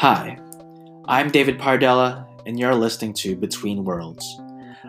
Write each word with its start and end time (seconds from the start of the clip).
Hi, 0.00 0.38
I'm 1.08 1.30
David 1.30 1.58
Pardella, 1.58 2.26
and 2.46 2.58
you're 2.58 2.74
listening 2.74 3.12
to 3.16 3.36
Between 3.36 3.84
Worlds, 3.84 4.40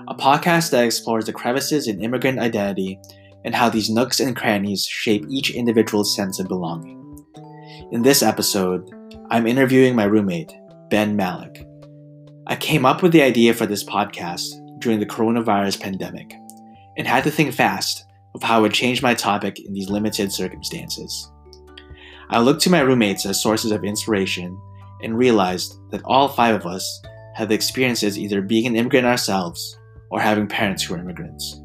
a 0.08 0.16
podcast 0.16 0.72
that 0.72 0.86
explores 0.86 1.26
the 1.26 1.34
crevices 1.34 1.90
in 1.90 2.02
immigrant 2.02 2.40
identity 2.40 2.98
and 3.44 3.54
how 3.54 3.68
these 3.68 3.90
nooks 3.90 4.22
and 4.22 4.38
crannies 4.38 4.86
shape 4.86 5.26
each 5.30 5.54
individual's 5.54 6.16
sense 6.16 6.40
of 6.40 6.48
belonging. 6.48 7.26
In 7.92 8.04
this 8.04 8.24
episode, 8.24 8.90
I'm 9.30 9.48
interviewing 9.48 9.98
my 9.98 10.06
roommate, 10.06 10.54
Ben 10.90 11.18
Malec. 11.18 11.62
I 12.48 12.56
came 12.56 12.86
up 12.86 13.04
with 13.04 13.12
the 13.12 13.22
idea 13.22 13.54
for 13.54 13.66
this 13.66 13.84
podcast 13.84 14.48
during 14.80 15.02
the 15.02 15.06
coronavirus 15.06 15.82
pandemic 15.82 16.34
and 16.98 17.06
had 17.06 17.26
to 17.26 17.32
think 17.32 17.54
fast 17.54 18.06
of 18.34 18.44
how 18.44 18.60
I 18.60 18.62
would 18.62 18.74
change 18.74 19.04
my 19.04 19.14
topic 19.14 19.60
in 19.60 19.74
these 19.74 19.90
limited 19.90 20.32
circumstances. 20.32 21.30
I 22.30 22.40
looked 22.40 22.62
to 22.62 22.70
my 22.70 22.80
roommates 22.80 23.26
as 23.26 23.44
sources 23.44 23.74
of 23.74 23.84
inspiration 23.84 24.58
and 25.04 25.18
realized 25.18 25.76
that 25.92 26.04
all 26.06 26.28
five 26.28 26.56
of 26.56 26.66
us 26.66 27.02
have 27.36 27.52
experiences 27.52 28.18
either 28.18 28.42
being 28.42 28.68
an 28.68 28.76
immigrant 28.76 29.06
ourselves 29.06 29.78
or 30.10 30.20
having 30.20 30.48
parents 30.48 30.84
who 30.84 30.96
are 30.96 31.00
immigrants. 31.00 31.62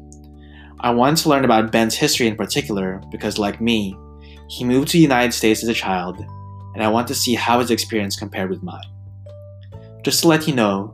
I 0.79 0.91
wanted 0.91 1.17
to 1.17 1.29
learn 1.29 1.45
about 1.45 1.71
Ben's 1.71 1.95
history 1.95 2.27
in 2.27 2.35
particular 2.35 3.01
because, 3.11 3.39
like 3.39 3.59
me, 3.59 3.97
he 4.47 4.63
moved 4.63 4.89
to 4.89 4.97
the 4.97 5.01
United 5.01 5.33
States 5.33 5.63
as 5.63 5.69
a 5.69 5.73
child, 5.73 6.19
and 6.73 6.83
I 6.83 6.87
want 6.87 7.07
to 7.07 7.15
see 7.15 7.33
how 7.33 7.59
his 7.59 7.71
experience 7.71 8.15
compared 8.15 8.49
with 8.49 8.63
mine. 8.63 8.81
Just 10.03 10.21
to 10.21 10.27
let 10.27 10.47
you 10.47 10.53
know, 10.53 10.93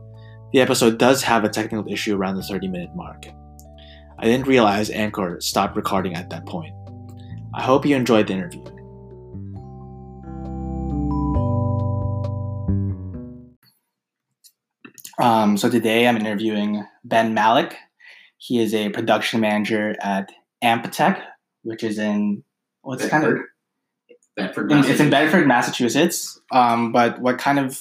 the 0.52 0.60
episode 0.60 0.98
does 0.98 1.22
have 1.22 1.44
a 1.44 1.48
technical 1.48 1.92
issue 1.92 2.16
around 2.16 2.36
the 2.36 2.42
30 2.42 2.68
minute 2.68 2.96
mark. 2.96 3.26
I 4.18 4.24
didn't 4.24 4.46
realize 4.46 4.90
Anchor 4.90 5.38
stopped 5.40 5.76
recording 5.76 6.14
at 6.14 6.30
that 6.30 6.46
point. 6.46 6.74
I 7.52 7.62
hope 7.62 7.84
you 7.84 7.94
enjoyed 7.94 8.26
the 8.26 8.34
interview. 8.34 8.64
Um, 15.18 15.56
so 15.56 15.70
today 15.70 16.06
I'm 16.06 16.16
interviewing 16.16 16.84
Ben 17.04 17.34
Malec. 17.34 17.74
He 18.38 18.60
is 18.60 18.74
a 18.74 18.88
production 18.90 19.40
manager 19.40 19.94
at 20.00 20.32
Amptek, 20.62 21.22
which 21.62 21.82
is 21.82 21.98
in 21.98 22.42
what's 22.82 23.02
well, 23.02 23.10
kind 23.10 23.24
of 23.24 23.38
Bedford. 24.36 24.72
It's 24.72 25.00
in 25.00 25.10
Bedford, 25.10 25.46
Massachusetts. 25.46 26.40
Um, 26.50 26.92
but 26.92 27.20
what 27.20 27.38
kind 27.38 27.58
of? 27.58 27.80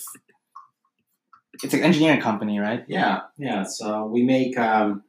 It's 1.63 1.73
an 1.73 1.81
engineering 1.81 2.21
company, 2.21 2.59
right? 2.59 2.83
Yeah, 2.87 3.21
yeah. 3.37 3.63
So 3.63 4.05
we 4.05 4.23
make 4.23 4.57
um, 4.57 5.03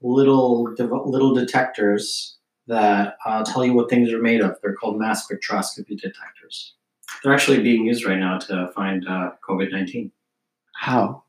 little 0.00 0.64
little 0.78 1.34
detectors 1.34 2.36
that 2.66 3.16
uh, 3.26 3.44
tell 3.44 3.64
you 3.64 3.74
what 3.74 3.90
things 3.90 4.12
are 4.12 4.22
made 4.22 4.40
of. 4.40 4.56
They're 4.62 4.74
called 4.74 4.98
mass 4.98 5.26
spectroscopy 5.26 6.00
detectors. 6.00 6.74
They're 7.22 7.34
actually 7.34 7.62
being 7.62 7.84
used 7.84 8.04
right 8.04 8.18
now 8.18 8.38
to 8.38 8.70
find 8.74 9.06
uh, 9.08 9.32
COVID 9.48 9.72
nineteen. 9.72 10.12
How? 10.76 11.23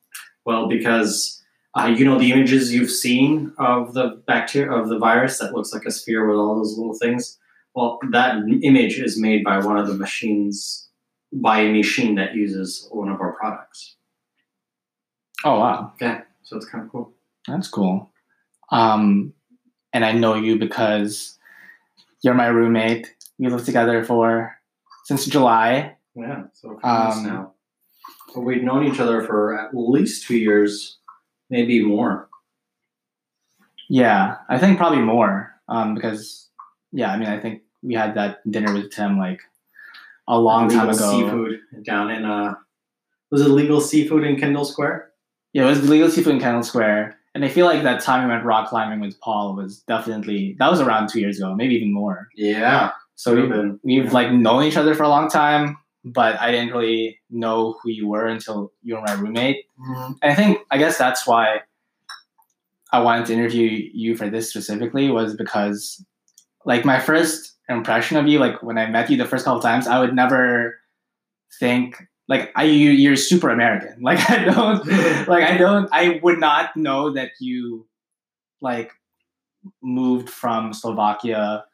Well, 0.45 0.67
because 0.67 1.41
uh, 1.77 1.87
you 1.87 2.05
know 2.05 2.17
the 2.17 2.31
images 2.31 2.73
you've 2.73 2.91
seen 2.91 3.53
of 3.57 3.93
the 3.93 4.21
bacteria 4.27 4.71
of 4.71 4.89
the 4.89 4.97
virus 4.97 5.39
that 5.39 5.53
looks 5.53 5.73
like 5.73 5.85
a 5.85 5.91
sphere 5.91 6.27
with 6.27 6.37
all 6.37 6.55
those 6.55 6.77
little 6.77 6.97
things. 6.97 7.37
Well, 7.73 7.99
that 8.11 8.37
image 8.63 8.99
is 8.99 9.19
made 9.19 9.43
by 9.43 9.59
one 9.59 9.77
of 9.77 9.87
the 9.87 9.95
machines 9.95 10.87
by 11.33 11.59
a 11.59 11.73
machine 11.73 12.15
that 12.15 12.33
uses 12.33 12.87
one 12.91 13.09
of 13.09 13.19
our 13.19 13.33
products. 13.33 13.95
Oh 15.43 15.59
wow! 15.59 15.93
Yeah, 15.99 16.21
so 16.43 16.55
it's 16.55 16.65
kind 16.65 16.85
of 16.85 16.91
cool. 16.91 17.11
That's 17.47 17.67
cool. 17.67 18.09
Um, 18.71 19.33
and 19.93 20.05
I 20.05 20.11
know 20.11 20.35
you 20.35 20.57
because 20.57 21.37
you're 22.21 22.33
my 22.33 22.47
roommate. 22.47 23.13
We 23.37 23.49
lived 23.49 23.65
together 23.65 24.03
for 24.03 24.55
since 25.03 25.25
July. 25.25 25.97
Yeah, 26.15 26.43
so 26.53 26.79
um, 26.83 27.23
now. 27.23 27.54
We've 28.35 28.63
known 28.63 28.85
each 28.85 28.99
other 28.99 29.23
for 29.23 29.57
at 29.57 29.69
least 29.73 30.27
two 30.27 30.37
years, 30.37 30.97
maybe 31.49 31.83
more. 31.83 32.29
Yeah, 33.89 34.37
I 34.49 34.57
think 34.57 34.77
probably 34.77 35.01
more. 35.01 35.53
Um, 35.67 35.95
because 35.95 36.49
yeah, 36.91 37.11
I 37.11 37.17
mean, 37.17 37.29
I 37.29 37.39
think 37.39 37.61
we 37.81 37.93
had 37.93 38.15
that 38.15 38.49
dinner 38.49 38.73
with 38.73 38.91
Tim 38.91 39.17
like 39.17 39.41
a 40.27 40.39
long 40.39 40.69
time 40.69 40.89
ago. 40.89 41.11
Seafood 41.11 41.59
down 41.83 42.09
in 42.11 42.25
uh, 42.25 42.55
was 43.31 43.41
it 43.41 43.49
legal 43.49 43.81
seafood 43.81 44.23
in 44.23 44.39
Kendall 44.39 44.65
Square? 44.65 45.11
Yeah, 45.53 45.65
it 45.65 45.69
was 45.69 45.89
legal 45.89 46.09
seafood 46.09 46.35
in 46.35 46.41
Kendall 46.41 46.63
Square. 46.63 47.17
And 47.33 47.43
I 47.43 47.49
feel 47.49 47.65
like 47.65 47.83
that 47.83 48.01
time 48.01 48.23
we 48.23 48.33
went 48.33 48.45
rock 48.45 48.69
climbing 48.69 49.01
with 49.01 49.19
Paul 49.19 49.55
was 49.55 49.81
definitely 49.81 50.55
that 50.59 50.71
was 50.71 50.79
around 50.79 51.09
two 51.09 51.19
years 51.19 51.37
ago, 51.37 51.53
maybe 51.53 51.75
even 51.75 51.93
more. 51.93 52.29
Yeah. 52.35 52.91
So 53.15 53.35
we've, 53.35 53.49
been, 53.49 53.79
we've 53.83 54.05
yeah. 54.05 54.11
like 54.11 54.31
known 54.31 54.63
each 54.63 54.77
other 54.77 54.93
for 54.95 55.03
a 55.03 55.09
long 55.09 55.29
time 55.29 55.77
but 56.05 56.39
I 56.39 56.51
didn't 56.51 56.69
really 56.71 57.19
know 57.31 57.77
who 57.81 57.89
you 57.89 58.07
were 58.07 58.27
until 58.27 58.71
you 58.83 58.95
were 58.95 59.01
my 59.01 59.13
roommate. 59.13 59.65
Mm-hmm. 59.79 60.13
And 60.21 60.31
I 60.31 60.35
think 60.35 60.59
I 60.69 60.77
guess 60.77 60.97
that's 60.97 61.25
why 61.25 61.61
I 62.93 63.01
wanted 63.01 63.25
to 63.25 63.33
interview 63.33 63.89
you 63.91 64.15
for 64.15 64.29
this 64.29 64.49
specifically 64.49 65.09
was 65.09 65.35
because 65.35 66.05
like 66.63 66.85
my 66.85 66.99
first 66.99 67.55
impression 67.69 68.17
of 68.17 68.27
you, 68.27 68.37
like 68.37 68.61
when 68.61 68.77
I 68.77 68.85
met 68.85 69.09
you 69.09 69.17
the 69.17 69.25
first 69.25 69.45
couple 69.45 69.61
times, 69.61 69.87
I 69.87 69.99
would 69.99 70.13
never 70.13 70.79
think 71.59 72.03
like 72.27 72.51
I 72.55 72.63
you 72.63 72.91
you're 72.91 73.15
super 73.15 73.49
American. 73.49 73.97
Like 74.01 74.29
I 74.29 74.45
don't 74.45 74.85
like 75.27 75.43
I 75.43 75.57
don't 75.57 75.89
I 75.91 76.19
would 76.21 76.39
not 76.39 76.77
know 76.77 77.11
that 77.13 77.31
you 77.39 77.87
like 78.61 78.91
moved 79.81 80.29
from 80.29 80.71
Slovakia 80.71 81.65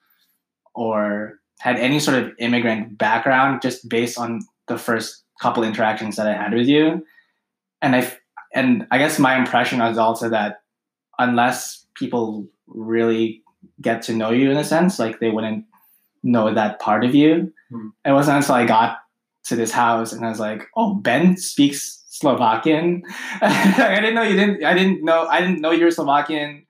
or 0.74 1.41
had 1.62 1.78
any 1.78 2.00
sort 2.00 2.18
of 2.18 2.32
immigrant 2.40 2.98
background 2.98 3.62
just 3.62 3.88
based 3.88 4.18
on 4.18 4.42
the 4.68 4.78
first 4.78 5.24
couple 5.42 5.64
interactions 5.64 6.16
that 6.16 6.28
I 6.28 6.34
had 6.34 6.54
with 6.54 6.68
you. 6.68 7.06
And 7.82 7.96
I 7.96 8.12
and 8.54 8.86
I 8.92 8.98
guess 8.98 9.20
my 9.20 9.38
impression 9.38 9.80
was 9.80 9.98
also 9.98 10.30
that 10.30 10.62
unless 11.20 11.86
people 11.96 12.48
really 12.68 13.44
get 13.80 14.02
to 14.04 14.14
know 14.14 14.32
you 14.32 14.52
in 14.52 14.58
a 14.58 14.64
sense, 14.64 15.00
like 15.00 15.20
they 15.20 15.30
wouldn't 15.30 15.66
know 16.24 16.54
that 16.54 16.80
part 16.80 17.04
of 17.04 17.16
you. 17.16 17.54
Mm. 17.72 17.92
It 18.06 18.12
wasn't 18.12 18.38
until 18.38 18.56
I 18.56 18.66
got 18.66 18.98
to 19.46 19.56
this 19.56 19.72
house 19.72 20.14
and 20.14 20.26
I 20.26 20.30
was 20.30 20.40
like, 20.40 20.68
oh, 20.76 20.96
Ben 20.96 21.38
speaks 21.38 22.04
Slovakian. 22.10 23.04
I 23.42 23.98
didn't 24.00 24.16
know 24.16 24.24
you 24.24 24.36
didn't. 24.36 24.64
I 24.64 24.74
didn't 24.74 25.04
know. 25.04 25.28
I 25.28 25.42
didn't 25.42 25.62
know 25.62 25.72
you 25.72 25.86
were 25.86 25.92
Slovakian. 25.92 26.66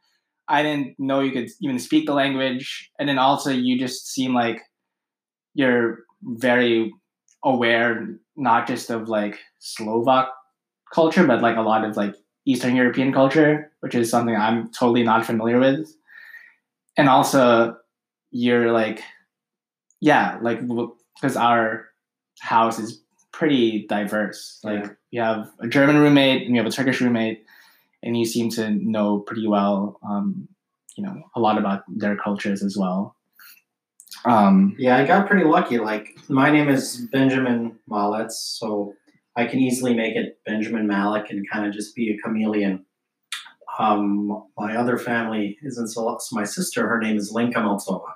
I 0.47 0.63
didn't 0.63 0.99
know 0.99 1.21
you 1.21 1.31
could 1.31 1.49
even 1.61 1.79
speak 1.79 2.05
the 2.05 2.13
language. 2.13 2.91
And 2.99 3.07
then 3.07 3.17
also, 3.17 3.51
you 3.51 3.79
just 3.79 4.07
seem 4.07 4.33
like 4.33 4.61
you're 5.53 5.99
very 6.23 6.91
aware 7.43 8.07
not 8.35 8.67
just 8.67 8.89
of 8.89 9.09
like 9.09 9.39
Slovak 9.59 10.29
culture, 10.93 11.25
but 11.25 11.41
like 11.41 11.57
a 11.57 11.61
lot 11.61 11.83
of 11.83 11.97
like 11.97 12.15
Eastern 12.45 12.75
European 12.75 13.13
culture, 13.13 13.71
which 13.81 13.95
is 13.95 14.09
something 14.09 14.35
I'm 14.35 14.71
totally 14.71 15.03
not 15.03 15.25
familiar 15.25 15.59
with. 15.59 15.93
And 16.97 17.07
also, 17.07 17.77
you're 18.31 18.71
like, 18.71 19.01
yeah, 19.99 20.37
like 20.41 20.59
because 21.15 21.37
our 21.37 21.87
house 22.39 22.79
is 22.79 23.01
pretty 23.31 23.85
diverse. 23.87 24.59
Like 24.63 24.83
yeah. 24.83 24.89
you 25.11 25.21
have 25.21 25.51
a 25.59 25.67
German 25.67 25.97
roommate 25.97 26.45
and 26.45 26.55
you 26.55 26.61
have 26.61 26.71
a 26.71 26.75
Turkish 26.75 27.01
roommate, 27.01 27.45
and 28.03 28.17
you 28.17 28.25
seem 28.25 28.49
to 28.51 28.69
know 28.71 29.19
pretty 29.19 29.47
well, 29.47 29.99
um, 30.07 30.47
you 30.97 31.03
know, 31.03 31.21
a 31.35 31.39
lot 31.39 31.57
about 31.57 31.83
their 31.87 32.17
cultures 32.17 32.63
as 32.63 32.75
well. 32.77 33.15
Um, 34.25 34.75
yeah, 34.77 34.97
I 34.97 35.05
got 35.05 35.27
pretty 35.27 35.45
lucky. 35.45 35.79
Like 35.79 36.17
my 36.29 36.51
name 36.51 36.69
is 36.69 37.07
Benjamin 37.11 37.77
Malitz, 37.89 38.33
so 38.33 38.93
I 39.35 39.45
can 39.45 39.59
easily 39.59 39.93
make 39.93 40.15
it 40.15 40.39
Benjamin 40.45 40.87
Malik 40.87 41.31
and 41.31 41.49
kind 41.49 41.65
of 41.65 41.73
just 41.73 41.95
be 41.95 42.11
a 42.11 42.17
chameleon. 42.17 42.85
Um, 43.79 44.45
my 44.57 44.75
other 44.75 44.97
family 44.97 45.57
isn't 45.63 45.87
so. 45.87 46.19
my 46.31 46.43
sister, 46.43 46.87
her 46.87 46.99
name 46.99 47.17
is 47.17 47.31
Lenka 47.31 47.59
Maltsova, 47.59 48.11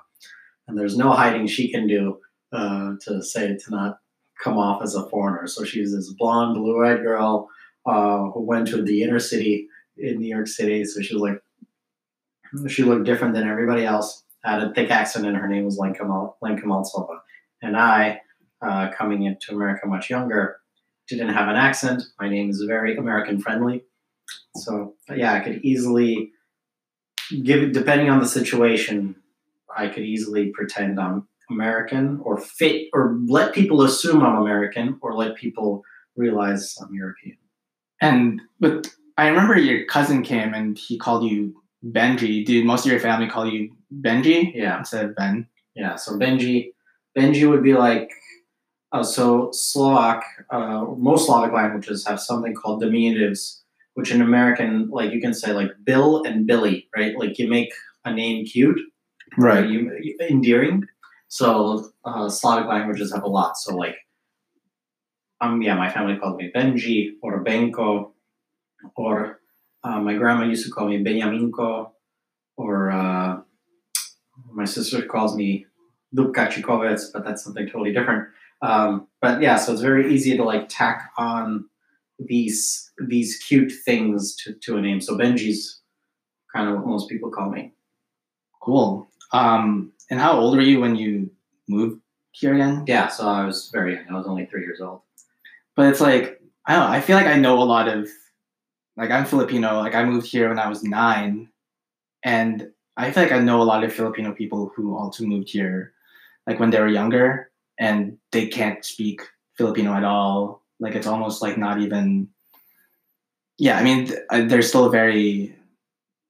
and 0.68 0.78
there's 0.78 0.96
no 0.96 1.10
hiding 1.10 1.46
she 1.46 1.70
can 1.70 1.86
do 1.86 2.18
uh, 2.52 2.92
to 3.02 3.22
say 3.22 3.56
to 3.56 3.70
not 3.70 3.98
come 4.42 4.58
off 4.58 4.82
as 4.82 4.94
a 4.94 5.08
foreigner. 5.08 5.46
So 5.46 5.64
she's 5.64 5.92
this 5.92 6.12
blonde, 6.12 6.56
blue-eyed 6.56 7.02
girl 7.02 7.48
uh, 7.86 8.30
who 8.30 8.42
went 8.42 8.68
to 8.68 8.82
the 8.82 9.02
inner 9.02 9.18
city 9.18 9.66
in 9.96 10.20
New 10.20 10.28
York 10.28 10.46
City. 10.46 10.84
So 10.84 11.00
she 11.00 11.14
was 11.14 11.22
like, 11.22 11.42
she 12.70 12.84
looked 12.84 13.06
different 13.06 13.34
than 13.34 13.48
everybody 13.48 13.84
else 13.84 14.22
had 14.46 14.62
a 14.62 14.72
thick 14.72 14.90
accent, 14.90 15.26
and 15.26 15.36
her 15.36 15.48
name 15.48 15.64
was 15.64 15.78
Lenka, 15.78 16.04
Mal- 16.04 16.36
Lenka 16.40 16.62
Maltsova. 16.62 17.18
And 17.62 17.76
I, 17.76 18.20
uh, 18.62 18.90
coming 18.96 19.24
into 19.24 19.52
America 19.52 19.86
much 19.86 20.08
younger, 20.08 20.58
didn't 21.08 21.30
have 21.30 21.48
an 21.48 21.56
accent. 21.56 22.02
My 22.20 22.28
name 22.28 22.50
is 22.50 22.62
very 22.66 22.96
American 22.96 23.40
friendly. 23.40 23.84
So, 24.56 24.94
yeah, 25.14 25.34
I 25.34 25.40
could 25.40 25.64
easily 25.64 26.32
give, 27.42 27.72
depending 27.72 28.08
on 28.08 28.20
the 28.20 28.26
situation, 28.26 29.16
I 29.76 29.88
could 29.88 30.04
easily 30.04 30.50
pretend 30.50 30.98
I'm 30.98 31.28
American 31.50 32.20
or 32.22 32.38
fit 32.38 32.88
or 32.92 33.18
let 33.26 33.52
people 33.52 33.82
assume 33.82 34.22
I'm 34.22 34.36
American 34.36 34.98
or 35.00 35.14
let 35.14 35.36
people 35.36 35.82
realize 36.16 36.76
I'm 36.80 36.94
European. 36.94 37.36
And 38.00 38.40
but 38.58 38.88
I 39.16 39.28
remember 39.28 39.56
your 39.56 39.86
cousin 39.86 40.22
came 40.22 40.54
and 40.54 40.76
he 40.76 40.98
called 40.98 41.24
you 41.24 41.62
Benji. 41.92 42.44
Did 42.44 42.64
most 42.66 42.86
of 42.86 42.92
your 42.92 43.00
family 43.00 43.28
call 43.28 43.46
you 43.46 43.70
Benji? 44.02 44.52
Yeah. 44.54 44.78
Instead 44.78 45.04
of 45.06 45.16
Ben. 45.16 45.46
Yeah. 45.74 45.96
So 45.96 46.12
Benji, 46.12 46.72
Benji 47.16 47.48
would 47.48 47.62
be 47.62 47.74
like, 47.74 48.10
Uh, 48.94 49.02
so 49.02 49.50
Slovak, 49.52 50.22
uh, 50.48 50.86
most 50.96 51.26
Slavic 51.26 51.52
languages 51.52 52.06
have 52.06 52.22
something 52.22 52.54
called 52.54 52.80
diminutives, 52.80 53.60
which 53.98 54.14
in 54.14 54.22
American, 54.22 54.88
like 54.88 55.10
you 55.10 55.20
can 55.20 55.34
say 55.34 55.52
like 55.52 55.74
Bill 55.84 56.22
and 56.22 56.46
Billy, 56.46 56.86
right? 56.96 57.12
Like 57.18 57.36
you 57.36 57.50
make 57.50 57.68
a 58.06 58.14
name 58.14 58.46
cute, 58.46 58.78
right? 59.36 59.66
You, 59.68 59.90
you, 60.00 60.16
endearing. 60.30 60.86
So 61.28 61.90
uh, 62.06 62.30
Slavic 62.30 62.70
languages 62.70 63.12
have 63.12 63.26
a 63.26 63.28
lot. 63.28 63.58
So 63.58 63.74
like, 63.74 63.98
um, 65.42 65.60
yeah, 65.60 65.74
my 65.74 65.90
family 65.90 66.16
called 66.16 66.38
me 66.38 66.54
Benji 66.54 67.18
or 67.20 67.42
Benko, 67.44 68.14
or 68.94 69.42
uh, 69.86 70.00
my 70.00 70.14
grandma 70.14 70.44
used 70.44 70.66
to 70.66 70.72
call 70.72 70.88
me 70.88 71.02
Benjaminko, 71.04 71.90
or 72.56 72.90
uh, 72.90 73.38
my 74.52 74.64
sister 74.64 75.02
calls 75.02 75.36
me 75.36 75.66
Dubka 76.14 76.48
Chikovec, 76.48 77.00
but 77.12 77.24
that's 77.24 77.44
something 77.44 77.66
totally 77.66 77.92
different. 77.92 78.28
Um, 78.62 79.06
but 79.20 79.40
yeah, 79.40 79.56
so 79.56 79.72
it's 79.72 79.82
very 79.82 80.12
easy 80.12 80.36
to 80.36 80.42
like 80.42 80.68
tack 80.68 81.12
on 81.16 81.66
these 82.18 82.90
these 83.06 83.36
cute 83.36 83.72
things 83.84 84.34
to, 84.36 84.54
to 84.54 84.76
a 84.76 84.80
name. 84.80 85.00
So 85.00 85.16
Benji's 85.16 85.80
kind 86.52 86.68
of 86.68 86.76
what 86.76 86.86
most 86.86 87.08
people 87.08 87.30
call 87.30 87.50
me. 87.50 87.72
Cool. 88.60 89.08
Um, 89.32 89.92
and 90.10 90.18
how 90.18 90.32
old 90.40 90.56
were 90.56 90.62
you 90.62 90.80
when 90.80 90.96
you 90.96 91.30
moved 91.68 92.00
here 92.32 92.54
again? 92.54 92.84
Yeah, 92.88 93.06
so 93.06 93.28
I 93.28 93.44
was 93.44 93.70
very 93.72 93.94
young. 93.94 94.06
I 94.10 94.14
was 94.14 94.26
only 94.26 94.46
three 94.46 94.62
years 94.62 94.80
old. 94.80 95.02
But 95.76 95.90
it's 95.90 96.00
like 96.00 96.40
I 96.66 96.72
don't 96.74 96.90
know. 96.90 96.96
I 96.96 97.00
feel 97.00 97.16
like 97.16 97.26
I 97.26 97.38
know 97.38 97.62
a 97.62 97.64
lot 97.64 97.86
of 97.86 98.08
like 98.96 99.10
I'm 99.10 99.24
Filipino. 99.26 99.80
Like 99.80 99.94
I 99.94 100.04
moved 100.04 100.26
here 100.26 100.48
when 100.48 100.58
I 100.58 100.68
was 100.68 100.82
nine, 100.82 101.48
and 102.22 102.70
I 102.96 103.10
feel 103.10 103.24
like 103.24 103.32
I 103.32 103.38
know 103.38 103.60
a 103.60 103.64
lot 103.64 103.84
of 103.84 103.92
Filipino 103.92 104.32
people 104.32 104.72
who 104.74 104.96
also 104.96 105.24
moved 105.24 105.50
here, 105.50 105.92
like 106.46 106.58
when 106.58 106.70
they 106.70 106.80
were 106.80 106.88
younger, 106.88 107.50
and 107.78 108.18
they 108.32 108.46
can't 108.48 108.84
speak 108.84 109.20
Filipino 109.56 109.92
at 109.94 110.04
all. 110.04 110.62
Like 110.80 110.94
it's 110.94 111.06
almost 111.06 111.42
like 111.42 111.58
not 111.58 111.80
even. 111.80 112.28
Yeah, 113.58 113.78
I 113.78 113.82
mean, 113.82 114.12
uh, 114.28 114.42
they're 114.44 114.60
still 114.60 114.90
very, 114.90 115.56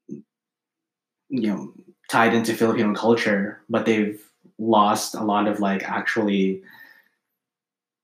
you 0.09 1.49
know, 1.51 1.73
tied 2.09 2.35
into 2.35 2.55
Filipino 2.55 2.95
culture, 2.95 3.63
but 3.69 3.85
they've 3.85 4.23
lost 4.59 5.15
a 5.17 5.25
lot 5.25 5.49
of 5.49 5.59
like 5.59 5.83
actually 5.89 6.63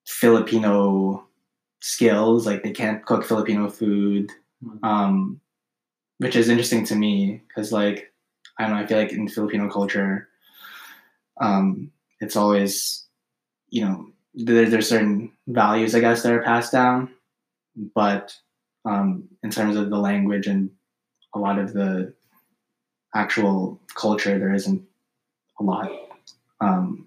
Filipino 0.06 1.25
skills. 1.81 2.47
Like 2.47 2.62
they 2.65 2.73
can't 2.73 3.05
cook 3.06 3.25
Filipino 3.25 3.70
food. 3.70 4.32
Um, 4.82 5.41
which 6.19 6.37
is 6.37 6.49
interesting 6.49 6.85
to 6.87 6.94
me 6.94 7.43
because 7.49 7.73
like 7.73 8.12
I 8.59 8.67
don't 8.67 8.76
know. 8.76 8.82
I 8.82 8.87
feel 8.87 8.99
like 8.99 9.12
in 9.12 9.29
Filipino 9.29 9.69
culture, 9.70 10.29
um, 11.41 11.91
it's 12.20 12.37
always 12.37 13.06
you 13.70 13.85
know 13.85 14.06
there, 14.35 14.69
there's 14.69 14.88
certain 14.88 15.32
values 15.47 15.94
I 15.94 16.00
guess 16.00 16.23
that 16.23 16.32
are 16.32 16.43
passed 16.43 16.73
down, 16.73 17.11
but 17.94 18.37
um, 18.85 19.29
in 19.43 19.50
terms 19.50 19.76
of 19.76 19.91
the 19.91 19.99
language 19.99 20.47
and 20.47 20.70
a 21.35 21.38
lot 21.38 21.58
of 21.58 21.73
the 21.73 22.12
actual 23.15 23.81
culture, 23.94 24.38
there 24.38 24.53
isn't 24.53 24.82
a 25.61 25.62
lot 25.62 25.91
um, 26.61 27.06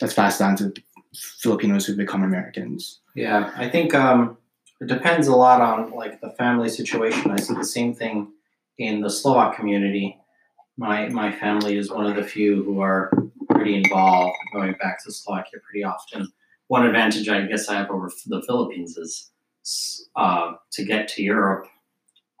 that's 0.00 0.14
passed 0.14 0.38
down 0.38 0.56
to 0.56 0.72
Filipinos 1.14 1.86
who 1.86 1.96
become 1.96 2.22
Americans. 2.22 3.00
Yeah, 3.14 3.52
I 3.56 3.68
think 3.68 3.94
um, 3.94 4.36
it 4.82 4.88
depends 4.88 5.28
a 5.28 5.36
lot 5.36 5.60
on 5.60 5.92
like 5.92 6.20
the 6.20 6.30
family 6.30 6.68
situation. 6.68 7.30
I 7.30 7.36
see 7.36 7.54
the 7.54 7.64
same 7.64 7.94
thing 7.94 8.32
in 8.78 9.00
the 9.00 9.10
Slovak 9.10 9.54
community. 9.54 10.18
My 10.76 11.08
my 11.08 11.30
family 11.30 11.76
is 11.76 11.90
one 11.90 12.06
of 12.06 12.16
the 12.16 12.24
few 12.24 12.64
who 12.64 12.80
are 12.80 13.12
pretty 13.50 13.76
involved 13.76 14.34
going 14.52 14.72
back 14.80 15.02
to 15.04 15.12
Slovakia 15.12 15.60
pretty 15.62 15.84
often. 15.84 16.26
One 16.66 16.84
advantage 16.84 17.28
I 17.28 17.42
guess 17.42 17.68
I 17.68 17.74
have 17.76 17.90
over 17.90 18.10
the 18.26 18.42
Philippines 18.42 18.96
is 18.96 19.30
uh, 20.16 20.54
to 20.72 20.84
get 20.84 21.06
to 21.08 21.22
Europe 21.22 21.68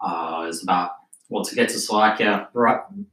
uh, 0.00 0.46
is 0.48 0.64
about 0.64 0.90
well 1.28 1.44
to 1.44 1.54
get 1.54 1.68
to 1.68 1.78
Slovakia 1.78 2.48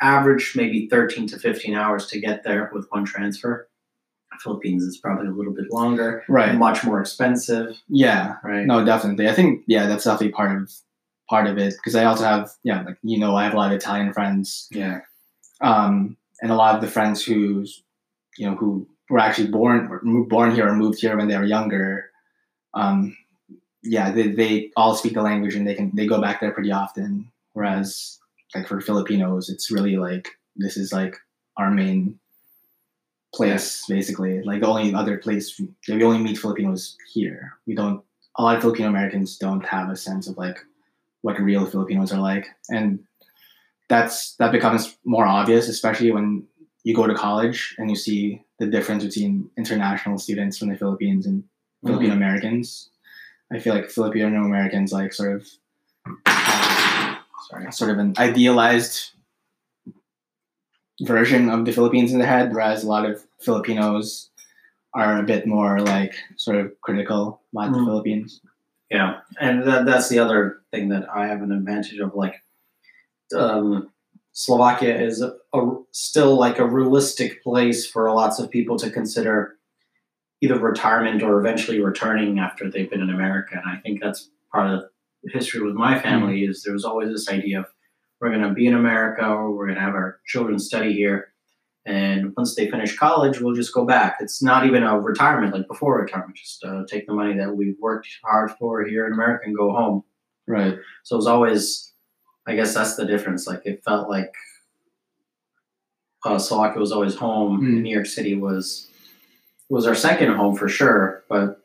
average 0.01 0.53
maybe 0.55 0.87
13 0.87 1.27
to 1.27 1.37
15 1.37 1.75
hours 1.75 2.07
to 2.07 2.19
get 2.19 2.43
there 2.43 2.71
with 2.73 2.87
one 2.89 3.05
transfer. 3.05 3.69
Philippines 4.41 4.83
is 4.83 4.97
probably 4.97 5.27
a 5.27 5.31
little 5.31 5.53
bit 5.53 5.71
longer, 5.71 6.23
right? 6.27 6.55
Much 6.55 6.83
more 6.83 6.99
expensive. 6.99 7.77
Yeah, 7.87 8.35
right. 8.43 8.65
No, 8.65 8.85
definitely. 8.85 9.27
I 9.27 9.33
think 9.33 9.63
yeah, 9.67 9.87
that's 9.87 10.03
definitely 10.05 10.31
part 10.31 10.61
of 10.61 10.71
part 11.29 11.47
of 11.47 11.57
it 11.57 11.75
because 11.75 11.95
I 11.95 12.05
also 12.05 12.23
have 12.23 12.51
yeah, 12.63 12.83
like 12.83 12.97
you 13.03 13.19
know, 13.19 13.35
I 13.35 13.43
have 13.43 13.53
a 13.53 13.57
lot 13.57 13.71
of 13.71 13.77
Italian 13.77 14.13
friends. 14.13 14.67
Yeah. 14.71 15.01
Um, 15.61 16.17
and 16.41 16.51
a 16.51 16.55
lot 16.55 16.75
of 16.75 16.81
the 16.81 16.87
friends 16.87 17.23
who's 17.23 17.83
you 18.37 18.49
know 18.49 18.55
who 18.55 18.87
were 19.09 19.19
actually 19.19 19.47
born 19.47 20.27
born 20.29 20.55
here 20.55 20.67
or 20.67 20.75
moved 20.75 20.99
here 20.99 21.17
when 21.17 21.27
they 21.27 21.37
were 21.37 21.43
younger 21.43 22.09
um, 22.73 23.15
yeah 23.83 24.11
they, 24.11 24.29
they 24.29 24.71
all 24.75 24.95
speak 24.95 25.13
the 25.13 25.21
language 25.21 25.55
and 25.55 25.67
they 25.67 25.75
can 25.75 25.91
they 25.95 26.05
go 26.05 26.21
back 26.21 26.39
there 26.39 26.51
pretty 26.51 26.71
often 26.71 27.31
whereas 27.53 28.19
like 28.55 28.67
for 28.67 28.81
filipinos 28.81 29.49
it's 29.49 29.71
really 29.71 29.97
like 29.97 30.29
this 30.55 30.77
is 30.77 30.93
like 30.93 31.17
our 31.57 31.71
main 31.71 32.19
place 33.33 33.85
basically 33.87 34.41
like 34.43 34.61
the 34.61 34.67
only 34.67 34.93
other 34.93 35.17
place 35.17 35.59
we 35.87 36.03
only 36.03 36.17
meet 36.17 36.37
filipinos 36.37 36.97
here 37.13 37.53
we 37.67 37.75
don't 37.75 38.03
a 38.37 38.43
lot 38.43 38.55
of 38.55 38.61
filipino 38.61 38.89
americans 38.89 39.37
don't 39.37 39.65
have 39.65 39.89
a 39.89 39.95
sense 39.95 40.27
of 40.27 40.35
like 40.37 40.57
what 41.21 41.39
real 41.39 41.65
filipinos 41.65 42.11
are 42.11 42.19
like 42.19 42.47
and 42.69 42.99
that's 43.87 44.35
that 44.35 44.51
becomes 44.51 44.97
more 45.05 45.27
obvious 45.27 45.67
especially 45.69 46.11
when 46.11 46.43
you 46.83 46.95
go 46.95 47.05
to 47.05 47.13
college 47.13 47.75
and 47.77 47.89
you 47.89 47.95
see 47.95 48.41
the 48.59 48.67
difference 48.67 49.03
between 49.03 49.49
international 49.57 50.17
students 50.17 50.57
from 50.57 50.69
the 50.69 50.77
Philippines 50.77 51.25
and 51.25 51.43
mm-hmm. 51.43 51.87
Filipino 51.87 52.13
Americans. 52.13 52.89
I 53.51 53.59
feel 53.59 53.73
like 53.73 53.89
Filipino 53.89 54.27
Americans 54.27 54.93
like 54.93 55.13
sort 55.13 55.35
of 55.35 55.47
sorry, 57.49 57.71
sort 57.71 57.91
of 57.91 57.97
an 57.97 58.13
idealized 58.17 59.11
version 61.01 61.49
of 61.49 61.65
the 61.65 61.71
Philippines 61.71 62.11
in 62.11 62.19
their 62.19 62.27
head, 62.27 62.53
whereas 62.53 62.83
a 62.83 62.87
lot 62.87 63.05
of 63.05 63.23
Filipinos 63.39 64.29
are 64.93 65.19
a 65.19 65.23
bit 65.23 65.45
more 65.45 65.79
like 65.79 66.15
sort 66.35 66.57
of 66.57 66.79
critical 66.81 67.41
about 67.53 67.71
mm-hmm. 67.71 67.79
the 67.79 67.85
Philippines. 67.85 68.41
Yeah, 68.89 69.19
and 69.39 69.63
that, 69.67 69.85
that's 69.85 70.09
the 70.09 70.19
other 70.19 70.61
thing 70.71 70.89
that 70.89 71.07
I 71.13 71.27
have 71.27 71.41
an 71.41 71.51
advantage 71.51 71.99
of. 71.99 72.15
Like, 72.15 72.41
um, 73.37 73.91
Slovakia 74.31 74.99
is 74.99 75.21
a, 75.21 75.35
a, 75.53 75.75
still 75.91 76.35
like 76.35 76.59
a 76.59 76.65
realistic 76.65 77.43
place 77.43 77.85
for 77.85 78.11
lots 78.11 78.39
of 78.39 78.49
people 78.49 78.77
to 78.79 78.89
consider 78.89 79.57
either 80.41 80.57
retirement 80.57 81.21
or 81.21 81.39
eventually 81.39 81.81
returning 81.81 82.39
after 82.39 82.69
they've 82.69 82.89
been 82.89 83.01
in 83.01 83.09
America. 83.09 83.61
And 83.63 83.69
I 83.69 83.79
think 83.81 84.01
that's 84.01 84.29
part 84.51 84.71
of 84.71 84.83
the 85.23 85.31
history 85.31 85.61
with 85.61 85.75
my 85.75 85.99
family 85.99 86.41
mm-hmm. 86.41 86.51
is 86.51 86.63
there 86.63 86.73
was 86.73 86.85
always 86.85 87.09
this 87.09 87.29
idea 87.29 87.59
of 87.59 87.65
we're 88.19 88.29
going 88.29 88.41
to 88.41 88.53
be 88.53 88.67
in 88.67 88.75
America 88.75 89.25
or 89.25 89.51
we're 89.51 89.67
going 89.67 89.77
to 89.77 89.81
have 89.81 89.95
our 89.95 90.19
children 90.25 90.59
study 90.59 90.93
here. 90.93 91.33
And 91.85 92.33
once 92.35 92.55
they 92.55 92.69
finish 92.69 92.97
college, 92.97 93.39
we'll 93.39 93.55
just 93.55 93.73
go 93.73 93.85
back. 93.85 94.17
It's 94.19 94.43
not 94.43 94.65
even 94.65 94.83
a 94.83 94.99
retirement 94.99 95.53
like 95.53 95.67
before 95.67 96.01
retirement. 96.01 96.35
Just 96.35 96.63
uh, 96.63 96.83
take 96.87 97.07
the 97.07 97.13
money 97.13 97.35
that 97.37 97.55
we've 97.55 97.77
worked 97.79 98.07
hard 98.23 98.51
for 98.59 98.85
here 98.85 99.07
in 99.07 99.13
America 99.13 99.45
and 99.45 99.57
go 99.57 99.71
home. 99.71 100.03
Right. 100.47 100.77
So 101.03 101.15
it 101.15 101.17
was 101.17 101.27
always 101.27 101.89
I 102.49 102.55
guess 102.55 102.73
that's 102.73 102.95
the 102.95 103.05
difference. 103.05 103.45
Like 103.45 103.61
it 103.63 103.83
felt 103.83 104.09
like 104.09 104.33
uh, 106.25 106.39
Slovakia 106.39 106.79
was 106.79 106.91
always 106.91 107.15
home. 107.15 107.61
Mm. 107.61 107.81
New 107.83 107.93
York 107.93 108.07
City 108.07 108.35
was 108.35 108.89
was 109.69 109.85
our 109.85 109.93
second 109.93 110.33
home 110.33 110.55
for 110.55 110.67
sure, 110.67 111.23
but 111.29 111.61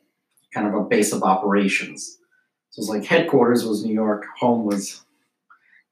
kind 0.53 0.67
of 0.67 0.75
a 0.75 0.85
base 0.85 1.13
of 1.13 1.23
operations. 1.23 2.19
So 2.71 2.81
it's 2.81 2.91
like 2.91 3.05
headquarters 3.05 3.65
was 3.65 3.85
New 3.85 3.95
York, 3.95 4.27
home 4.39 4.67
was. 4.67 5.04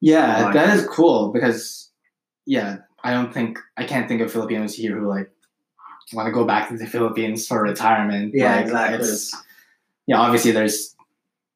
Yeah, 0.03 0.51
that 0.53 0.77
is 0.77 0.87
cool 0.89 1.33
because, 1.33 1.91
yeah, 2.45 2.79
I 3.05 3.13
don't 3.13 3.33
think 3.33 3.59
I 3.77 3.85
can't 3.85 4.09
think 4.09 4.21
of 4.21 4.33
Filipinos 4.33 4.75
here 4.75 4.99
who 4.99 5.09
like 5.09 5.31
want 6.13 6.27
to 6.27 6.33
go 6.33 6.45
back 6.45 6.69
to 6.69 6.77
the 6.77 6.87
Philippines 6.87 7.47
for 7.47 7.63
retirement. 7.63 8.33
Yeah, 8.35 8.57
like, 8.57 8.65
exactly. 8.65 9.41
yeah, 10.07 10.19
obviously 10.19 10.51
there's 10.51 10.95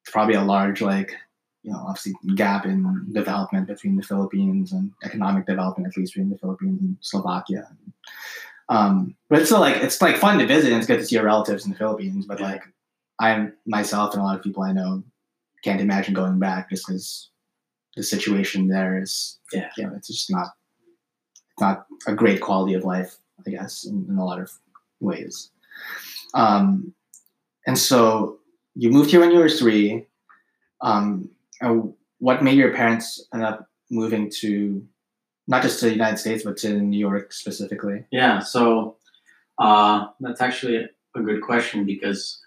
probably 0.05 0.35
a 0.35 0.41
large 0.41 0.81
like 0.81 1.11
you 1.63 1.73
know, 1.73 1.79
obviously 1.79 2.13
gap 2.35 2.65
in 2.65 3.05
development 3.11 3.67
between 3.67 3.97
the 3.97 4.01
Philippines 4.01 4.71
and 4.71 4.93
economic 5.03 5.45
development, 5.45 5.89
at 5.89 5.97
least 5.97 6.13
between 6.13 6.29
the 6.29 6.37
Philippines 6.37 6.79
and 6.81 6.95
Slovakia. 7.01 7.67
Um, 8.69 9.15
but 9.29 9.39
it's 9.39 9.49
still 9.49 9.59
like 9.59 9.75
it's 9.77 10.01
like 10.01 10.15
fun 10.15 10.39
to 10.39 10.47
visit 10.47 10.71
and 10.71 10.77
it's 10.77 10.87
good 10.87 10.99
to 10.99 11.05
see 11.05 11.15
your 11.15 11.25
relatives 11.25 11.65
in 11.65 11.71
the 11.71 11.77
Philippines. 11.77 12.25
But 12.25 12.39
like 12.39 12.63
I 13.19 13.49
myself 13.65 14.13
and 14.13 14.21
a 14.21 14.25
lot 14.25 14.37
of 14.37 14.43
people 14.43 14.63
I 14.63 14.71
know 14.71 15.03
can't 15.63 15.81
imagine 15.81 16.13
going 16.13 16.39
back 16.39 16.69
just 16.69 16.87
because 16.87 17.29
the 17.97 18.03
situation 18.03 18.67
there 18.67 19.01
is 19.01 19.39
yeah, 19.51 19.69
know, 19.79 19.93
it's 19.95 20.07
just 20.07 20.31
not 20.31 20.49
not 21.59 21.87
a 22.07 22.13
great 22.13 22.39
quality 22.39 22.75
of 22.75 22.83
life, 22.83 23.17
I 23.45 23.49
guess, 23.49 23.85
in, 23.85 24.05
in 24.07 24.17
a 24.17 24.23
lot 24.23 24.39
of 24.39 24.51
ways. 24.99 25.51
Um, 26.35 26.93
and 27.65 27.77
so 27.77 28.37
you 28.75 28.91
moved 28.91 29.09
here 29.09 29.19
when 29.19 29.31
you 29.31 29.39
were 29.39 29.49
three. 29.49 30.05
Um, 30.81 31.31
what 32.19 32.43
made 32.43 32.57
your 32.57 32.73
parents 32.73 33.27
end 33.33 33.43
up 33.43 33.67
moving 33.89 34.29
to 34.41 34.85
not 35.47 35.63
just 35.63 35.79
to 35.79 35.85
the 35.85 35.91
United 35.93 36.17
States, 36.17 36.43
but 36.43 36.57
to 36.57 36.79
New 36.79 36.99
York 36.99 37.33
specifically? 37.33 38.05
Yeah, 38.11 38.39
so 38.39 38.97
uh, 39.57 40.07
that's 40.19 40.41
actually 40.41 40.87
a 41.15 41.21
good 41.21 41.41
question 41.41 41.85
because 41.85 42.39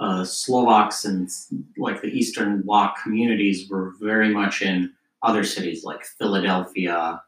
uh, 0.00 0.24
Slovaks 0.24 1.04
and 1.04 1.28
like 1.76 2.02
the 2.02 2.08
Eastern 2.08 2.62
Bloc 2.62 3.02
communities 3.02 3.68
were 3.68 3.94
very 4.00 4.32
much 4.32 4.62
in 4.62 4.92
other 5.22 5.44
cities 5.44 5.84
like 5.84 6.04
Philadelphia, 6.04 7.20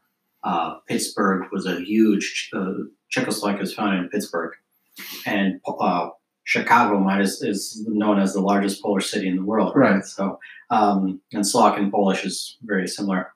uh, 0.43 0.75
Pittsburgh 0.87 1.47
was 1.51 1.65
a 1.65 1.81
huge 1.81 2.49
uh, 2.53 2.73
Czechoslovakia 3.09 3.61
was 3.61 3.73
founded 3.73 4.03
in 4.03 4.09
Pittsburgh, 4.09 4.53
and 5.25 5.59
uh, 5.67 6.09
Chicago 6.43 6.99
might 6.99 7.21
is, 7.21 7.41
is 7.41 7.85
known 7.87 8.19
as 8.19 8.33
the 8.33 8.41
largest 8.41 8.81
Polish 8.81 9.09
city 9.09 9.27
in 9.27 9.35
the 9.35 9.43
world. 9.43 9.73
Right. 9.75 9.95
right? 9.95 10.05
So, 10.05 10.39
um, 10.69 11.21
and 11.33 11.45
Slovak 11.45 11.77
and 11.77 11.91
Polish 11.91 12.25
is 12.25 12.57
very 12.63 12.87
similar. 12.87 13.33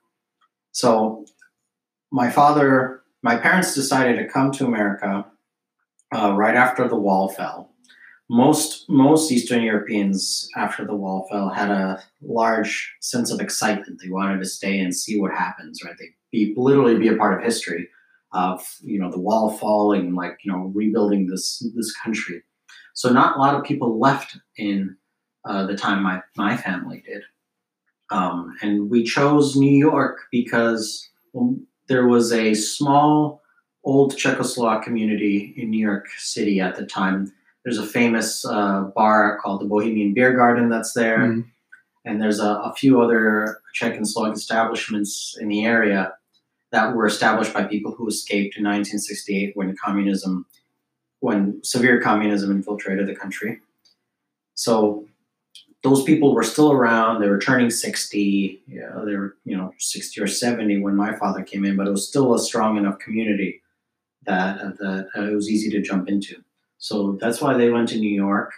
So, 0.72 1.26
my 2.12 2.30
father, 2.30 3.02
my 3.22 3.36
parents 3.36 3.76
decided 3.76 4.18
to 4.18 4.28
come 4.28 4.52
to 4.54 4.66
America 4.66 5.26
uh, 6.16 6.34
right 6.34 6.56
after 6.56 6.88
the 6.88 6.96
wall 6.96 7.30
fell. 7.30 7.75
Most 8.30 8.90
most 8.90 9.32
Eastern 9.32 9.62
Europeans 9.62 10.50
after 10.56 10.84
the 10.84 10.96
wall 10.96 11.28
fell 11.30 11.50
had 11.50 11.70
a 11.70 12.02
large 12.22 12.96
sense 13.00 13.32
of 13.32 13.40
excitement. 13.40 14.02
They 14.02 14.10
wanted 14.10 14.40
to 14.40 14.46
stay 14.46 14.80
and 14.80 14.96
see 14.96 15.20
what 15.20 15.32
happens. 15.32 15.84
Right? 15.84 15.96
They 15.98 16.10
be 16.32 16.54
literally 16.58 16.98
be 16.98 17.08
a 17.08 17.16
part 17.16 17.38
of 17.38 17.44
history 17.44 17.88
of 18.36 18.62
you 18.82 19.00
know 19.00 19.10
the 19.10 19.20
wall 19.20 19.50
falling, 19.58 20.14
like 20.14 20.40
you 20.44 20.52
know 20.52 20.72
rebuilding 20.76 21.28
this 21.28 21.66
this 21.76 21.96
country. 21.96 22.44
So 22.94 23.12
not 23.12 23.36
a 23.36 23.40
lot 23.40 23.56
of 23.56 23.64
people 23.64 24.00
left 24.00 24.38
in 24.58 24.96
uh, 25.46 25.66
the 25.66 25.78
time 25.78 26.04
my 26.04 26.22
my 26.36 26.58
family 26.58 27.04
did, 27.06 27.24
um, 28.12 28.56
and 28.62 28.90
we 28.90 29.04
chose 29.04 29.56
New 29.56 29.78
York 29.78 30.22
because 30.32 31.10
well, 31.34 31.56
there 31.88 32.08
was 32.08 32.32
a 32.32 32.54
small 32.54 33.42
old 33.84 34.16
Czechoslovak 34.16 34.84
community 34.84 35.54
in 35.58 35.70
New 35.70 35.86
York 35.86 36.08
City 36.18 36.60
at 36.60 36.76
the 36.76 36.86
time. 36.86 37.32
There's 37.66 37.80
a 37.80 37.86
famous 37.86 38.46
uh, 38.46 38.84
bar 38.96 39.40
called 39.42 39.60
the 39.60 39.66
Bohemian 39.66 40.14
Beer 40.14 40.34
Garden 40.34 40.70
that's 40.70 40.94
there. 40.94 41.18
Mm. 41.18 41.46
And 42.06 42.22
there's 42.22 42.40
a, 42.40 42.48
a, 42.48 42.74
few 42.78 43.02
other 43.02 43.60
Czech 43.74 43.96
and 43.96 44.08
Slovak 44.08 44.36
establishments 44.36 45.36
in 45.42 45.48
the 45.50 45.66
area 45.66 46.14
that 46.72 46.96
were 46.96 47.08
established 47.08 47.54
by 47.54 47.64
people 47.64 47.92
who 47.92 48.08
escaped 48.08 48.56
in 48.56 48.64
1968 48.64 49.58
when 49.58 49.76
communism, 49.84 50.46
when 51.22 51.64
severe 51.64 52.00
communism 52.00 52.52
infiltrated 52.52 53.08
the 53.08 53.16
country. 53.16 53.60
So 54.54 55.08
those 55.82 56.04
people 56.04 56.36
were 56.36 56.44
still 56.44 56.72
around. 56.72 57.22
They 57.22 57.30
were 57.30 57.40
turning 57.40 57.72
60. 57.72 58.62
Yeah, 58.68 59.02
they 59.04 59.16
were, 59.16 59.36
you 59.44 59.58
know, 59.58 59.74
60 59.80 60.22
or 60.22 60.28
70 60.28 60.82
when 60.82 60.96
my 60.96 61.16
father 61.16 61.44
came 61.44 61.66
in, 61.66 61.76
but 61.76 61.88
it 61.88 61.92
was 61.92 62.08
still 62.08 62.36
a 62.36 62.40
strong 62.40 62.78
enough 62.78 63.00
community 63.00 63.62
that 64.26 64.60
uh, 64.60 64.72
that 64.80 65.08
uh, 65.16 65.32
it 65.32 65.36
was 65.36 65.50
easy 65.50 65.70
to 65.72 65.82
jump 65.82 66.08
into. 66.08 66.36
So 66.86 67.18
that's 67.20 67.42
why 67.42 67.58
they 67.58 67.72
went 67.72 67.90
to 67.90 67.98
New 67.98 68.16
York. 68.16 68.54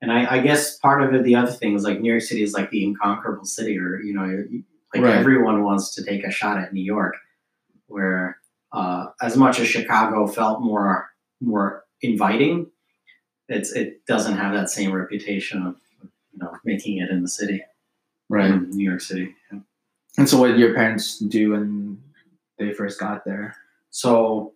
And 0.00 0.12
I, 0.12 0.36
I, 0.36 0.38
guess 0.38 0.78
part 0.78 1.02
of 1.02 1.12
it, 1.14 1.24
the 1.24 1.34
other 1.34 1.50
thing 1.50 1.74
is 1.74 1.82
like 1.82 2.00
New 2.00 2.12
York 2.12 2.22
City 2.22 2.44
is 2.44 2.52
like 2.52 2.70
the 2.70 2.84
inconquerable 2.84 3.44
city, 3.44 3.76
or 3.76 4.00
you 4.00 4.14
know, 4.14 4.44
like 4.94 5.02
right. 5.02 5.16
everyone 5.16 5.64
wants 5.64 5.96
to 5.96 6.04
take 6.04 6.22
a 6.22 6.30
shot 6.30 6.58
at 6.58 6.72
New 6.72 6.84
York. 6.84 7.16
Where 7.88 8.38
uh, 8.72 9.06
as 9.20 9.36
much 9.36 9.58
as 9.58 9.66
Chicago 9.66 10.28
felt 10.28 10.60
more 10.60 11.10
more 11.40 11.84
inviting, 12.02 12.70
it's 13.48 13.72
it 13.72 14.06
doesn't 14.06 14.36
have 14.36 14.54
that 14.54 14.70
same 14.70 14.92
reputation 14.92 15.66
of 15.66 15.74
you 16.02 16.38
know 16.38 16.52
making 16.64 16.98
it 16.98 17.10
in 17.10 17.22
the 17.22 17.28
city, 17.28 17.64
right? 18.28 18.62
New 18.62 18.88
York 18.88 19.00
City. 19.00 19.34
Yeah. 19.50 19.58
And 20.18 20.28
so, 20.28 20.38
what 20.38 20.48
did 20.52 20.60
your 20.60 20.72
parents 20.72 21.18
do 21.18 21.50
when 21.50 22.00
they 22.60 22.72
first 22.72 23.00
got 23.00 23.24
there? 23.24 23.56
So 23.90 24.53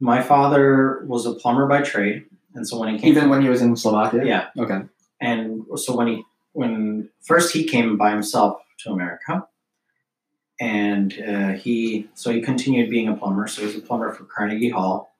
my 0.00 0.22
father 0.22 1.04
was 1.06 1.26
a 1.26 1.34
plumber 1.34 1.66
by 1.66 1.82
trade, 1.82 2.24
and 2.54 2.66
so 2.66 2.78
when 2.78 2.94
he 2.94 2.98
came, 2.98 3.10
even 3.10 3.22
from, 3.22 3.30
when 3.30 3.42
he 3.42 3.48
was 3.48 3.62
in 3.62 3.76
Slovakia, 3.76 4.24
yeah, 4.24 4.46
okay. 4.58 4.80
And 5.20 5.64
so 5.76 5.96
when 5.96 6.08
he 6.08 6.24
when 6.52 7.08
first 7.20 7.52
he 7.52 7.64
came 7.64 7.96
by 7.96 8.10
himself 8.10 8.60
to 8.80 8.90
America, 8.90 9.46
and 10.60 11.12
uh, 11.26 11.52
he 11.52 12.08
so 12.14 12.32
he 12.32 12.40
continued 12.40 12.90
being 12.90 13.08
a 13.08 13.16
plumber. 13.16 13.46
So 13.46 13.60
he 13.60 13.66
was 13.66 13.76
a 13.76 13.80
plumber 13.80 14.12
for 14.12 14.24
Carnegie 14.24 14.70
Hall 14.70 15.14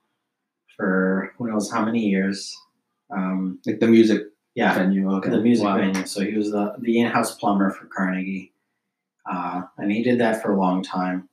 for 0.76 1.32
who 1.36 1.48
knows 1.48 1.70
how 1.70 1.84
many 1.84 2.08
years. 2.08 2.56
Um, 3.10 3.58
like 3.66 3.80
the 3.80 3.88
music 3.88 4.22
yeah, 4.54 4.74
venue, 4.74 5.10
okay. 5.14 5.30
the 5.30 5.40
music 5.40 5.64
wow. 5.64 5.78
venue. 5.78 6.06
So 6.06 6.20
he 6.20 6.36
was 6.36 6.50
the 6.50 6.74
the 6.78 7.00
in-house 7.00 7.36
plumber 7.36 7.70
for 7.70 7.86
Carnegie, 7.86 8.52
uh, 9.30 9.62
and 9.78 9.90
he 9.90 10.02
did 10.02 10.20
that 10.20 10.42
for 10.42 10.52
a 10.52 10.60
long 10.60 10.82
time. 10.82 11.29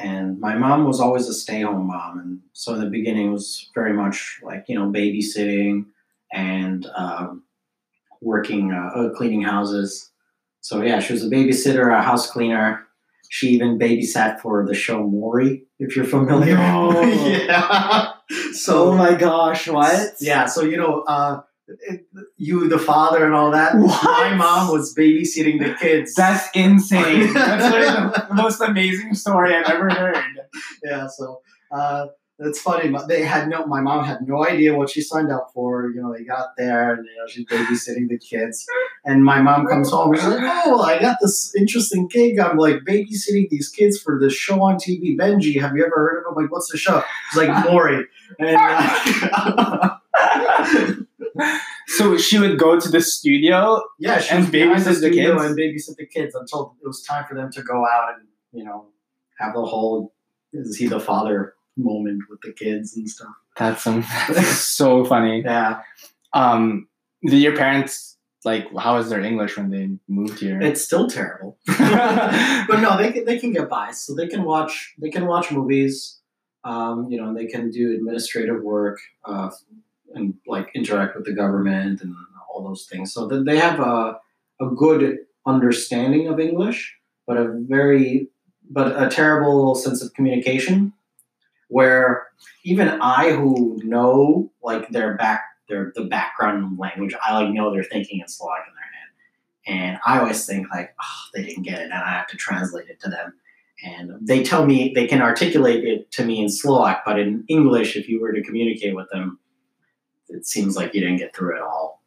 And 0.00 0.38
my 0.38 0.54
mom 0.54 0.84
was 0.84 1.00
always 1.00 1.28
a 1.28 1.34
stay 1.34 1.62
home 1.62 1.86
mom. 1.86 2.18
And 2.18 2.40
so 2.52 2.74
in 2.74 2.80
the 2.80 2.86
beginning, 2.86 3.28
it 3.28 3.32
was 3.32 3.68
very 3.74 3.92
much 3.92 4.40
like, 4.42 4.64
you 4.68 4.78
know, 4.78 4.90
babysitting 4.90 5.86
and 6.32 6.86
um, 6.96 7.42
working, 8.20 8.72
uh, 8.72 8.90
uh, 8.98 9.10
cleaning 9.10 9.42
houses. 9.42 10.10
So 10.60 10.82
yeah, 10.82 11.00
she 11.00 11.12
was 11.12 11.24
a 11.24 11.28
babysitter, 11.28 11.92
a 11.92 12.02
house 12.02 12.30
cleaner. 12.30 12.86
She 13.30 13.48
even 13.48 13.78
babysat 13.78 14.40
for 14.40 14.64
the 14.66 14.74
show 14.74 15.06
Maury, 15.06 15.64
if 15.78 15.96
you're 15.96 16.04
familiar. 16.04 16.56
No. 16.56 17.00
yeah. 17.02 18.12
So, 18.52 18.90
oh 18.90 18.94
my 18.94 19.14
gosh, 19.14 19.68
what? 19.68 20.16
Yeah. 20.20 20.44
So, 20.44 20.62
you 20.62 20.76
know, 20.76 21.00
uh, 21.06 21.40
you, 22.36 22.68
the 22.68 22.78
father, 22.78 23.24
and 23.24 23.34
all 23.34 23.50
that. 23.50 23.76
What? 23.76 24.04
My 24.04 24.34
mom 24.34 24.72
was 24.72 24.94
babysitting 24.94 25.58
the 25.58 25.74
kids. 25.74 26.14
That's 26.14 26.48
insane. 26.54 27.32
That's 27.32 28.28
the 28.28 28.34
most 28.34 28.60
amazing 28.60 29.14
story 29.14 29.54
I've 29.54 29.68
ever 29.68 29.90
heard. 29.90 30.16
Yeah, 30.82 31.06
so 31.08 31.40
uh, 31.70 32.06
it's 32.38 32.60
funny. 32.60 32.94
They 33.08 33.22
had 33.22 33.48
no. 33.48 33.66
My 33.66 33.80
mom 33.80 34.04
had 34.04 34.26
no 34.26 34.46
idea 34.46 34.74
what 34.74 34.90
she 34.90 35.00
signed 35.02 35.30
up 35.30 35.50
for. 35.52 35.90
You 35.90 36.00
know, 36.00 36.14
they 36.16 36.24
got 36.24 36.56
there 36.56 36.94
and 36.94 37.04
you 37.04 37.16
know 37.18 37.26
she's 37.26 37.46
babysitting 37.46 38.08
the 38.08 38.18
kids, 38.18 38.64
and 39.04 39.24
my 39.24 39.40
mom 39.42 39.66
comes 39.66 39.90
home 39.90 40.12
and 40.12 40.20
she's 40.20 40.28
like, 40.28 40.40
"Oh, 40.42 40.80
I 40.80 41.00
got 41.00 41.18
this 41.20 41.54
interesting 41.56 42.08
gig. 42.08 42.38
I'm 42.38 42.56
like 42.56 42.76
babysitting 42.86 43.48
these 43.50 43.68
kids 43.68 44.00
for 44.00 44.18
this 44.18 44.34
show 44.34 44.62
on 44.62 44.76
TV, 44.76 45.18
Benji. 45.18 45.60
Have 45.60 45.76
you 45.76 45.84
ever 45.84 45.96
heard 45.96 46.18
of 46.18 46.24
it? 46.24 46.28
I'm 46.30 46.42
like, 46.42 46.52
what's 46.52 46.70
the 46.70 46.78
show? 46.78 47.02
It's 47.28 47.36
like 47.36 47.64
Maury, 47.66 48.06
and. 48.38 48.56
Uh, 49.32 49.96
so 51.86 52.16
she 52.16 52.38
would 52.38 52.58
go 52.58 52.78
to 52.78 52.88
the 52.88 53.00
studio. 53.00 53.82
Yeah, 53.98 54.18
she 54.20 54.34
and 54.34 54.46
babysit 54.46 55.00
the, 55.00 55.08
the 55.08 55.10
kids 55.10 55.42
and 55.42 55.56
babysit 55.56 55.96
the 55.96 56.06
kids 56.06 56.34
until 56.34 56.76
it 56.82 56.86
was 56.86 57.02
time 57.02 57.24
for 57.28 57.34
them 57.34 57.50
to 57.52 57.62
go 57.62 57.84
out 57.86 58.14
and 58.14 58.28
you 58.52 58.64
know 58.64 58.86
have 59.38 59.54
the 59.54 59.64
whole 59.64 60.12
is 60.52 60.76
he 60.76 60.86
the 60.86 61.00
father 61.00 61.54
moment 61.76 62.22
with 62.28 62.40
the 62.42 62.52
kids 62.52 62.96
and 62.96 63.08
stuff. 63.08 63.34
That's, 63.56 63.86
um, 63.86 64.04
that's 64.28 64.58
so 64.58 65.04
funny. 65.04 65.42
Yeah. 65.44 65.82
Um, 66.32 66.88
did 67.22 67.40
your 67.40 67.56
parents 67.56 68.16
like 68.44 68.66
how 68.76 68.96
is 68.98 69.10
their 69.10 69.20
English 69.20 69.56
when 69.56 69.70
they 69.70 69.90
moved 70.08 70.38
here? 70.38 70.60
It's 70.60 70.84
still 70.84 71.08
terrible, 71.08 71.58
but 71.66 72.80
no, 72.80 72.96
they 72.96 73.12
can 73.12 73.24
they 73.24 73.38
can 73.38 73.52
get 73.52 73.68
by. 73.68 73.90
So 73.90 74.14
they 74.14 74.28
can 74.28 74.44
watch 74.44 74.94
they 74.98 75.10
can 75.10 75.26
watch 75.26 75.50
movies. 75.50 76.20
Um, 76.64 77.06
you 77.08 77.18
know, 77.18 77.28
and 77.28 77.36
they 77.36 77.46
can 77.46 77.70
do 77.70 77.94
administrative 77.94 78.62
work. 78.62 78.98
Uh, 79.24 79.50
and 80.14 80.34
like 80.46 80.70
interact 80.74 81.16
with 81.16 81.24
the 81.24 81.32
government 81.32 82.00
and 82.02 82.14
all 82.48 82.62
those 82.62 82.86
things. 82.86 83.12
So 83.12 83.26
that 83.28 83.44
they 83.44 83.58
have 83.58 83.80
a 83.80 84.20
a 84.60 84.66
good 84.66 85.18
understanding 85.46 86.28
of 86.28 86.40
English, 86.40 86.96
but 87.26 87.36
a 87.36 87.52
very 87.68 88.28
but 88.70 89.00
a 89.02 89.08
terrible 89.08 89.74
sense 89.74 90.02
of 90.02 90.12
communication 90.14 90.92
where 91.68 92.26
even 92.64 92.88
I 93.00 93.32
who 93.32 93.80
know 93.84 94.50
like 94.62 94.88
their 94.90 95.16
back 95.16 95.42
their 95.68 95.92
the 95.94 96.04
background 96.04 96.78
language, 96.78 97.14
I 97.26 97.34
like 97.34 97.52
know 97.52 97.72
they're 97.72 97.84
thinking 97.84 98.20
in 98.20 98.28
Slovak 98.28 98.64
in 98.66 98.74
their 98.74 99.76
head. 99.80 99.90
And 99.90 99.98
I 100.06 100.18
always 100.18 100.46
think 100.46 100.68
like, 100.70 100.94
oh, 101.00 101.24
they 101.34 101.44
didn't 101.44 101.64
get 101.64 101.80
it 101.80 101.84
and 101.84 101.92
I 101.92 102.10
have 102.10 102.26
to 102.28 102.36
translate 102.36 102.88
it 102.88 103.00
to 103.00 103.10
them. 103.10 103.34
And 103.84 104.26
they 104.26 104.42
tell 104.42 104.66
me 104.66 104.92
they 104.94 105.06
can 105.06 105.22
articulate 105.22 105.84
it 105.84 106.10
to 106.12 106.24
me 106.24 106.40
in 106.40 106.48
Slovak, 106.48 107.02
but 107.04 107.18
in 107.18 107.44
English, 107.48 107.96
if 107.96 108.08
you 108.08 108.20
were 108.20 108.32
to 108.32 108.42
communicate 108.42 108.96
with 108.96 109.08
them, 109.10 109.38
it 110.28 110.46
seems 110.46 110.76
like 110.76 110.94
you 110.94 111.00
didn't 111.00 111.18
get 111.18 111.34
through 111.34 111.56
it 111.56 111.62
all, 111.62 112.02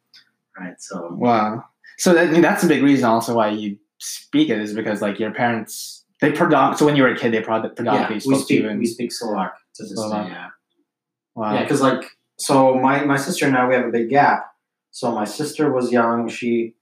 right? 0.58 0.80
So 0.80 1.08
wow. 1.12 1.64
So 1.98 2.14
that, 2.14 2.28
I 2.28 2.30
mean, 2.30 2.42
that's 2.42 2.64
a 2.64 2.68
big 2.68 2.82
reason 2.82 3.04
also 3.04 3.34
why 3.34 3.48
you 3.50 3.78
speak 3.98 4.48
it 4.50 4.58
is 4.58 4.74
because 4.74 5.00
like 5.00 5.20
your 5.20 5.30
parents 5.30 6.04
they 6.20 6.32
predominantly 6.32 6.78
so 6.78 6.86
when 6.86 6.96
you 6.96 7.02
were 7.04 7.10
a 7.10 7.16
kid 7.16 7.32
they 7.32 7.40
probably 7.40 7.70
predominantly 7.70 8.16
yeah, 8.16 8.20
spoke 8.20 8.32
we 8.32 8.38
speak, 8.42 8.62
to 8.62 8.70
you 8.72 8.78
we 8.78 8.86
speak 8.86 9.12
Slovak 9.12 9.54
to 9.74 9.82
this 9.84 9.94
Slovak. 9.94 10.26
day. 10.26 10.32
Yeah. 10.32 10.48
Wow. 11.34 11.54
Yeah, 11.54 11.62
because 11.62 11.80
like 11.80 12.04
so 12.36 12.74
my 12.74 13.04
my 13.04 13.16
sister 13.16 13.46
and 13.46 13.56
I 13.56 13.66
we 13.66 13.74
have 13.74 13.86
a 13.86 13.90
big 13.90 14.08
gap. 14.08 14.52
So 14.90 15.12
my 15.12 15.24
sister 15.24 15.72
was 15.72 15.92
young. 15.92 16.28
She 16.28 16.74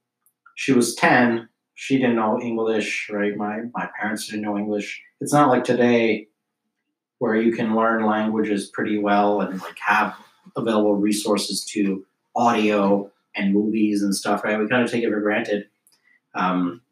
she 0.55 0.73
was 0.73 0.95
ten. 0.95 1.49
She 1.75 1.97
didn't 1.97 2.17
know 2.17 2.41
English, 2.41 3.09
right? 3.11 3.37
My 3.37 3.63
my 3.75 3.89
parents 3.99 4.27
didn't 4.27 4.43
know 4.43 4.59
English. 4.59 5.03
It's 5.21 5.33
not 5.33 5.49
like 5.49 5.65
today 5.65 6.29
where 7.19 7.37
you 7.37 7.53
can 7.53 7.77
learn 7.77 8.07
languages 8.07 8.69
pretty 8.69 8.99
well 8.99 9.43
and 9.43 9.61
like 9.61 9.79
have 9.79 10.17
available 10.57 10.95
resources 10.95 11.65
to 11.73 12.05
audio 12.35 13.11
and 13.35 13.53
movies 13.55 14.03
and 14.03 14.15
stuff, 14.15 14.45
right? 14.45 14.59
We 14.59 14.69
kind 14.69 14.83
of 14.83 14.91
take 14.91 15.05
it 15.05 15.11
for 15.11 15.21
granted. 15.21 15.67
Um, 16.35 16.83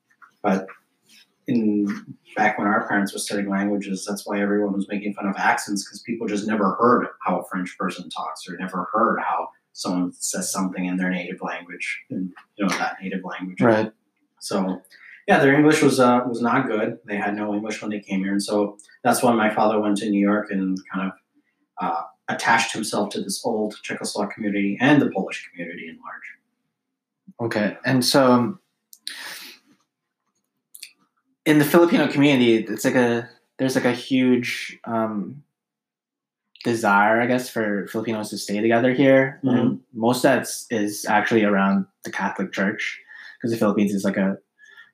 but 0.42 0.66
in 1.46 2.16
back 2.36 2.58
when 2.58 2.68
our 2.68 2.86
parents 2.86 3.12
were 3.12 3.18
studying 3.18 3.48
languages, 3.48 4.04
that's 4.08 4.26
why 4.26 4.40
everyone 4.40 4.74
was 4.74 4.86
making 4.88 5.14
fun 5.14 5.26
of 5.26 5.36
accents 5.36 5.84
because 5.84 6.00
people 6.02 6.26
just 6.26 6.46
never 6.46 6.74
heard 6.74 7.08
how 7.24 7.40
a 7.40 7.44
French 7.44 7.76
person 7.78 8.08
talks 8.10 8.48
or 8.48 8.56
never 8.58 8.88
heard 8.92 9.18
how 9.20 9.48
someone 9.72 10.12
says 10.12 10.52
something 10.52 10.84
in 10.84 10.96
their 10.96 11.10
native 11.10 11.40
language, 11.40 12.00
in 12.10 12.32
you 12.56 12.66
know 12.66 12.70
that 12.78 12.96
native 13.02 13.24
language. 13.24 13.60
Right. 13.60 13.92
So, 14.40 14.82
yeah, 15.26 15.38
their 15.38 15.54
English 15.54 15.82
was 15.82 15.98
uh, 15.98 16.20
was 16.28 16.42
not 16.42 16.66
good. 16.66 16.98
They 17.06 17.16
had 17.16 17.34
no 17.34 17.54
English 17.54 17.80
when 17.80 17.90
they 17.90 18.00
came 18.00 18.20
here, 18.20 18.32
and 18.32 18.42
so 18.42 18.76
that's 19.02 19.22
why 19.22 19.32
my 19.32 19.52
father 19.54 19.80
went 19.80 19.96
to 19.98 20.10
New 20.10 20.20
York 20.20 20.50
and 20.50 20.78
kind 20.92 21.10
of 21.10 21.12
uh, 21.80 22.02
attached 22.28 22.72
himself 22.72 23.10
to 23.10 23.20
this 23.22 23.44
old 23.44 23.76
Czechoslovak 23.82 24.32
community 24.32 24.76
and 24.80 25.00
the 25.00 25.10
Polish 25.10 25.48
community 25.50 25.88
in 25.88 25.96
large. 25.96 26.28
Okay, 27.40 27.76
and 27.84 28.04
so 28.04 28.32
um, 28.32 28.60
in 31.44 31.58
the 31.58 31.64
Filipino 31.64 32.08
community, 32.08 32.56
it's 32.56 32.84
like 32.84 32.94
a 32.94 33.28
there's 33.58 33.74
like 33.74 33.84
a 33.84 33.92
huge 33.92 34.78
um, 34.84 35.42
desire, 36.64 37.20
I 37.20 37.26
guess, 37.26 37.48
for 37.48 37.86
Filipinos 37.88 38.30
to 38.30 38.38
stay 38.38 38.60
together 38.60 38.92
here, 38.92 39.40
mm-hmm. 39.44 39.56
and 39.56 39.80
most 39.94 40.18
of 40.18 40.22
that 40.22 40.48
is 40.70 41.06
actually 41.08 41.44
around 41.44 41.86
the 42.04 42.10
Catholic 42.10 42.52
Church, 42.52 43.00
because 43.36 43.52
the 43.52 43.58
Philippines 43.58 43.94
is 43.94 44.04
like 44.04 44.16
a 44.16 44.38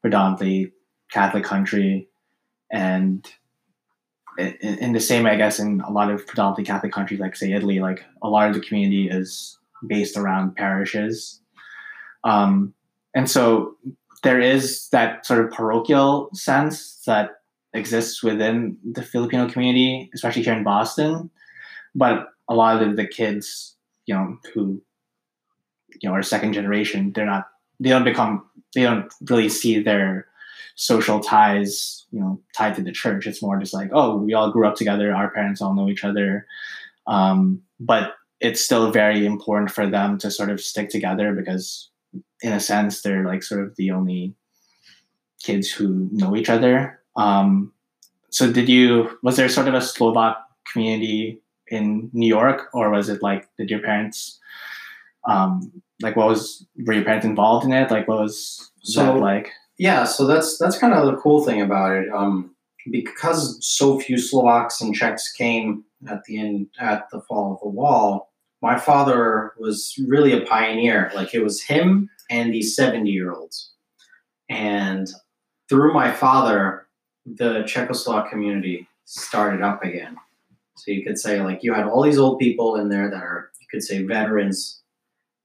predominantly 0.03 0.73
Catholic 1.11 1.45
country, 1.45 2.09
and 2.71 3.27
in, 4.39 4.93
the 4.93 5.01
same, 5.01 5.27
I 5.27 5.37
guess, 5.37 5.59
in 5.59 5.81
a 5.81 5.91
lot 5.91 6.11
of 6.11 6.27
predominantly 6.27 6.65
Catholic 6.65 6.93
countries, 6.93 7.21
like 7.21 7.37
say 7.37 7.53
Italy, 7.53 7.81
like 7.81 8.05
a 8.23 8.29
lot 8.29 8.49
of 8.49 8.55
the 8.55 8.61
community 8.61 9.09
is 9.09 9.59
based 9.87 10.17
around 10.17 10.57
parishes, 10.57 11.41
um, 12.25 12.75
and 13.15 13.31
so 13.31 13.77
there 14.23 14.41
is 14.41 14.89
that 14.89 15.25
sort 15.25 15.45
of 15.45 15.53
parochial 15.53 16.31
sense 16.33 17.03
that 17.07 17.43
exists 17.75 18.23
within 18.23 18.79
the 18.85 19.03
Filipino 19.03 19.49
community, 19.49 20.11
especially 20.15 20.43
here 20.43 20.55
in 20.55 20.65
Boston. 20.65 21.31
But 21.95 22.29
a 22.49 22.55
lot 22.55 22.83
of 22.83 22.97
the 22.97 23.07
kids, 23.07 23.77
you 24.07 24.15
know, 24.15 24.39
who 24.53 24.83
you 26.01 26.09
know 26.09 26.15
are 26.15 26.23
second 26.23 26.55
generation, 26.55 27.13
they're 27.13 27.27
not 27.27 27.47
they 27.79 27.91
don't 27.91 28.05
become 28.05 28.45
they 28.75 28.83
don't 28.83 29.13
really 29.29 29.49
see 29.49 29.81
their 29.81 30.27
social 30.75 31.21
ties, 31.21 32.07
you 32.11 32.21
know, 32.21 32.41
tied 32.57 32.75
to 32.77 32.83
the 32.83 32.93
church. 32.93 33.27
It's 33.27 33.43
more 33.43 33.59
just 33.59 33.75
like, 33.75 33.91
oh, 33.93 34.17
we 34.17 34.35
all 34.35 34.51
grew 34.51 34.67
up 34.67 34.75
together, 34.75 35.15
our 35.15 35.31
parents 35.31 35.61
all 35.61 35.75
know 35.75 35.89
each 35.89 36.05
other. 36.05 36.47
Um, 37.07 37.63
but 37.79 38.15
it's 38.41 38.61
still 38.61 38.91
very 38.91 39.25
important 39.25 39.71
for 39.71 39.89
them 39.89 40.19
to 40.19 40.31
sort 40.31 40.51
of 40.51 40.61
stick 40.61 40.89
together 40.89 41.33
because 41.33 41.91
in 42.43 42.53
a 42.53 42.61
sense, 42.61 43.03
they're 43.03 43.25
like 43.25 43.43
sort 43.43 43.63
of 43.63 43.75
the 43.77 43.91
only 43.91 44.35
kids 45.43 45.71
who 45.71 46.09
know 46.13 46.37
each 46.37 46.51
other. 46.51 47.01
Um, 47.17 47.73
so, 48.31 48.53
did 48.53 48.69
you 48.69 49.19
was 49.23 49.37
there 49.37 49.49
sort 49.49 49.69
of 49.69 49.75
a 49.75 49.81
Slovak 49.81 50.37
community 50.73 51.41
in 51.69 52.11
New 52.13 52.27
York, 52.27 52.69
or 52.75 52.91
was 52.91 53.09
it 53.09 53.23
like 53.23 53.49
did 53.57 53.71
your 53.71 53.81
parents 53.81 54.39
um, 55.27 55.73
like 56.03 56.17
what 56.17 56.29
was 56.29 56.67
were 56.85 56.95
your 56.95 57.05
parents 57.05 57.27
involved 57.27 57.65
in 57.65 57.73
it? 57.73 57.91
Like 57.91 58.09
what 58.09 58.21
was 58.21 58.71
so, 58.83 59.05
that 59.05 59.17
like? 59.19 59.51
Yeah, 59.79 60.05
so 60.05 60.27
that's 60.27 60.59
that's 60.59 60.79
kind 60.79 60.95
of 60.95 61.07
the 61.07 61.17
cool 61.17 61.45
thing 61.45 61.61
about 61.61 61.93
it. 61.93 62.09
Um, 62.13 62.55
because 62.91 63.65
so 63.65 63.99
few 63.99 64.19
Slovaks 64.19 64.81
and 64.81 64.95
Czechs 64.95 65.33
came 65.33 65.85
at 66.09 66.23
the 66.25 66.39
end 66.39 66.69
at 66.79 67.09
the 67.11 67.21
fall 67.23 67.55
of 67.55 67.61
the 67.61 67.69
wall, 67.69 68.31
my 68.63 68.79
father 68.79 69.53
was 69.59 69.95
really 70.07 70.33
a 70.33 70.47
pioneer. 70.47 71.11
Like 71.15 71.35
it 71.35 71.43
was 71.43 71.63
him 71.63 72.11
and 72.31 72.53
these 72.53 72.77
70 72.77 73.11
year 73.11 73.33
olds. 73.33 73.73
And 74.49 75.09
through 75.69 75.93
my 75.93 76.13
father, 76.13 76.87
the 77.27 77.63
Czechoslovak 77.63 78.31
community 78.31 78.87
started 79.05 79.63
up 79.63 79.83
again. 79.83 80.17
So 80.77 80.91
you 80.91 81.05
could 81.05 81.19
say, 81.19 81.41
like, 81.41 81.63
you 81.63 81.73
had 81.73 81.87
all 81.87 82.03
these 82.03 82.19
old 82.19 82.39
people 82.39 82.77
in 82.77 82.89
there 82.89 83.09
that 83.09 83.23
are, 83.23 83.51
you 83.61 83.67
could 83.71 83.83
say, 83.83 84.03
veterans. 84.03 84.83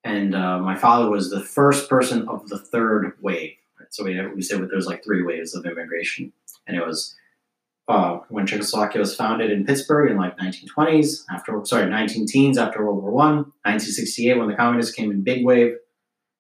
And 0.04 0.36
uh, 0.36 0.60
my 0.60 0.76
father 0.76 1.10
was 1.10 1.30
the 1.30 1.44
first 1.44 1.90
person 1.90 2.28
of 2.28 2.48
the 2.50 2.58
third 2.58 3.14
wave. 3.22 3.54
So 3.90 4.04
we, 4.04 4.20
we 4.34 4.42
said 4.42 4.62
there's 4.70 4.86
like 4.86 5.04
three 5.04 5.24
waves 5.24 5.56
of 5.56 5.66
immigration. 5.66 6.32
And 6.68 6.78
it 6.78 6.86
was 6.86 7.16
uh, 7.88 8.20
when 8.30 8.46
Czechoslovakia 8.46 9.00
was 9.00 9.16
founded 9.16 9.52
in 9.52 9.66
Pittsburgh 9.66 10.12
in 10.12 10.18
like 10.18 10.38
1920s, 10.38 11.24
after, 11.32 11.60
sorry, 11.66 11.90
19 11.90 12.28
teens 12.28 12.58
after 12.58 12.86
World 12.86 13.02
War 13.02 13.12
One, 13.12 13.36
1968 13.66 14.38
when 14.38 14.48
the 14.48 14.56
communists 14.56 14.94
came 14.94 15.10
in 15.10 15.24
big 15.24 15.44
wave, 15.44 15.76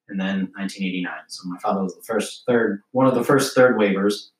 and 0.07 0.19
then 0.19 0.51
1989. 0.55 1.11
So 1.27 1.49
my 1.49 1.57
father 1.57 1.81
was 1.81 1.95
the 1.95 2.03
first 2.03 2.43
third, 2.47 2.83
one 2.91 3.07
of 3.07 3.15
the 3.15 3.23
first 3.23 3.55
third 3.55 3.77
wavers. 3.77 4.31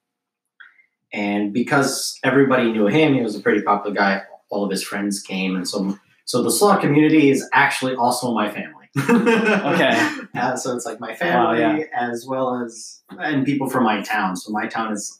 And 1.11 1.51
because 1.51 2.19
everybody 2.23 2.71
knew 2.71 2.85
him, 2.85 3.15
he 3.15 3.21
was 3.21 3.35
a 3.35 3.39
pretty 3.39 3.63
popular 3.63 3.95
guy. 3.95 4.21
All 4.51 4.63
of 4.63 4.71
his 4.71 4.83
friends 4.83 5.21
came, 5.21 5.55
and 5.55 5.67
so 5.67 5.97
so 6.25 6.43
the 6.43 6.51
Slovak 6.51 6.81
community 6.81 7.31
is 7.31 7.47
actually 7.53 7.95
also 7.95 8.33
my 8.33 8.51
family. 8.51 8.78
Okay. 8.97 10.15
Uh, 10.35 10.55
so 10.55 10.73
it's 10.75 10.85
like 10.85 10.99
my 10.99 11.13
family 11.15 11.59
wow, 11.59 11.75
yeah. 11.75 11.85
as 11.91 12.25
well 12.25 12.63
as 12.63 13.01
and 13.17 13.45
people 13.45 13.67
from 13.67 13.83
my 13.83 13.99
town. 14.03 14.35
So 14.35 14.51
my 14.51 14.67
town 14.67 14.93
is 14.93 15.19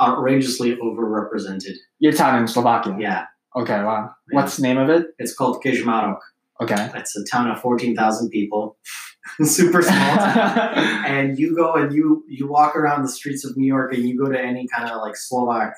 outrageously 0.00 0.74
overrepresented. 0.76 1.74
Your 1.98 2.12
town 2.12 2.40
in 2.40 2.48
Slovakia. 2.48 2.96
Yeah. 2.98 3.26
Okay. 3.54 3.84
Wow. 3.84 4.10
Yeah. 4.30 4.36
What's 4.40 4.56
the 4.56 4.62
name 4.62 4.78
of 4.78 4.88
it? 4.88 5.08
It's 5.18 5.34
called 5.34 5.62
Kežmarok. 5.62 6.18
Okay. 6.60 6.90
It's 6.94 7.14
a 7.14 7.24
town 7.30 7.50
of 7.50 7.60
fourteen 7.60 7.94
thousand 7.94 8.30
people. 8.30 8.78
super 9.42 9.82
small 9.82 10.16
town. 10.16 10.74
and 11.06 11.38
you 11.38 11.54
go 11.54 11.74
and 11.74 11.92
you 11.92 12.24
you 12.28 12.48
walk 12.48 12.74
around 12.74 13.02
the 13.02 13.08
streets 13.08 13.44
of 13.44 13.56
New 13.56 13.66
York 13.66 13.94
and 13.94 14.04
you 14.08 14.18
go 14.18 14.30
to 14.30 14.40
any 14.40 14.66
kind 14.66 14.90
of 14.90 15.00
like 15.00 15.14
Slovak 15.14 15.74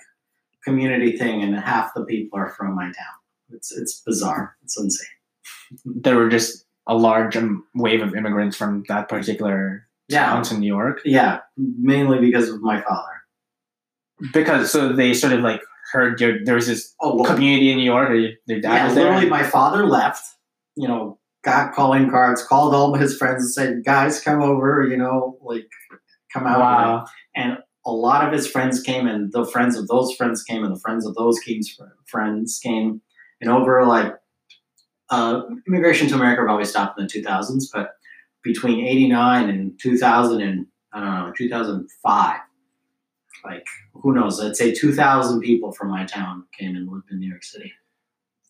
community 0.65 1.17
thing 1.17 1.43
and 1.43 1.55
half 1.57 1.93
the 1.95 2.05
people 2.05 2.39
are 2.39 2.51
from 2.51 2.75
my 2.75 2.85
town. 2.85 3.17
It's 3.51 3.77
it's 3.77 4.01
bizarre. 4.01 4.57
It's 4.63 4.79
insane. 4.79 5.07
There 5.85 6.17
were 6.17 6.29
just 6.29 6.64
a 6.87 6.95
large 6.95 7.37
um, 7.37 7.67
wave 7.75 8.03
of 8.03 8.15
immigrants 8.15 8.57
from 8.57 8.85
that 8.89 9.09
particular 9.09 9.87
yeah. 10.09 10.27
town 10.27 10.43
to 10.45 10.59
New 10.59 10.67
York. 10.67 11.01
Yeah, 11.05 11.41
mainly 11.57 12.21
because 12.21 12.49
of 12.49 12.61
my 12.61 12.81
father. 12.81 13.13
Because 14.33 14.71
so 14.71 14.93
they 14.93 15.15
sort 15.15 15.33
of 15.33 15.41
like 15.41 15.61
heard 15.93 16.21
your, 16.21 16.45
there 16.45 16.55
was 16.55 16.67
this 16.67 16.95
oh, 17.01 17.17
well, 17.17 17.25
community 17.25 17.71
in 17.71 17.79
New 17.79 17.85
York. 17.85 18.11
Or 18.11 18.31
their 18.47 18.61
dad 18.61 18.75
yeah, 18.75 18.85
was 18.87 18.95
there. 18.95 19.05
Literally, 19.05 19.29
my 19.29 19.43
father 19.43 19.87
left. 19.87 20.23
You 20.77 20.89
know, 20.89 21.19
got 21.45 21.75
calling 21.75 22.11
cards, 22.11 22.45
called 22.45 22.75
all 22.75 22.95
his 22.95 23.17
friends 23.17 23.45
and 23.45 23.53
said, 23.53 23.85
guys, 23.85 24.21
come 24.21 24.43
over, 24.43 24.87
you 24.89 24.97
know, 24.97 25.39
like 25.43 25.69
come 26.33 26.47
out. 26.47 26.59
Wow. 26.59 27.07
And 27.37 27.59
a 27.87 27.93
lot 27.93 28.27
of 28.27 28.33
his 28.33 28.47
friends 28.49 28.81
came 28.81 29.07
and 29.07 29.31
the 29.33 29.47
friends 29.47 29.77
of 29.77 29.87
those 29.87 30.15
friends 30.15 30.43
came 30.43 30.65
and 30.65 30.75
the 30.75 30.81
friends 30.81 31.07
of 31.07 31.15
those 31.15 31.39
kids' 31.39 31.79
friends 32.07 32.59
came. 32.63 33.03
And 33.41 33.51
over 33.51 33.85
like 33.87 34.15
uh, 35.11 35.43
immigration 35.67 36.09
to 36.09 36.15
America 36.15 36.43
probably 36.43 36.65
stopped 36.65 36.99
in 36.99 37.07
the 37.07 37.13
2000s, 37.13 37.65
but 37.73 37.97
between 38.43 38.87
89 38.87 39.49
and 39.49 39.81
2000 39.81 40.41
and 40.41 40.67
I 40.93 41.01
don't 41.01 41.09
know, 41.09 41.33
2005, 41.37 42.41
like 43.45 43.67
who 43.95 44.15
knows, 44.15 44.41
I'd 44.41 44.57
say 44.57 44.73
2,000 44.73 45.41
people 45.41 45.73
from 45.73 45.91
my 45.91 46.05
town 46.05 46.45
came 46.59 46.77
and 46.77 46.89
lived 46.89 47.11
in 47.11 47.19
New 47.19 47.29
York 47.29 47.45
City. 47.45 47.73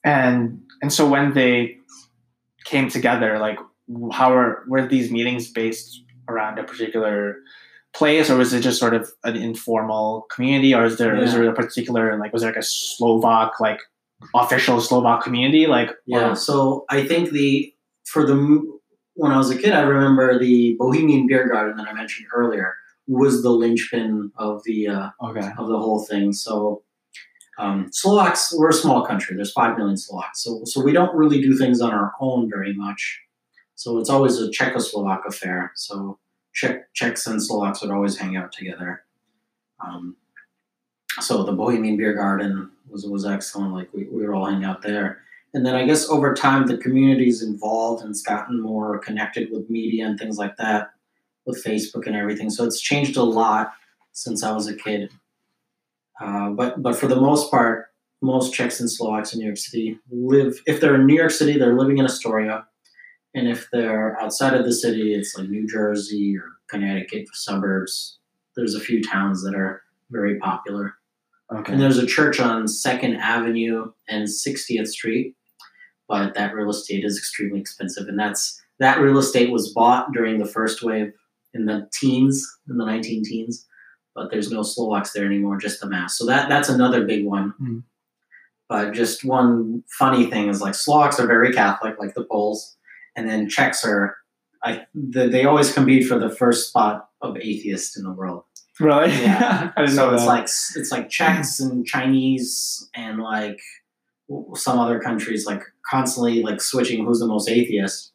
And 0.05 0.61
and 0.83 0.93
so 0.93 1.09
when 1.09 1.33
they 1.33 1.79
came 2.65 2.89
together? 2.89 3.39
Like, 3.39 3.59
how 4.13 4.33
are 4.33 4.65
were 4.67 4.87
these 4.87 5.11
meetings 5.11 5.51
based 5.51 6.03
around 6.29 6.59
a 6.59 6.65
particular 6.65 7.37
place, 7.95 8.29
or 8.29 8.37
was 8.37 8.53
it 8.53 8.63
just 8.63 8.81
sort 8.81 8.95
of 8.95 9.13
an 9.23 9.37
informal 9.37 10.27
community, 10.35 10.75
or 10.75 10.85
is 10.85 10.99
there 10.99 11.15
yeah. 11.15 11.23
is 11.23 11.33
there 11.33 11.49
a 11.49 11.55
particular 11.55 12.19
like 12.19 12.33
was 12.33 12.43
there 12.43 12.51
like 12.51 12.59
a 12.59 12.63
Slovak 12.63 13.61
like 13.61 13.81
official 14.35 14.81
Slovak 14.81 15.23
community? 15.23 15.67
Like, 15.67 15.91
yeah. 16.07 16.31
Or, 16.31 16.35
so 16.37 16.85
I 16.91 17.07
think 17.07 17.31
the 17.31 17.73
for 18.05 18.27
the 18.27 18.35
when 19.15 19.33
I 19.33 19.39
was 19.39 19.51
a 19.51 19.57
kid, 19.57 19.73
I 19.73 19.83
remember 19.83 20.39
the 20.39 20.77
Bohemian 20.79 21.27
Beer 21.27 21.49
Garden 21.49 21.77
that 21.77 21.89
I 21.89 21.93
mentioned 21.93 22.29
earlier 22.35 22.75
was 23.07 23.43
the 23.43 23.51
linchpin 23.51 24.33
of 24.37 24.63
the 24.65 24.89
uh, 24.89 25.11
okay. 25.23 25.49
of 25.59 25.69
the 25.69 25.79
whole 25.79 26.05
thing. 26.05 26.33
So 26.33 26.83
um, 27.59 27.89
Slovaks, 27.93 28.53
we're 28.57 28.71
a 28.71 28.73
small 28.75 29.07
country. 29.07 29.37
There's 29.37 29.53
five 29.53 29.79
million 29.79 29.97
Slovaks, 29.97 30.43
so 30.43 30.63
so 30.65 30.83
we 30.83 30.93
don't 30.93 31.15
really 31.15 31.41
do 31.41 31.57
things 31.57 31.81
on 31.81 31.93
our 31.93 32.13
own 32.21 32.51
very 32.51 32.75
much. 32.75 33.21
So 33.77 33.99
it's 33.99 34.11
always 34.11 34.41
a 34.41 34.49
Czechoslovak 34.51 35.27
affair. 35.27 35.73
So 35.75 36.19
Czech, 36.53 36.93
Czechs 36.95 37.27
and 37.27 37.43
Slovaks 37.43 37.83
would 37.83 37.91
always 37.91 38.17
hang 38.17 38.37
out 38.37 38.53
together. 38.53 39.05
Um, 39.85 40.17
so 41.21 41.43
the 41.43 41.53
Bohemian 41.53 41.97
Beer 41.97 42.15
Garden 42.15 42.71
was 42.89 43.07
was 43.07 43.27
excellent. 43.27 43.75
Like 43.75 43.93
we, 43.93 44.05
we 44.05 44.27
were 44.27 44.35
all 44.35 44.47
hanging 44.47 44.65
out 44.65 44.83
there. 44.83 45.21
And 45.53 45.65
then 45.65 45.75
I 45.77 45.87
guess 45.87 46.09
over 46.09 46.35
time 46.35 46.67
the 46.67 46.77
community's 46.77 47.43
involved 47.43 48.03
and 48.03 48.11
it's 48.11 48.23
gotten 48.23 48.61
more 48.61 48.99
connected 48.99 49.51
with 49.53 49.71
media 49.71 50.05
and 50.07 50.19
things 50.19 50.37
like 50.37 50.57
that, 50.57 50.91
with 51.47 51.65
Facebook 51.65 52.07
and 52.07 52.17
everything. 52.17 52.51
So 52.51 52.65
it's 52.65 52.81
changed 52.81 53.17
a 53.17 53.23
lot 53.23 53.73
since 54.13 54.43
I 54.43 54.51
was 54.53 54.67
a 54.67 54.75
kid. 54.75 55.11
Uh, 56.21 56.51
but 56.51 56.83
but 56.83 56.97
for 56.97 57.07
the 57.07 57.21
most 57.21 57.51
part, 57.51 57.87
most 58.23 58.55
Czechs 58.55 58.81
and 58.81 58.91
Slovaks 58.91 59.33
in 59.33 59.41
New 59.41 59.47
York 59.47 59.59
City 59.59 59.99
live. 60.11 60.61
If 60.67 60.81
they're 60.81 60.95
in 60.95 61.07
New 61.07 61.17
York 61.17 61.31
City, 61.31 61.59
they're 61.59 61.79
living 61.79 61.99
in 61.99 62.05
Astoria, 62.05 62.67
and 63.35 63.49
if 63.49 63.69
they're 63.73 64.21
outside 64.21 64.55
of 64.55 64.65
the 64.65 64.73
city, 64.73 65.15
it's 65.15 65.37
like 65.37 65.49
New 65.49 65.67
Jersey 65.67 66.37
or 66.37 66.45
Connecticut 66.69 67.27
suburbs. 67.33 68.19
There's 68.57 68.75
a 68.75 68.81
few 68.81 69.03
towns 69.03 69.43
that 69.45 69.55
are 69.55 69.83
very 70.11 70.39
popular. 70.39 70.95
Okay. 71.53 71.73
And 71.73 71.81
there's 71.81 71.99
a 71.99 72.07
church 72.07 72.41
on 72.41 72.67
Second 72.69 73.17
Avenue 73.17 73.93
and 74.09 74.27
60th 74.27 74.89
Street, 74.89 75.35
but 76.09 76.35
that 76.35 76.55
real 76.55 76.71
estate 76.71 77.05
is 77.05 77.19
extremely 77.19 77.61
expensive, 77.61 78.09
and 78.09 78.19
that's 78.19 78.61
that 78.81 79.01
real 79.01 79.19
estate 79.19 79.51
was 79.51 79.73
bought 79.73 80.13
during 80.13 80.39
the 80.39 80.47
first 80.47 80.83
wave 80.83 81.13
in 81.53 81.67
the 81.67 81.89
teens, 81.93 82.45
in 82.69 82.77
the 82.77 82.85
19 82.85 83.23
teens, 83.25 83.67
but 84.15 84.31
there's 84.31 84.51
no 84.51 84.63
Slovaks 84.63 85.13
there 85.13 85.27
anymore, 85.27 85.59
just 85.59 85.81
the 85.81 85.89
mass. 85.89 86.19
So 86.19 86.27
that 86.27 86.49
that's 86.49 86.69
another 86.69 87.05
big 87.05 87.25
one. 87.25 87.55
Mm. 87.61 87.83
But 88.69 88.93
just 88.93 89.25
one 89.25 89.85
funny 89.99 90.31
thing 90.31 90.49
is 90.49 90.61
like 90.61 90.75
Slovaks 90.75 91.21
are 91.21 91.27
very 91.27 91.53
Catholic, 91.53 91.97
like 91.99 92.15
the 92.15 92.25
Poles, 92.25 92.77
and 93.17 93.29
then 93.29 93.49
Czechs 93.49 93.85
are, 93.85 94.17
I 94.65 94.87
the, 94.95 95.29
they 95.29 95.45
always 95.45 95.73
compete 95.73 96.07
for 96.07 96.19
the 96.19 96.31
first 96.31 96.69
spot 96.69 97.09
of 97.21 97.37
atheist 97.37 97.97
in 97.97 98.05
the 98.05 98.13
world. 98.13 98.45
Really? 98.81 99.13
Yeah. 99.13 99.71
I 99.77 99.81
didn't 99.83 99.97
so 99.97 100.09
know 100.09 100.15
it's 100.15 100.25
that. 100.25 100.29
like 100.29 100.45
it's 100.45 100.91
like 100.91 101.09
Czechs 101.09 101.61
and 101.61 101.87
Chinese 101.87 102.89
and 102.95 103.21
like 103.21 103.61
some 104.55 104.79
other 104.79 105.01
countries 105.01 105.47
like 105.47 105.63
constantly 105.89 106.43
like 106.43 106.61
switching 106.61 107.05
who's 107.05 107.21
the 107.21 107.27
most 107.27 107.49
atheist, 107.49 108.13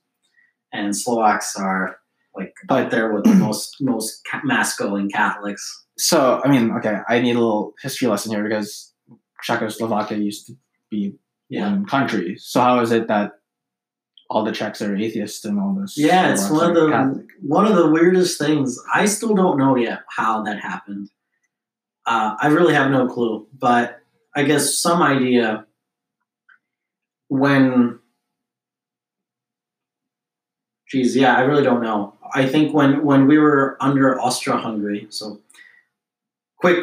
and 0.73 0.95
Slovaks 0.95 1.55
are 1.55 1.99
like 2.35 2.53
right 2.69 2.89
there 2.89 3.13
with 3.13 3.23
the 3.23 3.35
most 3.35 3.77
most 3.79 4.21
mass 4.43 4.75
going 4.75 5.09
Catholics. 5.09 5.85
So 5.97 6.41
I 6.43 6.49
mean, 6.49 6.71
okay, 6.77 6.99
I 7.07 7.19
need 7.19 7.35
a 7.35 7.39
little 7.39 7.73
history 7.81 8.07
lesson 8.07 8.31
here 8.31 8.43
because 8.43 8.93
Czechoslovakia 9.43 10.17
used 10.17 10.47
to 10.47 10.53
be 10.89 11.15
yeah. 11.49 11.69
one 11.69 11.85
country. 11.85 12.35
So 12.37 12.59
how 12.59 12.79
is 12.81 12.91
it 12.91 13.07
that 13.07 13.31
all 14.29 14.43
the 14.43 14.51
Czechs 14.51 14.81
are 14.81 14.95
atheists 14.95 15.43
and 15.45 15.59
all 15.59 15.73
this? 15.73 15.97
Yeah, 15.97 16.31
it's 16.31 16.49
one 16.49 16.69
of 16.69 16.75
the 16.75 16.89
Catholic? 16.89 17.25
one 17.41 17.65
of 17.65 17.75
the 17.75 17.89
weirdest 17.89 18.39
things. 18.39 18.79
I 18.93 19.05
still 19.05 19.33
don't 19.33 19.57
know 19.57 19.75
yet 19.75 19.99
how 20.07 20.43
that 20.43 20.59
happened. 20.59 21.09
Uh, 22.05 22.35
I 22.39 22.47
really 22.47 22.73
have 22.73 22.91
no 22.91 23.07
clue, 23.07 23.47
but 23.57 24.01
I 24.35 24.43
guess 24.43 24.77
some 24.77 25.01
idea 25.01 25.65
when. 27.27 27.99
Geez, 30.87 31.15
yeah, 31.15 31.35
I 31.35 31.41
really 31.41 31.63
don't 31.63 31.83
know. 31.83 32.15
I 32.33 32.47
think 32.47 32.73
when 32.73 33.03
when 33.03 33.27
we 33.27 33.37
were 33.37 33.77
under 33.79 34.19
Austro-Hungary, 34.19 35.07
so 35.09 35.39
quick 36.57 36.79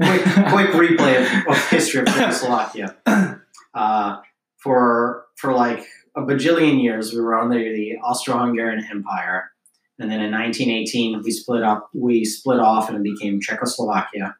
quick 0.00 0.22
quick 0.48 0.70
replay 0.70 1.20
of, 1.20 1.48
of 1.48 1.70
history 1.70 2.00
of 2.00 2.06
Czechoslovakia. 2.06 2.96
Uh, 3.74 4.20
for 4.56 5.24
for 5.34 5.52
like 5.52 5.84
a 6.16 6.22
bajillion 6.22 6.82
years, 6.82 7.12
we 7.12 7.20
were 7.20 7.38
under 7.38 7.58
the 7.58 7.96
Austro-Hungarian 8.02 8.84
Empire, 8.90 9.50
and 9.98 10.10
then 10.10 10.20
in 10.20 10.32
1918 10.32 11.22
we 11.22 11.30
split 11.30 11.62
up. 11.62 11.88
We 11.94 12.24
split 12.24 12.60
off 12.60 12.88
and 12.88 12.98
it 12.98 13.02
became 13.02 13.40
Czechoslovakia. 13.40 14.36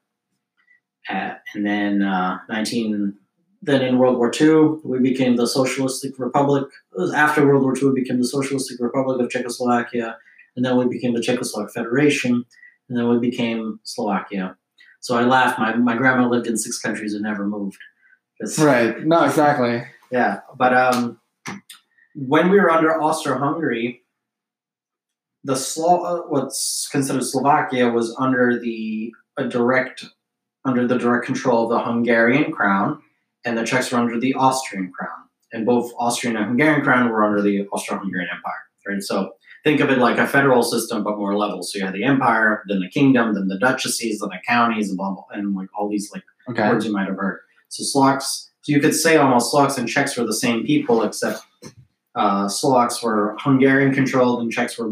Uh, 1.09 1.35
and 1.55 1.67
then 1.67 2.03
uh, 2.03 2.39
19 2.49 3.15
then 3.63 3.83
in 3.83 3.99
World 3.99 4.19
War 4.19 4.31
II 4.39 4.81
we 4.85 4.99
became 4.99 5.37
the 5.37 5.47
Socialistic 5.47 6.19
Republic. 6.19 6.65
After 7.15 7.47
World 7.47 7.63
War 7.63 7.75
II, 7.77 7.91
we 7.91 8.03
became 8.03 8.19
the 8.19 8.27
Socialistic 8.27 8.79
Republic 8.81 9.21
of 9.21 9.31
Czechoslovakia, 9.31 10.17
and 10.57 10.65
then 10.65 10.77
we 10.77 10.87
became 10.87 11.15
the 11.15 11.21
Czechoslovak 11.21 11.71
Federation, 11.73 12.45
and 12.89 12.99
then 12.99 13.09
we 13.09 13.19
became 13.19 13.81
Slovakia. 13.85 14.57
So 15.01 15.17
I 15.17 15.25
laugh. 15.25 15.59
My 15.59 15.75
my 15.77 15.97
grandma 15.97 16.29
lived 16.29 16.47
in 16.47 16.57
six 16.57 16.79
countries 16.79 17.15
and 17.15 17.23
never 17.23 17.47
moved. 17.47 17.79
Right. 18.59 19.05
No, 19.07 19.25
exactly. 19.25 19.85
Yeah, 20.11 20.41
but 20.59 20.75
um, 20.75 21.19
when 22.15 22.49
we 22.49 22.59
were 22.59 22.71
under 22.71 23.01
Austro-Hungary, 23.01 24.03
the 25.43 25.57
Slo- 25.57 26.05
uh, 26.05 26.21
what's 26.29 26.89
considered 26.91 27.25
Slovakia 27.25 27.91
was 27.91 28.15
under 28.19 28.59
the 28.59 29.13
a 29.37 29.45
direct 29.45 30.05
under 30.65 30.87
the 30.87 30.97
direct 30.97 31.27
control 31.27 31.65
of 31.65 31.71
the 31.71 31.85
Hungarian 31.85 32.51
crown, 32.51 33.03
and 33.45 33.59
the 33.59 33.65
Czechs 33.65 33.93
were 33.93 33.99
under 33.99 34.19
the 34.19 34.33
Austrian 34.35 34.91
crown, 34.91 35.29
and 35.53 35.67
both 35.67 35.93
Austrian 35.99 36.37
and 36.37 36.47
Hungarian 36.47 36.83
crown 36.83 37.11
were 37.11 37.25
under 37.25 37.43
the 37.43 37.67
Austro-Hungarian 37.69 38.31
Empire. 38.35 38.53
Right, 38.87 39.03
so 39.03 39.33
think 39.65 39.81
of 39.81 39.91
it 39.91 39.99
like 39.99 40.19
a 40.19 40.27
federal 40.27 40.63
system, 40.63 41.03
but 41.03 41.19
more 41.19 41.37
levels. 41.37 41.73
So 41.73 41.79
you 41.79 41.85
had 41.87 41.95
the 41.95 42.05
empire, 42.05 42.63
then 42.69 42.81
the 42.81 42.89
kingdom, 42.89 43.35
then 43.35 43.49
the 43.49 43.59
duchies, 43.59 44.21
then 44.21 44.29
the 44.29 44.39
counties, 44.47 44.91
and 44.91 44.99
blah, 44.99 45.11
blah, 45.11 45.25
and 45.33 45.55
like 45.55 45.69
all 45.77 45.89
these 45.89 46.11
like 46.13 46.23
okay. 46.49 46.69
words 46.69 46.85
you 46.87 46.93
might 46.93 47.09
have 47.09 47.17
heard. 47.17 47.41
So 47.69 47.83
Slovaks, 47.83 48.51
so 48.65 48.73
you 48.73 48.81
could 48.81 48.95
say 48.95 49.19
almost 49.19 49.51
Slovaks 49.51 49.77
and 49.77 49.87
Czechs 49.87 50.17
were 50.17 50.25
the 50.25 50.33
same 50.33 50.65
people, 50.65 51.03
except 51.03 51.43
uh, 52.15 52.49
Slovaks 52.49 53.03
were 53.03 53.37
Hungarian 53.39 53.93
controlled 53.93 54.41
and 54.41 54.51
Czechs 54.51 54.79
were 54.79 54.91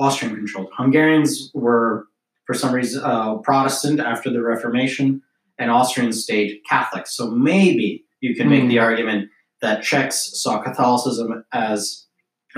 Austrian 0.00 0.34
controlled. 0.34 0.68
Hungarians 0.76 1.52
were, 1.54 2.06
for 2.44 2.54
some 2.54 2.74
reason, 2.74 3.04
uh, 3.04 3.36
Protestant 3.36 4.00
after 4.00 4.30
the 4.30 4.42
Reformation, 4.42 5.22
and 5.60 5.70
Austrians 5.70 6.24
stayed 6.24 6.60
Catholic. 6.68 7.06
So 7.06 7.30
maybe 7.30 8.04
you 8.20 8.34
can 8.34 8.50
make 8.50 8.64
mm. 8.64 8.68
the 8.68 8.80
argument 8.80 9.30
that 9.62 9.84
Czechs 9.84 10.42
saw 10.42 10.60
Catholicism 10.60 11.44
as 11.52 12.06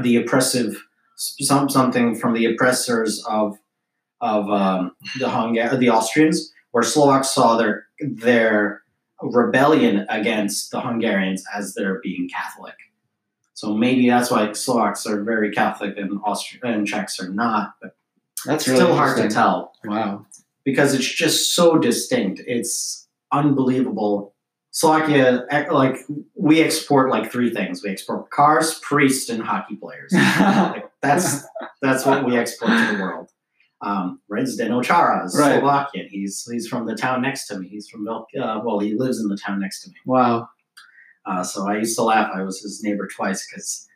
the 0.01 0.17
oppressive 0.17 0.83
some 1.17 1.69
something 1.69 2.15
from 2.15 2.33
the 2.33 2.47
oppressors 2.47 3.23
of 3.29 3.59
of 4.23 4.49
um, 4.49 4.93
the 5.19 5.27
Hungar- 5.27 5.79
the 5.79 5.91
Austrians, 5.91 6.51
where 6.71 6.83
Slovaks 6.83 7.29
saw 7.29 7.59
their 7.59 7.85
their 8.01 8.80
rebellion 9.23 10.07
against 10.09 10.71
the 10.71 10.81
Hungarians 10.81 11.45
as 11.55 11.75
they're 11.75 12.01
being 12.01 12.29
Catholic. 12.29 12.75
So 13.55 13.75
maybe 13.75 14.09
that's 14.09 14.31
why 14.31 14.53
Slovaks 14.53 15.07
are 15.07 15.23
very 15.23 15.51
Catholic 15.51 15.97
and 15.99 16.21
Austri- 16.23 16.63
and 16.63 16.87
Czechs 16.87 17.21
are 17.21 17.29
not. 17.29 17.75
But 17.83 17.97
that's 18.47 18.67
really 18.67 18.81
still 18.81 18.95
hard 18.95 19.17
to 19.19 19.29
tell. 19.29 19.73
Wow, 19.85 20.27
because 20.65 20.95
it's 20.95 21.07
just 21.07 21.55
so 21.55 21.79
distinct. 21.79 22.41
It's 22.47 23.07
unbelievable 23.33 24.35
Slovakia, 24.73 25.47
eh, 25.51 25.67
like 25.71 25.99
we 26.35 26.63
export 26.63 27.11
like 27.11 27.31
three 27.31 27.51
things: 27.51 27.83
we 27.83 27.91
export 27.91 28.31
cars, 28.31 28.79
priests, 28.83 29.29
and 29.29 29.43
hockey 29.43 29.77
players. 29.77 30.13
like, 30.41 30.89
that's 31.03 31.45
that's 31.83 32.07
what 32.07 32.25
we 32.25 32.37
export 32.37 32.71
to 32.71 32.97
the 32.97 33.03
world. 33.03 33.31
Um, 33.83 34.21
right, 34.29 34.45
Zdeno 34.45 34.83
Chara 34.83 35.25
is 35.25 35.37
right. 35.39 35.59
Slovakian. 35.59 36.09
He's 36.11 36.47
he's 36.51 36.69
from 36.69 36.87
the 36.87 36.95
town 36.95 37.23
next 37.23 37.47
to 37.49 37.59
me. 37.59 37.69
He's 37.69 37.89
from 37.89 38.07
uh, 38.07 38.23
well, 38.65 38.79
he 38.79 38.95
lives 38.95 39.21
in 39.21 39.29
the 39.29 39.37
town 39.37 39.61
next 39.61 39.83
to 39.83 39.91
me. 39.91 39.97
Wow. 40.05 40.49
Uh, 41.25 41.43
so 41.43 41.69
I 41.69 41.79
used 41.79 41.97
to 41.97 42.03
laugh. 42.03 42.31
I 42.35 42.43
was 42.43 42.61
his 42.61 42.83
neighbor 42.83 43.07
twice 43.07 43.47
because 43.47 43.87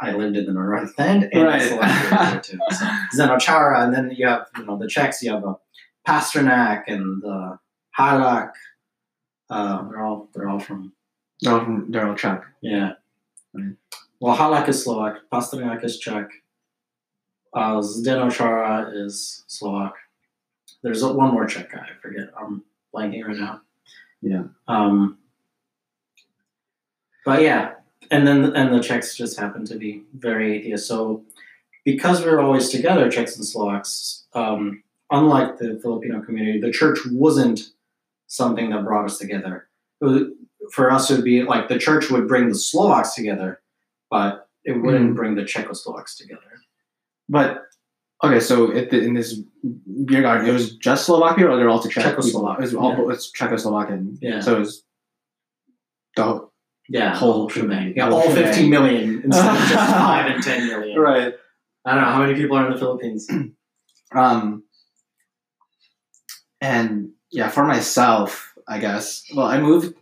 I 0.00 0.12
lived 0.12 0.36
in 0.36 0.46
the 0.46 0.52
north 0.52 0.98
end 0.98 1.28
and 1.32 1.44
right. 1.44 1.62
Slovakia 1.62 2.40
too. 2.42 2.58
So 3.12 3.24
and 3.76 3.94
then 3.94 4.10
you 4.16 4.26
have 4.26 4.46
you 4.56 4.64
know 4.64 4.78
the 4.78 4.88
Czechs. 4.88 5.22
You 5.22 5.32
have 5.32 5.44
a 5.44 5.56
Pastrnak 6.06 6.84
and 6.86 7.22
the 7.22 7.58
Halak 7.98 8.52
uh, 9.52 9.86
they're 9.88 10.02
all 10.02 10.28
they're 10.34 10.48
all 10.48 10.58
from. 10.58 10.92
They're 11.40 11.52
all 11.52 11.64
from. 11.64 11.90
They're 11.90 12.08
all 12.08 12.14
Czech. 12.14 12.42
Yeah. 12.62 12.92
Right. 13.52 13.74
Well, 14.20 14.36
Halak 14.36 14.68
is 14.68 14.82
Slovak. 14.82 15.28
Pastrnak 15.30 15.84
is 15.84 15.98
Czech. 15.98 16.30
Uh, 17.54 17.80
Zdeno 17.80 18.32
Chara 18.32 18.90
is 18.94 19.44
Slovak. 19.46 19.94
There's 20.82 21.02
a, 21.02 21.12
one 21.12 21.32
more 21.32 21.46
Czech 21.46 21.70
guy. 21.70 21.86
I 21.90 22.00
forget. 22.00 22.28
I'm 22.38 22.62
blanking 22.94 23.26
right 23.26 23.36
now. 23.36 23.60
Yeah. 24.20 24.44
Um. 24.68 25.18
But 27.24 27.42
yeah, 27.42 27.74
and 28.10 28.26
then 28.26 28.56
and 28.56 28.74
the 28.74 28.82
Czechs 28.82 29.16
just 29.16 29.38
happen 29.38 29.64
to 29.66 29.76
be 29.76 30.02
very 30.14 30.56
atheist. 30.56 30.86
So 30.86 31.24
because 31.84 32.24
we 32.24 32.30
are 32.30 32.40
always 32.40 32.68
together, 32.68 33.10
Czechs 33.10 33.36
and 33.36 33.46
Slovaks, 33.46 34.24
um, 34.34 34.82
unlike 35.10 35.58
the 35.58 35.78
Filipino 35.82 36.20
community, 36.20 36.60
the 36.60 36.72
church 36.72 36.98
wasn't 37.10 37.70
something 38.26 38.70
that 38.70 38.84
brought 38.84 39.04
us 39.04 39.18
together. 39.18 39.68
For 40.70 40.90
us, 40.90 41.10
it 41.10 41.16
would 41.16 41.24
be 41.24 41.42
like 41.42 41.68
the 41.68 41.78
church 41.78 42.10
would 42.10 42.28
bring 42.28 42.48
the 42.48 42.54
Slovaks 42.54 43.14
together, 43.14 43.60
but 44.10 44.48
it 44.64 44.72
wouldn't 44.72 45.12
mm. 45.12 45.16
bring 45.16 45.34
the 45.34 45.42
Czechoslovaks 45.42 46.16
together. 46.16 46.51
But 47.32 47.62
okay, 48.22 48.40
so 48.40 48.66
the, 48.66 49.00
in 49.00 49.14
this 49.14 49.40
beer 50.04 50.20
garden, 50.20 50.46
it 50.46 50.52
was 50.52 50.76
just 50.76 51.06
Slovakia, 51.06 51.48
or 51.48 51.56
they're 51.56 51.70
all 51.70 51.80
to 51.80 51.88
Czech 51.88 52.14
Czechoslovak. 52.14 52.58
It 52.58 52.60
was 52.60 52.74
all 52.74 52.92
yeah. 52.92 53.14
it's 53.14 53.32
Czechoslovakian. 53.32 54.18
Yeah. 54.20 54.40
So 54.40 54.56
it 54.56 54.58
was 54.60 54.84
the 56.14 56.46
yeah 56.90 57.16
whole 57.16 57.48
shebang. 57.48 57.94
Yeah, 57.96 58.10
all 58.10 58.28
shebang. 58.28 58.52
15 58.52 58.70
million 58.70 59.22
instead 59.24 59.48
of 59.48 59.68
just 59.68 59.90
five 60.04 60.26
and 60.30 60.44
10 60.44 60.68
million. 60.68 60.98
Right. 60.98 61.32
I 61.86 61.94
don't 61.94 62.04
know 62.04 62.10
how 62.10 62.20
many 62.20 62.34
people 62.34 62.56
are 62.58 62.66
in 62.66 62.72
the 62.72 62.78
Philippines. 62.78 63.26
um. 64.14 64.62
And 66.60 67.12
yeah, 67.30 67.48
for 67.48 67.64
myself, 67.64 68.52
I 68.68 68.78
guess. 68.78 69.24
Well, 69.34 69.46
I 69.46 69.58
moved 69.58 69.96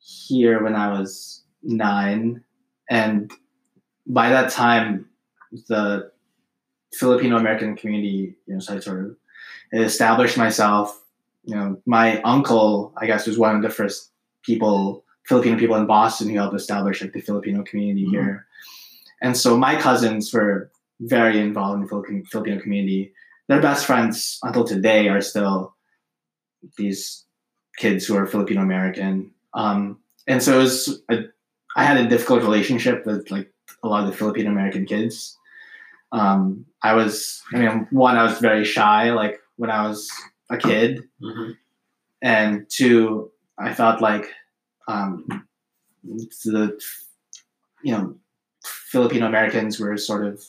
here 0.00 0.62
when 0.62 0.74
I 0.74 0.90
was 0.90 1.44
nine, 1.62 2.42
and 2.90 3.30
by 4.06 4.28
that 4.28 4.50
time, 4.50 5.06
the 5.68 6.10
Filipino 6.94 7.36
American 7.36 7.76
community, 7.76 8.36
you 8.46 8.54
know, 8.54 8.60
so 8.60 8.76
I 8.76 8.80
sort 8.80 9.04
of 9.04 9.16
established 9.72 10.36
myself. 10.36 11.02
You 11.44 11.54
know, 11.54 11.82
my 11.86 12.20
uncle, 12.22 12.92
I 12.96 13.06
guess, 13.06 13.26
was 13.26 13.38
one 13.38 13.56
of 13.56 13.62
the 13.62 13.70
first 13.70 14.10
people, 14.42 15.04
Filipino 15.26 15.58
people 15.58 15.76
in 15.76 15.86
Boston, 15.86 16.28
who 16.28 16.36
helped 16.36 16.56
establish 16.56 17.00
like 17.00 17.12
the 17.12 17.20
Filipino 17.20 17.62
community 17.62 18.04
mm-hmm. 18.04 18.14
here. 18.14 18.46
And 19.20 19.36
so 19.36 19.56
my 19.56 19.80
cousins 19.80 20.32
were 20.32 20.70
very 21.00 21.38
involved 21.38 21.82
in 21.82 21.86
the 21.86 22.24
Filipino 22.30 22.60
community. 22.60 23.12
Their 23.48 23.62
best 23.62 23.86
friends 23.86 24.38
until 24.42 24.64
today 24.64 25.08
are 25.08 25.20
still 25.20 25.74
these 26.76 27.24
kids 27.76 28.06
who 28.06 28.16
are 28.16 28.26
Filipino 28.26 28.62
American. 28.62 29.30
Um, 29.54 29.98
and 30.26 30.42
so 30.42 30.58
it 30.58 30.62
was 30.62 31.02
a, 31.10 31.24
I 31.76 31.84
had 31.84 31.96
a 31.96 32.08
difficult 32.08 32.42
relationship 32.42 33.06
with 33.06 33.30
like 33.30 33.50
a 33.82 33.88
lot 33.88 34.04
of 34.04 34.10
the 34.10 34.16
Filipino 34.16 34.50
American 34.50 34.84
kids. 34.84 35.37
Um, 36.12 36.64
I 36.82 36.94
was, 36.94 37.42
I 37.52 37.58
mean, 37.58 37.86
one, 37.90 38.16
I 38.16 38.24
was 38.24 38.38
very 38.38 38.64
shy, 38.64 39.10
like 39.12 39.40
when 39.56 39.70
I 39.70 39.86
was 39.86 40.10
a 40.50 40.56
kid, 40.56 41.02
mm-hmm. 41.22 41.52
and 42.22 42.68
two, 42.68 43.30
I 43.58 43.74
felt 43.74 44.00
like 44.00 44.26
um, 44.86 45.26
the, 46.04 46.80
you 47.82 47.92
know, 47.92 48.16
Filipino 48.64 49.26
Americans 49.26 49.78
were 49.78 49.96
sort 49.96 50.24
of 50.24 50.42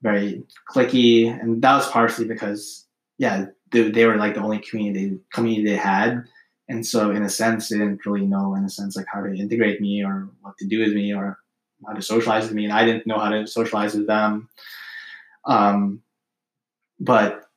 very 0.00 0.44
clicky, 0.70 1.28
and 1.28 1.60
that 1.62 1.76
was 1.76 1.90
partially 1.90 2.26
because, 2.26 2.86
yeah, 3.18 3.46
they, 3.72 3.90
they 3.90 4.06
were 4.06 4.16
like 4.16 4.34
the 4.34 4.40
only 4.40 4.60
community 4.60 5.18
community 5.32 5.70
they 5.70 5.76
had, 5.76 6.24
and 6.68 6.86
so 6.86 7.10
in 7.10 7.22
a 7.22 7.28
sense, 7.28 7.68
they 7.68 7.78
didn't 7.78 8.06
really 8.06 8.26
know, 8.26 8.54
in 8.54 8.64
a 8.64 8.70
sense, 8.70 8.96
like 8.96 9.06
how 9.12 9.20
to 9.20 9.34
integrate 9.34 9.80
me 9.80 10.04
or 10.04 10.30
what 10.40 10.56
to 10.58 10.66
do 10.66 10.78
with 10.80 10.94
me 10.94 11.12
or 11.12 11.38
how 11.86 11.92
to 11.92 12.02
socialize 12.02 12.44
with 12.44 12.54
me, 12.54 12.64
and 12.64 12.72
I 12.72 12.84
didn't 12.84 13.06
know 13.06 13.18
how 13.18 13.30
to 13.30 13.46
socialize 13.46 13.94
with 13.94 14.06
them. 14.06 14.48
Um, 15.44 16.02
but 17.00 17.48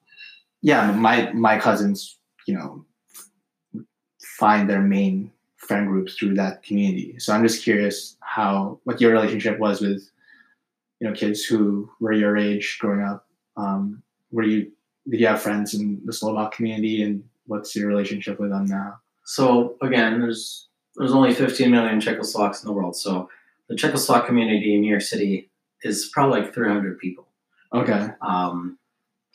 yeah, 0.61 0.91
my 0.91 1.31
my 1.33 1.57
cousins, 1.57 2.17
you 2.45 2.55
know, 2.55 2.85
find 4.37 4.69
their 4.69 4.81
main 4.81 5.31
friend 5.57 5.87
groups 5.87 6.15
through 6.15 6.35
that 6.35 6.63
community. 6.63 7.17
So 7.19 7.33
I'm 7.33 7.43
just 7.43 7.63
curious 7.63 8.17
how 8.21 8.79
what 8.83 8.99
your 8.99 9.11
relationship 9.11 9.59
was 9.59 9.81
with, 9.81 10.09
you 10.99 11.07
know, 11.07 11.13
kids 11.13 11.43
who 11.43 11.89
were 11.99 12.13
your 12.13 12.37
age 12.37 12.77
growing 12.79 13.01
up. 13.01 13.27
Um, 13.57 14.03
were 14.31 14.43
you 14.43 14.71
did 15.09 15.19
you 15.19 15.27
have 15.27 15.41
friends 15.41 15.73
in 15.73 16.01
the 16.05 16.13
Slovak 16.13 16.51
community, 16.51 17.03
and 17.03 17.23
what's 17.47 17.75
your 17.75 17.87
relationship 17.87 18.39
with 18.39 18.51
them 18.51 18.65
now? 18.65 18.99
So 19.25 19.75
again, 19.81 20.19
there's 20.19 20.67
there's 20.95 21.13
only 21.13 21.33
15 21.33 21.71
million 21.71 21.99
Czechoslovaks 21.99 22.63
in 22.63 22.67
the 22.67 22.73
world, 22.73 22.95
so 22.95 23.29
the 23.71 23.77
Czechoslovak 23.77 24.25
community 24.25 24.75
in 24.75 24.81
New 24.81 24.89
York 24.89 25.01
City 25.01 25.49
is 25.81 26.09
probably 26.11 26.41
like 26.41 26.53
300 26.53 26.99
people. 26.99 27.29
Okay. 27.73 28.09
Um, 28.21 28.77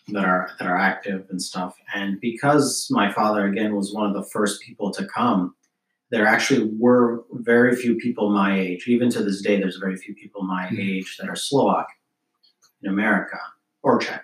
that 0.08 0.24
are 0.24 0.50
that 0.58 0.68
are 0.68 0.76
active 0.76 1.26
and 1.30 1.40
stuff. 1.40 1.74
And 1.94 2.20
because 2.20 2.86
my 2.90 3.10
father 3.10 3.46
again 3.46 3.74
was 3.74 3.94
one 3.94 4.06
of 4.06 4.14
the 4.14 4.28
first 4.30 4.60
people 4.60 4.92
to 4.92 5.06
come, 5.06 5.54
there 6.10 6.26
actually 6.26 6.70
were 6.78 7.24
very 7.32 7.74
few 7.74 7.96
people 7.96 8.30
my 8.30 8.60
age. 8.60 8.86
Even 8.86 9.10
to 9.10 9.24
this 9.24 9.40
day, 9.40 9.58
there's 9.58 9.78
very 9.78 9.96
few 9.96 10.14
people 10.14 10.42
my 10.42 10.66
mm-hmm. 10.66 10.80
age 10.80 11.16
that 11.18 11.28
are 11.30 11.34
Slovak 11.34 11.86
in 12.82 12.90
America 12.90 13.38
or 13.82 13.98
Czech. 13.98 14.22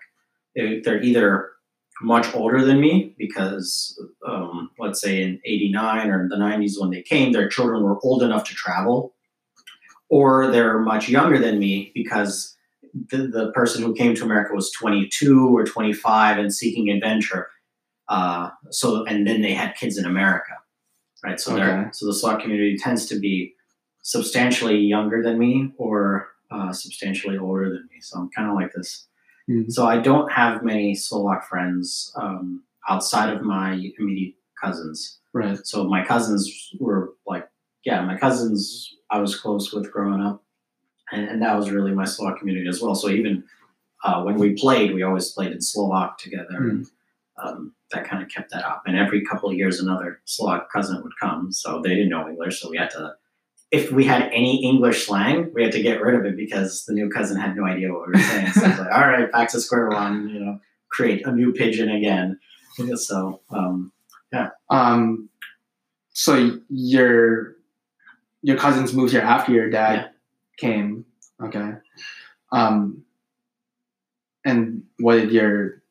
They're 0.55 1.03
either 1.03 1.49
much 2.03 2.33
older 2.35 2.65
than 2.65 2.81
me 2.81 3.15
because, 3.19 3.99
um, 4.29 4.71
let's 4.79 5.01
say 5.01 5.23
in 5.23 5.41
'89 5.45 6.11
or 6.11 6.23
in 6.23 6.29
the 6.29 6.37
'90s 6.37 6.79
when 6.79 6.91
they 6.91 7.03
came, 7.03 7.33
their 7.33 7.49
children 7.49 7.83
were 7.83 7.99
old 8.05 8.23
enough 8.23 8.45
to 8.45 8.55
travel, 8.55 9.15
or 10.13 10.51
they're 10.51 10.79
much 10.79 11.09
younger 11.09 11.39
than 11.39 11.59
me 11.59 11.91
because 11.95 12.55
the, 13.11 13.29
the 13.29 13.51
person 13.53 13.83
who 13.83 13.95
came 13.95 14.15
to 14.15 14.25
America 14.25 14.53
was 14.55 14.71
22 14.73 15.57
or 15.57 15.65
25 15.65 16.37
and 16.37 16.55
seeking 16.55 16.91
adventure. 16.91 17.49
Uh, 18.09 18.51
so 18.71 19.07
and 19.07 19.27
then 19.27 19.41
they 19.41 19.55
had 19.55 19.75
kids 19.75 19.97
in 19.97 20.05
America, 20.05 20.53
right? 21.25 21.41
So 21.41 21.57
okay. 21.57 21.89
so 21.93 22.05
the 22.05 22.13
Slovak 22.13 22.43
community 22.43 22.77
tends 22.77 23.07
to 23.07 23.19
be 23.19 23.55
substantially 24.03 24.77
younger 24.77 25.23
than 25.23 25.39
me 25.39 25.73
or 25.79 26.29
uh, 26.51 26.75
substantially 26.75 27.39
older 27.39 27.71
than 27.71 27.89
me. 27.91 27.99
So 28.03 28.19
I'm 28.19 28.29
kind 28.37 28.51
of 28.51 28.55
like 28.55 28.75
this. 28.75 29.07
Mm-hmm. 29.49 29.71
So 29.71 29.87
I 29.87 29.97
don't 29.97 30.31
have 30.31 30.63
many 30.63 30.95
Slovak 30.95 31.49
friends 31.49 32.13
um, 32.21 32.65
outside 32.87 33.35
of 33.35 33.41
my 33.41 33.81
immediate 33.99 34.35
cousins. 34.63 35.21
Right. 35.33 35.59
So 35.65 35.85
my 35.85 36.05
cousins 36.05 36.71
were 36.79 37.15
like, 37.27 37.49
yeah, 37.87 38.05
my 38.05 38.19
cousins 38.19 38.95
I 39.13 39.21
was 39.21 39.39
close 39.39 39.73
with 39.73 39.93
growing 39.93 40.23
up 40.23 40.43
and, 41.13 41.29
and 41.29 41.43
that 41.43 41.57
was 41.57 41.71
really 41.71 41.93
my 41.93 42.05
Slovak 42.05 42.39
community 42.39 42.69
as 42.69 42.81
well. 42.81 42.95
So 42.95 43.09
even 43.11 43.45
uh, 44.03 44.23
when 44.23 44.37
we 44.37 44.55
played, 44.55 44.95
we 44.95 45.03
always 45.03 45.31
played 45.31 45.53
in 45.53 45.61
Slovak 45.61 46.19
together. 46.19 46.59
Mm. 46.59 46.87
Um, 47.43 47.75
that 47.93 48.09
kind 48.09 48.23
of 48.23 48.29
kept 48.29 48.51
that 48.53 48.65
up. 48.65 48.83
And 48.87 48.97
every 48.97 49.25
couple 49.25 49.51
of 49.51 49.57
years, 49.57 49.81
another 49.81 50.21
Slovak 50.25 50.71
cousin 50.71 51.03
would 51.03 51.13
come. 51.21 51.53
So 51.53 51.81
they 51.83 51.91
didn't 51.91 52.09
know 52.09 52.29
English, 52.29 52.61
so 52.61 52.71
we 52.71 52.79
had 52.79 52.91
to. 52.91 53.15
If 53.71 53.91
we 53.91 54.05
had 54.05 54.25
any 54.33 54.63
English 54.63 55.07
slang, 55.07 55.51
we 55.55 55.63
had 55.63 55.73
to 55.73 55.83
get 55.83 56.03
rid 56.03 56.15
of 56.15 56.27
it 56.27 56.37
because 56.37 56.85
the 56.85 56.93
new 56.93 57.09
cousin 57.09 57.41
had 57.41 57.57
no 57.57 57.65
idea 57.65 57.91
what 57.91 58.07
we 58.07 58.13
were 58.13 58.19
saying. 58.19 58.49
So 58.49 58.67
it's 58.67 58.79
like, 58.79 58.93
all 58.93 59.09
right, 59.09 59.33
back 59.33 59.51
to 59.53 59.61
square 59.61 59.89
one. 59.89 60.29
You 60.29 60.41
know, 60.41 60.61
create 60.91 61.27
a 61.27 61.33
new 61.33 61.53
pidgin 61.53 61.91
again. 61.91 62.39
So 62.97 63.43
um, 63.51 63.93
yeah. 64.33 64.49
Um, 64.71 65.29
so 66.15 66.59
your 66.71 67.57
your 68.43 68.57
cousins 68.57 68.93
moved 68.93 69.13
here 69.13 69.23
after 69.23 69.53
your 69.53 69.71
dad 69.71 69.95
yeah 69.95 70.09
came. 70.63 71.05
Okay. 71.43 71.73
Um, 72.53 73.05
and 74.45 74.83
what 74.99 75.17
did 75.17 75.33
your 75.33 75.83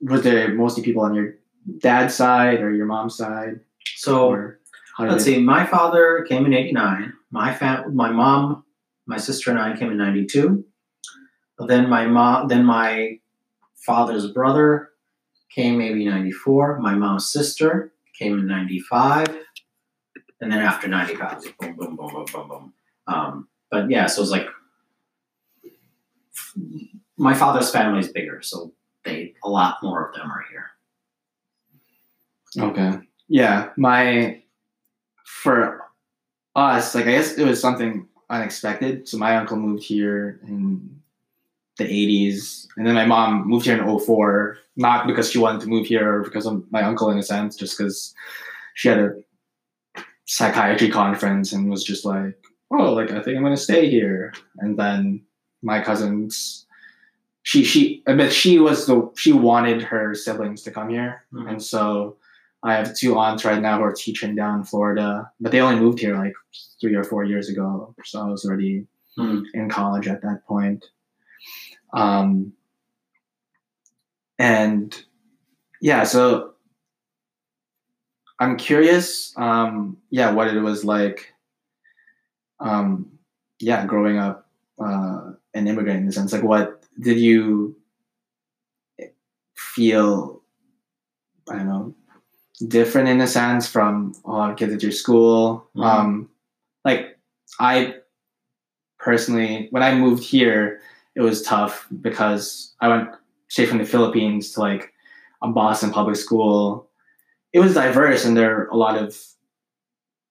was 0.00 0.22
there 0.22 0.54
mostly 0.54 0.82
people 0.82 1.02
on 1.02 1.14
your 1.14 1.34
dad's 1.78 2.14
side 2.14 2.60
or 2.60 2.72
your 2.74 2.86
mom's 2.86 3.16
side? 3.16 3.60
So 3.96 4.30
let's 4.98 5.24
see. 5.24 5.40
My 5.40 5.64
father 5.64 6.24
came 6.28 6.46
in 6.46 6.54
'89. 6.54 7.12
My 7.30 7.54
fam- 7.54 7.94
my 7.94 8.10
mom, 8.10 8.64
my 9.06 9.16
sister, 9.16 9.50
and 9.50 9.58
I 9.58 9.76
came 9.76 9.90
in 9.90 9.96
'92. 9.96 10.64
Then 11.66 11.88
my 11.88 12.06
mom, 12.06 12.48
then 12.48 12.64
my 12.64 13.18
father's 13.74 14.30
brother 14.30 14.90
came 15.50 15.78
maybe 15.78 16.04
'94. 16.04 16.78
My 16.80 16.94
mom's 16.94 17.32
sister 17.32 17.92
came 18.18 18.38
in 18.38 18.46
'95, 18.46 19.26
and 20.40 20.52
then 20.52 20.60
after 20.60 20.88
'95, 20.88 21.42
boom, 21.58 21.76
boom, 21.76 21.96
boom, 21.96 22.12
boom, 22.12 22.26
boom, 22.32 22.48
boom. 22.48 22.72
Um, 23.06 23.48
but 23.70 23.90
yeah, 23.90 24.06
so 24.06 24.22
it's 24.22 24.30
like 24.30 24.46
my 27.16 27.34
father's 27.34 27.70
family 27.70 28.00
is 28.00 28.08
bigger, 28.08 28.40
so 28.42 28.72
they 29.04 29.34
a 29.44 29.48
lot 29.48 29.78
more 29.82 30.06
of 30.08 30.14
them 30.14 30.30
are 30.30 30.44
here. 30.50 30.70
Okay. 32.58 32.98
Yeah, 33.28 33.70
my 33.76 34.42
for 35.24 35.82
us, 36.56 36.94
like 36.94 37.06
I 37.06 37.12
guess 37.12 37.36
it 37.36 37.44
was 37.44 37.60
something 37.60 38.06
unexpected. 38.30 39.08
So 39.08 39.18
my 39.18 39.36
uncle 39.36 39.56
moved 39.56 39.82
here 39.82 40.40
in 40.46 41.00
the 41.76 41.84
80s, 41.84 42.66
and 42.76 42.86
then 42.86 42.94
my 42.94 43.04
mom 43.04 43.46
moved 43.46 43.66
here 43.66 43.80
in 43.80 43.98
04, 43.98 44.58
not 44.76 45.06
because 45.06 45.30
she 45.30 45.38
wanted 45.38 45.60
to 45.60 45.68
move 45.68 45.86
here 45.86 46.16
or 46.16 46.22
because 46.22 46.46
of 46.46 46.64
my 46.72 46.82
uncle 46.82 47.10
in 47.10 47.18
a 47.18 47.22
sense, 47.22 47.56
just 47.56 47.78
because 47.78 48.14
she 48.74 48.88
had 48.88 48.98
a 48.98 49.14
psychiatry 50.28 50.90
conference 50.90 51.52
and 51.52 51.70
was 51.70 51.82
just 51.82 52.04
like, 52.04 52.38
oh, 52.70 52.92
like 52.92 53.10
I 53.10 53.22
think 53.22 53.36
I'm 53.36 53.42
gonna 53.42 53.56
stay 53.56 53.90
here. 53.90 54.32
And 54.58 54.78
then 54.78 55.24
my 55.62 55.80
cousins, 55.80 56.66
she 57.42 57.64
she, 57.64 58.02
but 58.06 58.32
she 58.32 58.58
was 58.58 58.86
the 58.86 59.10
she 59.16 59.32
wanted 59.32 59.82
her 59.82 60.14
siblings 60.14 60.62
to 60.62 60.70
come 60.70 60.90
here, 60.90 61.24
mm-hmm. 61.32 61.48
and 61.48 61.62
so 61.62 62.16
I 62.62 62.74
have 62.74 62.94
two 62.94 63.18
aunts 63.18 63.44
right 63.44 63.60
now 63.60 63.78
who 63.78 63.84
are 63.84 63.92
teaching 63.92 64.34
down 64.36 64.58
in 64.58 64.64
Florida, 64.64 65.30
but 65.40 65.50
they 65.50 65.60
only 65.60 65.80
moved 65.80 65.98
here 65.98 66.16
like 66.16 66.34
three 66.80 66.94
or 66.94 67.04
four 67.04 67.24
years 67.24 67.48
ago, 67.48 67.94
so 68.04 68.20
I 68.20 68.26
was 68.26 68.44
already 68.44 68.86
mm-hmm. 69.18 69.44
in 69.54 69.70
college 69.70 70.08
at 70.08 70.22
that 70.22 70.44
point. 70.46 70.84
Um, 71.94 72.52
and 74.38 74.94
yeah, 75.80 76.04
so 76.04 76.52
I'm 78.40 78.56
curious, 78.56 79.36
um, 79.36 79.96
yeah, 80.10 80.30
what 80.30 80.48
it 80.48 80.60
was 80.60 80.84
like 80.84 81.34
um, 82.60 83.18
yeah, 83.60 83.86
growing 83.86 84.18
up 84.18 84.48
uh, 84.78 85.32
an 85.54 85.66
immigrant 85.66 86.00
in 86.00 86.06
the 86.06 86.12
sense, 86.12 86.32
like 86.32 86.42
what 86.42 86.82
did 87.00 87.18
you 87.18 87.76
feel? 89.54 90.42
I 91.50 91.56
don't 91.56 91.68
know, 91.68 91.94
different 92.66 93.08
in 93.08 93.20
a 93.20 93.26
sense 93.26 93.66
from 93.66 94.14
a 94.24 94.30
lot 94.30 94.50
of 94.50 94.56
kids 94.56 94.72
at 94.72 94.82
your 94.82 94.92
school. 94.92 95.68
Mm-hmm. 95.74 95.82
Um, 95.82 96.30
like 96.84 97.18
I 97.58 97.96
personally, 98.98 99.68
when 99.70 99.82
I 99.82 99.94
moved 99.94 100.22
here, 100.22 100.80
it 101.14 101.20
was 101.20 101.42
tough 101.42 101.86
because 102.00 102.74
I 102.80 102.88
went 102.88 103.10
straight 103.48 103.68
from 103.68 103.78
the 103.78 103.84
Philippines 103.84 104.52
to 104.52 104.60
like 104.60 104.92
a 105.42 105.48
Boston 105.48 105.90
public 105.90 106.16
school. 106.16 106.87
It 107.52 107.60
was 107.60 107.74
diverse, 107.74 108.24
and 108.24 108.36
there 108.36 108.56
are 108.56 108.66
a 108.68 108.76
lot 108.76 108.96
of 108.96 109.16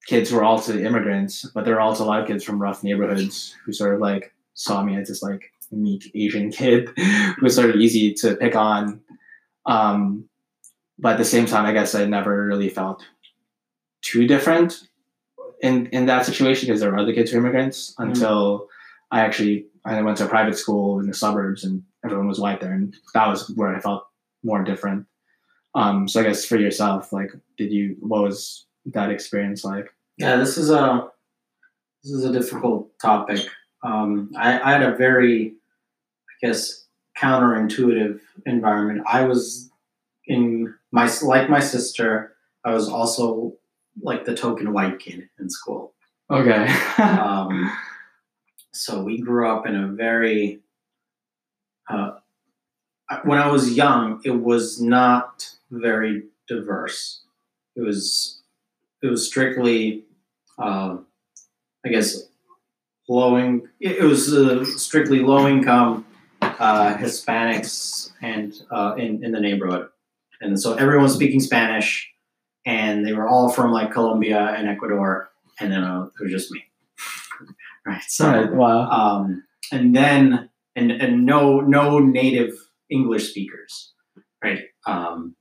kids 0.08 0.30
who 0.30 0.38
are 0.38 0.44
also 0.44 0.78
immigrants, 0.78 1.46
but 1.54 1.66
there 1.66 1.76
are 1.76 1.82
also 1.82 2.04
a 2.04 2.08
lot 2.08 2.22
of 2.22 2.28
kids 2.28 2.44
from 2.44 2.62
rough 2.62 2.84
neighborhoods 2.84 3.56
who 3.66 3.74
sort 3.74 3.94
of 3.94 4.00
like 4.00 4.34
saw 4.54 4.84
me 4.84 4.96
as 4.96 5.10
this 5.10 5.22
like 5.22 5.52
meek 5.72 6.10
Asian 6.16 6.52
kid 6.60 6.90
who 6.98 7.42
was 7.42 7.56
sort 7.56 7.70
of 7.70 7.76
easy 7.76 8.14
to 8.14 8.36
pick 8.36 8.56
on. 8.56 9.02
Um, 9.66 10.30
but 10.98 11.14
at 11.14 11.18
the 11.18 11.26
same 11.26 11.46
time, 11.46 11.66
I 11.66 11.74
guess 11.74 11.94
I 11.94 12.06
never 12.06 12.46
really 12.46 12.70
felt 12.70 13.06
too 14.02 14.26
different 14.26 14.88
in 15.62 15.88
in 15.88 16.06
that 16.06 16.26
situation 16.26 16.68
because 16.68 16.80
there 16.80 16.92
were 16.92 16.98
other 17.00 17.14
kids 17.14 17.32
who 17.32 17.38
were 17.38 17.44
immigrants 17.44 17.94
mm-hmm. 17.94 18.10
until 18.10 18.68
I 19.12 19.22
actually 19.22 19.66
I 19.86 20.02
went 20.02 20.18
to 20.18 20.26
a 20.26 20.30
private 20.30 20.58
school 20.58 21.00
in 21.00 21.08
the 21.08 21.14
suburbs 21.14 21.64
and 21.64 21.84
everyone 22.04 22.28
was 22.28 22.40
white 22.40 22.62
there, 22.62 22.74
and 22.74 22.96
that 23.14 23.28
was 23.28 23.50
where 23.56 23.76
I 23.76 23.80
felt 23.80 24.08
more 24.44 24.64
different. 24.64 25.06
Um, 25.78 26.08
so 26.08 26.22
I 26.22 26.24
guess 26.24 26.44
for 26.44 26.58
yourself, 26.58 27.14
like, 27.14 27.32
did 27.56 27.72
you 27.72 27.96
what 28.00 28.24
was 28.24 28.66
that 28.88 29.12
experience 29.12 29.64
like? 29.64 29.94
Yeah, 30.18 30.38
this 30.38 30.58
is 30.58 30.72
a 30.72 31.08
this 32.04 32.14
is 32.14 32.26
a 32.26 32.34
difficult 32.34 32.90
topic. 33.00 33.46
Um, 33.84 34.32
I, 34.36 34.60
I 34.60 34.72
had 34.72 34.82
a 34.82 34.96
very, 34.96 35.54
I 36.30 36.48
guess, 36.48 36.88
counterintuitive 37.16 38.20
environment. 38.48 39.06
I 39.08 39.26
was 39.26 39.70
in 40.26 40.74
my 40.92 41.08
like 41.22 41.48
my 41.48 41.60
sister. 41.60 42.34
I 42.66 42.74
was 42.74 42.90
also 42.90 43.54
like 44.02 44.26
the 44.26 44.36
token 44.36 44.74
white 44.74 44.98
kid 44.98 45.30
in 45.40 45.48
school. 45.48 45.94
Okay. 46.32 46.68
um, 46.98 47.72
so 48.72 49.04
we 49.04 49.20
grew 49.20 49.48
up 49.48 49.68
in 49.68 49.76
a 49.76 49.88
very. 49.90 50.60
Uh, 51.88 52.14
when 53.24 53.38
I 53.38 53.52
was 53.52 53.74
young, 53.74 54.22
it 54.26 54.32
was 54.32 54.82
not 54.82 55.54
very 55.72 56.24
diverse. 56.48 57.22
It 57.76 57.82
was 57.82 58.42
it 59.02 59.08
was 59.08 59.28
strictly, 59.28 60.06
um, 60.58 61.06
I 61.86 61.90
guess, 61.90 62.24
low 63.08 63.36
in, 63.38 63.70
It 63.80 64.02
was 64.04 64.34
uh, 64.34 64.66
strictly 64.66 65.20
low 65.20 65.48
income 65.48 66.06
uh, 66.42 66.96
Hispanics 66.98 68.12
and 68.22 68.54
uh, 68.72 68.96
in 68.98 69.24
in 69.24 69.32
the 69.32 69.40
neighborhood, 69.40 69.90
and 70.42 70.60
so 70.60 70.74
everyone 70.76 71.10
speaking 71.10 71.40
Spanish, 71.40 72.12
and 72.66 73.06
they 73.06 73.14
were 73.14 73.28
all 73.28 73.50
from 73.50 73.72
like 73.72 73.92
Colombia 73.92 74.56
and 74.58 74.68
Ecuador, 74.68 75.30
and 75.60 75.72
then 75.72 75.84
uh, 75.84 76.08
it 76.20 76.24
was 76.24 76.32
just 76.32 76.52
me. 76.52 76.64
right. 77.86 78.04
So 78.08 78.28
right, 78.28 78.54
wow. 78.54 78.90
Um, 78.90 79.44
and 79.72 79.96
then 79.96 80.50
and 80.76 80.92
and 80.92 81.26
no 81.26 81.60
no 81.60 82.00
native 82.00 82.54
English 82.90 83.30
speakers, 83.30 83.94
right? 84.44 84.66
Um, 84.86 85.36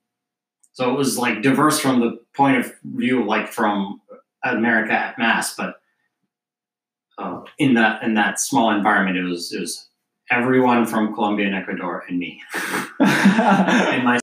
so 0.77 0.93
it 0.93 0.99
was 0.99 1.17
like 1.17 1.41
diverse 1.41 1.81
from 1.81 2.01
the 2.01 2.21
point 2.35 2.59
of 2.59 2.71
view, 2.85 3.25
like 3.25 3.49
from 3.49 3.99
America 4.45 4.93
at 4.93 5.19
mass, 5.19 5.57
but 5.57 5.81
uh, 7.17 7.41
in 7.57 7.73
that 7.75 8.03
in 8.03 8.13
that 8.13 8.39
small 8.39 8.71
environment, 8.71 9.17
it 9.17 9.23
was 9.23 9.55
it 9.55 9.61
was 9.61 9.89
everyone 10.31 10.85
from 10.85 11.15
Colombia 11.15 11.47
and 11.47 11.55
Ecuador 11.55 12.05
and 12.07 12.19
me. 12.19 12.43
and 13.01 14.05
my 14.05 14.21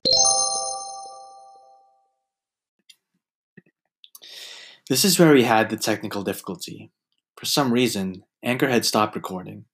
This 4.88 5.04
is 5.04 5.18
where 5.18 5.32
we 5.32 5.42
had 5.42 5.70
the 5.70 5.76
technical 5.76 6.22
difficulty. 6.22 6.92
For 7.36 7.46
some 7.46 7.72
reason, 7.72 8.22
Anchor 8.44 8.68
had 8.68 8.84
stopped 8.84 9.16
recording, 9.16 9.64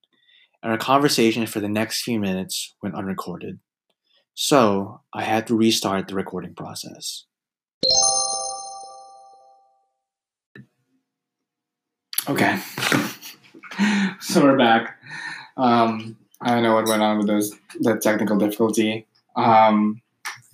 and 0.63 0.71
our 0.71 0.79
conversation 0.79 1.45
for 1.45 1.59
the 1.59 1.69
next 1.69 2.01
few 2.01 2.19
minutes 2.19 2.73
went 2.81 2.95
unrecorded. 2.95 3.59
So 4.43 5.01
I 5.13 5.21
had 5.21 5.45
to 5.47 5.55
restart 5.55 6.07
the 6.07 6.15
recording 6.15 6.55
process. 6.55 7.25
Okay. 12.27 12.59
so 14.19 14.41
we're 14.41 14.57
back. 14.57 14.97
Um, 15.57 16.17
I 16.41 16.55
don't 16.55 16.63
know 16.63 16.73
what 16.73 16.87
went 16.87 17.03
on 17.03 17.19
with 17.19 17.27
those 17.27 17.53
the 17.81 17.97
technical 17.97 18.35
difficulty. 18.35 19.05
Um, 19.35 20.01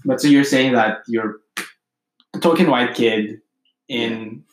but 0.04 0.20
so 0.20 0.28
you're 0.28 0.44
saying 0.44 0.74
that 0.74 0.98
you're 1.08 1.38
a 2.36 2.40
token 2.40 2.70
white 2.70 2.94
kid 2.94 3.40
in 3.88 4.44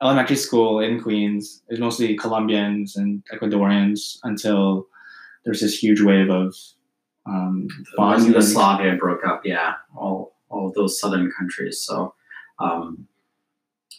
elementary 0.00 0.36
school 0.36 0.78
in 0.78 1.02
Queens 1.02 1.64
is 1.68 1.80
mostly 1.80 2.14
Colombians 2.14 2.94
and 2.94 3.24
Ecuadorians 3.34 4.18
until 4.22 4.86
there's 5.44 5.62
this 5.62 5.76
huge 5.76 6.00
wave 6.00 6.30
of 6.30 6.54
um, 7.26 7.68
when 7.96 8.24
Yugoslavia 8.24 8.96
broke 8.96 9.26
up. 9.26 9.42
Yeah, 9.44 9.74
all 9.96 10.34
all 10.48 10.72
those 10.74 11.00
southern 11.00 11.30
countries. 11.30 11.82
So 11.82 12.14
um, 12.58 13.06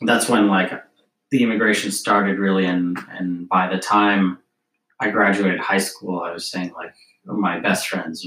that's 0.02 0.30
when 0.30 0.48
like 0.48 0.72
the 1.32 1.44
immigration 1.44 1.92
started 1.92 2.40
really, 2.40 2.66
and 2.66 2.98
and 3.10 3.48
by 3.50 3.68
the 3.68 3.80
time 3.80 4.40
I 5.00 5.10
graduated 5.10 5.60
high 5.60 5.80
school, 5.80 6.22
I 6.22 6.32
was 6.32 6.48
saying 6.50 6.74
like 6.76 6.94
my 7.26 7.60
best 7.60 7.88
friends. 7.88 8.26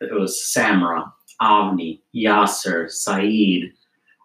It 0.00 0.12
was 0.12 0.36
Samra, 0.36 1.12
Avni, 1.40 2.00
Yasser, 2.14 2.90
Saeed. 2.90 3.72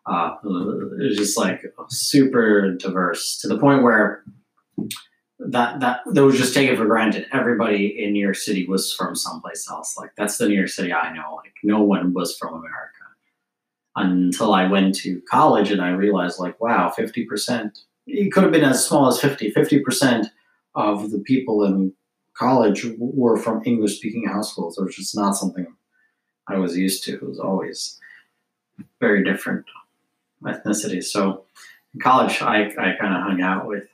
Uh, 0.05 0.35
it 0.43 1.09
was 1.09 1.17
just 1.17 1.37
like 1.37 1.61
super 1.89 2.73
diverse 2.75 3.37
to 3.39 3.47
the 3.47 3.57
point 3.57 3.83
where 3.83 4.23
that 5.39 5.79
that 5.79 6.01
that 6.05 6.23
was 6.23 6.37
just 6.37 6.53
taken 6.53 6.75
for 6.75 6.85
granted. 6.85 7.27
Everybody 7.31 8.03
in 8.03 8.13
New 8.13 8.23
York 8.23 8.35
City 8.35 8.65
was 8.65 8.93
from 8.93 9.15
someplace 9.15 9.69
else. 9.69 9.97
Like 9.97 10.11
that's 10.17 10.37
the 10.37 10.47
New 10.47 10.55
York 10.55 10.69
City 10.69 10.93
I 10.93 11.13
know. 11.13 11.35
Like 11.35 11.53
no 11.63 11.81
one 11.81 12.13
was 12.13 12.37
from 12.37 12.53
America 12.53 12.91
until 13.95 14.53
I 14.53 14.67
went 14.67 14.95
to 14.95 15.21
college 15.29 15.71
and 15.71 15.81
I 15.81 15.91
realized 15.91 16.39
like 16.39 16.59
wow, 16.59 16.89
fifty 16.89 17.25
percent. 17.25 17.79
It 18.07 18.31
could 18.31 18.43
have 18.43 18.53
been 18.53 18.63
as 18.63 18.87
small 18.87 19.07
as 19.07 19.19
50. 19.19 19.51
50 19.51 19.79
percent 19.81 20.27
of 20.75 21.11
the 21.11 21.19
people 21.19 21.63
in 21.65 21.93
college 22.33 22.85
were 22.97 23.37
from 23.37 23.61
English 23.65 23.97
speaking 23.97 24.27
households, 24.27 24.79
which 24.79 24.99
is 24.99 25.13
not 25.13 25.35
something 25.35 25.67
I 26.47 26.57
was 26.57 26.77
used 26.77 27.03
to. 27.03 27.15
It 27.15 27.23
was 27.23 27.39
always 27.39 27.99
very 28.99 29.23
different 29.23 29.65
ethnicity. 30.43 31.03
So 31.03 31.43
in 31.93 31.99
college, 31.99 32.41
I, 32.41 32.65
I 32.65 32.95
kind 32.99 33.15
of 33.15 33.23
hung 33.23 33.41
out 33.41 33.67
with 33.67 33.87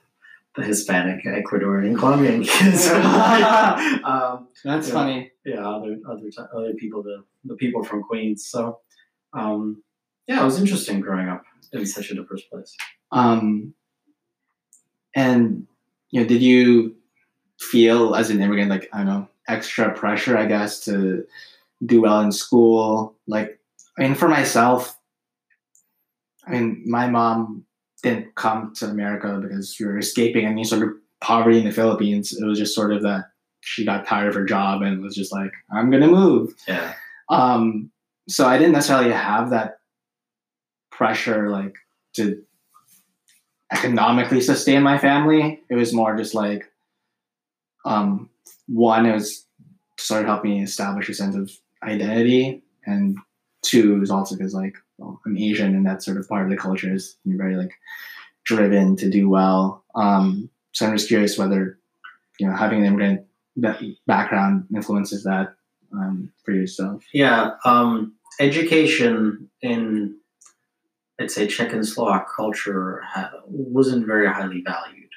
the 0.54 0.62
Hispanic, 0.62 1.24
Ecuadorian, 1.24 1.98
Colombian 1.98 2.44
kids. 2.44 2.86
um, 2.90 4.48
That's 4.64 4.90
funny. 4.90 5.32
Yeah, 5.44 5.68
other 5.68 5.98
other 6.08 6.28
other 6.54 6.74
people, 6.74 7.02
the 7.02 7.24
the 7.44 7.56
people 7.56 7.84
from 7.84 8.02
Queens. 8.02 8.44
So, 8.46 8.80
um, 9.32 9.82
yeah, 10.26 10.40
it 10.40 10.44
was 10.44 10.58
interesting 10.58 11.00
growing 11.00 11.28
up 11.28 11.44
in 11.72 11.86
such 11.86 12.10
a 12.10 12.14
diverse 12.14 12.42
place. 12.42 12.76
Um, 13.10 13.74
and 15.14 15.66
you 16.10 16.20
know, 16.20 16.26
did 16.26 16.42
you 16.42 16.96
feel 17.58 18.14
as 18.14 18.30
an 18.30 18.40
immigrant 18.40 18.70
like 18.70 18.88
I 18.92 18.98
don't 18.98 19.06
know 19.06 19.28
extra 19.48 19.92
pressure, 19.92 20.38
I 20.38 20.46
guess, 20.46 20.84
to 20.84 21.24
do 21.84 22.00
well 22.02 22.20
in 22.20 22.32
school? 22.32 23.16
Like, 23.26 23.58
I 23.98 24.02
mean, 24.02 24.14
for 24.14 24.28
myself, 24.28 24.98
I 26.46 26.52
mean, 26.52 26.84
my 26.86 27.08
mom 27.08 27.64
didn't 28.04 28.34
come 28.36 28.72
to 28.76 28.86
America 28.86 29.40
because 29.42 29.80
you 29.80 29.86
were 29.86 29.98
escaping 29.98 30.46
any 30.46 30.62
sort 30.62 30.82
of 30.82 30.90
poverty 31.20 31.58
in 31.58 31.64
the 31.64 31.72
Philippines. 31.72 32.32
It 32.32 32.44
was 32.44 32.58
just 32.58 32.74
sort 32.74 32.92
of 32.92 33.02
that 33.02 33.24
she 33.62 33.84
got 33.84 34.06
tired 34.06 34.28
of 34.28 34.34
her 34.34 34.44
job 34.44 34.82
and 34.82 35.02
was 35.02 35.16
just 35.16 35.32
like, 35.32 35.50
I'm 35.72 35.90
gonna 35.90 36.06
move. 36.06 36.54
Yeah. 36.68 36.94
Um, 37.30 37.90
so 38.28 38.46
I 38.46 38.58
didn't 38.58 38.72
necessarily 38.72 39.12
have 39.12 39.50
that 39.50 39.78
pressure 40.92 41.48
like 41.48 41.74
to 42.14 42.42
economically 43.72 44.40
sustain 44.40 44.82
my 44.82 44.98
family. 44.98 45.60
It 45.70 45.74
was 45.74 45.92
more 45.92 46.14
just 46.16 46.34
like 46.34 46.70
um, 47.86 48.28
one, 48.66 49.06
it 49.06 49.14
was 49.14 49.46
sort 49.98 50.22
of 50.22 50.26
help 50.26 50.44
me 50.44 50.62
establish 50.62 51.08
a 51.08 51.14
sense 51.14 51.36
of 51.36 51.50
identity, 51.82 52.62
and 52.86 53.16
two, 53.64 54.02
is 54.02 54.10
also 54.10 54.36
because 54.36 54.54
like 54.54 54.76
well, 54.98 55.20
I'm 55.26 55.36
Asian, 55.36 55.74
and 55.74 55.86
that's 55.86 56.04
sort 56.04 56.18
of 56.18 56.28
part 56.28 56.44
of 56.44 56.50
the 56.50 56.56
culture 56.56 56.92
is 56.92 57.16
you're 57.24 57.38
very 57.38 57.56
like 57.56 57.72
driven 58.44 58.96
to 58.96 59.10
do 59.10 59.28
well. 59.28 59.84
Um, 59.94 60.50
so 60.72 60.86
I'm 60.86 60.96
just 60.96 61.08
curious 61.08 61.38
whether 61.38 61.78
you 62.38 62.46
know 62.46 62.54
having 62.54 62.80
an 62.80 62.86
immigrant 62.86 63.26
background 64.06 64.66
influences 64.74 65.24
that 65.24 65.54
um, 65.92 66.32
for 66.44 66.52
yourself. 66.52 67.04
Yeah, 67.12 67.52
um, 67.64 68.14
education 68.40 69.48
in 69.62 70.16
I'd 71.20 71.30
say 71.30 71.46
Czech 71.46 71.72
and 71.72 71.86
Slovak 71.86 72.28
culture 72.34 73.02
ha- 73.06 73.30
wasn't 73.46 74.06
very 74.06 74.26
highly 74.26 74.62
valued 74.62 75.10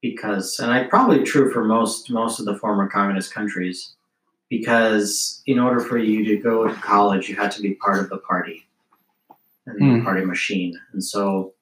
because, 0.00 0.58
and 0.58 0.72
I 0.72 0.84
probably 0.84 1.22
true 1.22 1.52
for 1.52 1.64
most 1.64 2.10
most 2.10 2.40
of 2.40 2.46
the 2.46 2.56
former 2.56 2.88
communist 2.88 3.32
countries, 3.34 3.94
because 4.52 5.40
in 5.46 5.58
order 5.58 5.80
for 5.80 5.96
you 5.96 6.26
to 6.26 6.36
go 6.36 6.68
to 6.68 6.74
college, 6.74 7.26
you 7.26 7.34
had 7.34 7.50
to 7.50 7.62
be 7.62 7.72
part 7.72 8.00
of 8.00 8.10
the 8.10 8.18
party 8.18 8.66
and 9.64 9.80
mm. 9.80 9.94
the 9.94 9.98
hmm. 10.00 10.04
party 10.04 10.26
machine. 10.26 10.78
And 10.92 11.02
so 11.02 11.54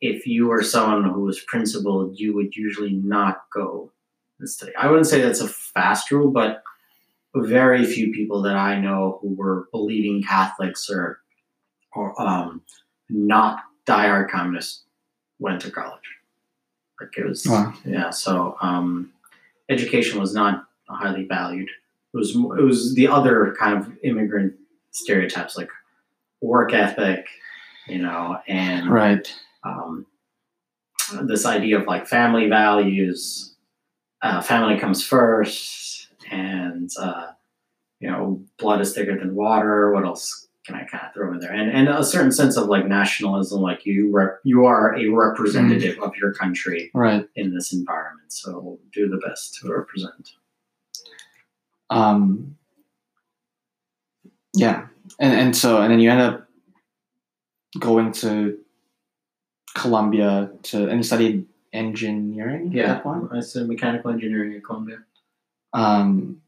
if 0.00 0.26
you 0.26 0.48
were 0.48 0.64
someone 0.64 1.08
who 1.08 1.20
was 1.20 1.38
principled, 1.42 2.18
you 2.18 2.34
would 2.34 2.56
usually 2.56 2.90
not 2.90 3.44
go 3.54 3.92
and 4.40 4.50
study. 4.50 4.72
I 4.74 4.88
wouldn't 4.88 5.06
say 5.06 5.20
that's 5.20 5.42
a 5.42 5.46
fast 5.46 6.10
rule, 6.10 6.32
but 6.32 6.64
very 7.36 7.84
few 7.84 8.12
people 8.12 8.42
that 8.42 8.56
I 8.56 8.80
know 8.80 9.20
who 9.22 9.36
were 9.36 9.68
believing 9.70 10.24
Catholics 10.24 10.90
or 10.90 11.20
or 11.94 12.20
um, 12.20 12.62
not 13.10 13.60
diehard 13.86 14.28
communists 14.28 14.82
went 15.38 15.60
to 15.60 15.70
college. 15.70 16.00
Like 17.00 17.16
it 17.16 17.28
was, 17.28 17.46
wow. 17.46 17.72
yeah. 17.84 18.10
So 18.10 18.56
um, 18.60 19.12
education 19.68 20.18
was 20.18 20.34
not 20.34 20.66
highly 20.88 21.26
valued. 21.26 21.68
It 22.14 22.16
was 22.16 22.34
it 22.34 22.62
was 22.62 22.94
the 22.94 23.08
other 23.08 23.54
kind 23.58 23.78
of 23.78 23.90
immigrant 24.04 24.54
stereotypes 24.90 25.56
like 25.56 25.70
work 26.42 26.74
ethic, 26.74 27.26
you 27.88 27.98
know, 27.98 28.38
and 28.46 28.90
right. 28.90 29.32
Um, 29.64 30.06
this 31.22 31.46
idea 31.46 31.78
of 31.78 31.86
like 31.86 32.06
family 32.06 32.48
values, 32.48 33.54
uh, 34.22 34.40
family 34.40 34.78
comes 34.78 35.04
first, 35.04 36.08
and 36.30 36.90
uh, 36.98 37.28
you 38.00 38.10
know, 38.10 38.42
blood 38.58 38.80
is 38.80 38.92
thicker 38.92 39.18
than 39.18 39.34
water. 39.34 39.92
What 39.92 40.04
else 40.04 40.48
can 40.66 40.74
I 40.74 40.84
kind 40.84 41.04
of 41.06 41.14
throw 41.14 41.32
in 41.32 41.40
there, 41.40 41.52
and 41.52 41.70
and 41.70 41.88
a 41.88 42.04
certain 42.04 42.32
sense 42.32 42.56
of 42.56 42.68
like 42.68 42.86
nationalism, 42.86 43.62
like 43.62 43.86
you 43.86 44.10
rep, 44.12 44.40
you 44.44 44.64
are 44.64 44.96
a 44.96 45.08
representative 45.08 45.96
mm. 45.96 46.06
of 46.06 46.14
your 46.16 46.32
country, 46.34 46.90
right, 46.94 47.26
in 47.36 47.54
this 47.54 47.72
environment. 47.72 48.32
So 48.32 48.78
do 48.92 49.08
the 49.08 49.18
best 49.18 49.58
to 49.60 49.72
represent. 49.72 50.30
Um. 51.92 52.56
Yeah, 54.54 54.86
and 55.18 55.32
and 55.34 55.56
so 55.56 55.80
and 55.80 55.90
then 55.90 56.00
you 56.00 56.10
end 56.10 56.20
up 56.20 56.48
going 57.78 58.12
to 58.12 58.58
Columbia 59.74 60.50
to 60.64 60.88
and 60.88 61.04
studied 61.04 61.46
engineering. 61.72 62.70
Yeah, 62.72 63.00
I 63.32 63.40
studied 63.40 63.68
mechanical 63.68 64.10
engineering 64.10 64.54
at 64.54 64.64
Columbia. 64.64 64.98
Um, 65.72 66.42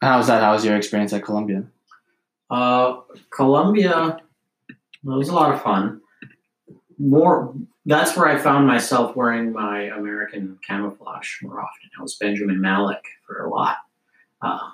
how 0.00 0.18
was 0.18 0.28
that? 0.28 0.42
How 0.42 0.52
was 0.52 0.64
your 0.64 0.76
experience 0.76 1.12
at 1.12 1.24
Columbia? 1.24 1.64
Uh, 2.50 3.00
Columbia, 3.30 4.18
it 4.68 4.76
was 5.02 5.28
a 5.28 5.34
lot 5.34 5.52
of 5.52 5.60
fun. 5.62 6.00
More, 6.98 7.54
that's 7.84 8.16
where 8.16 8.26
I 8.26 8.38
found 8.38 8.66
myself 8.66 9.14
wearing 9.14 9.52
my 9.52 9.82
American 9.82 10.58
camouflage 10.66 11.42
more 11.42 11.60
often. 11.60 11.90
I 11.98 12.02
was 12.02 12.16
Benjamin 12.16 12.58
Malec 12.58 13.00
for 13.26 13.44
a 13.44 13.50
lot, 13.50 13.76
uh, 14.42 14.70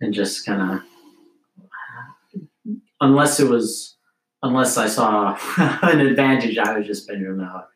and 0.00 0.14
just 0.14 0.46
kind 0.46 0.82
of, 2.66 2.74
unless 3.00 3.40
it 3.40 3.48
was, 3.48 3.96
unless 4.42 4.76
I 4.76 4.86
saw 4.86 5.38
an 5.82 6.00
advantage, 6.00 6.58
I 6.58 6.78
was 6.78 6.86
just 6.86 7.08
Benjamin 7.08 7.38
Malec. 7.38 7.66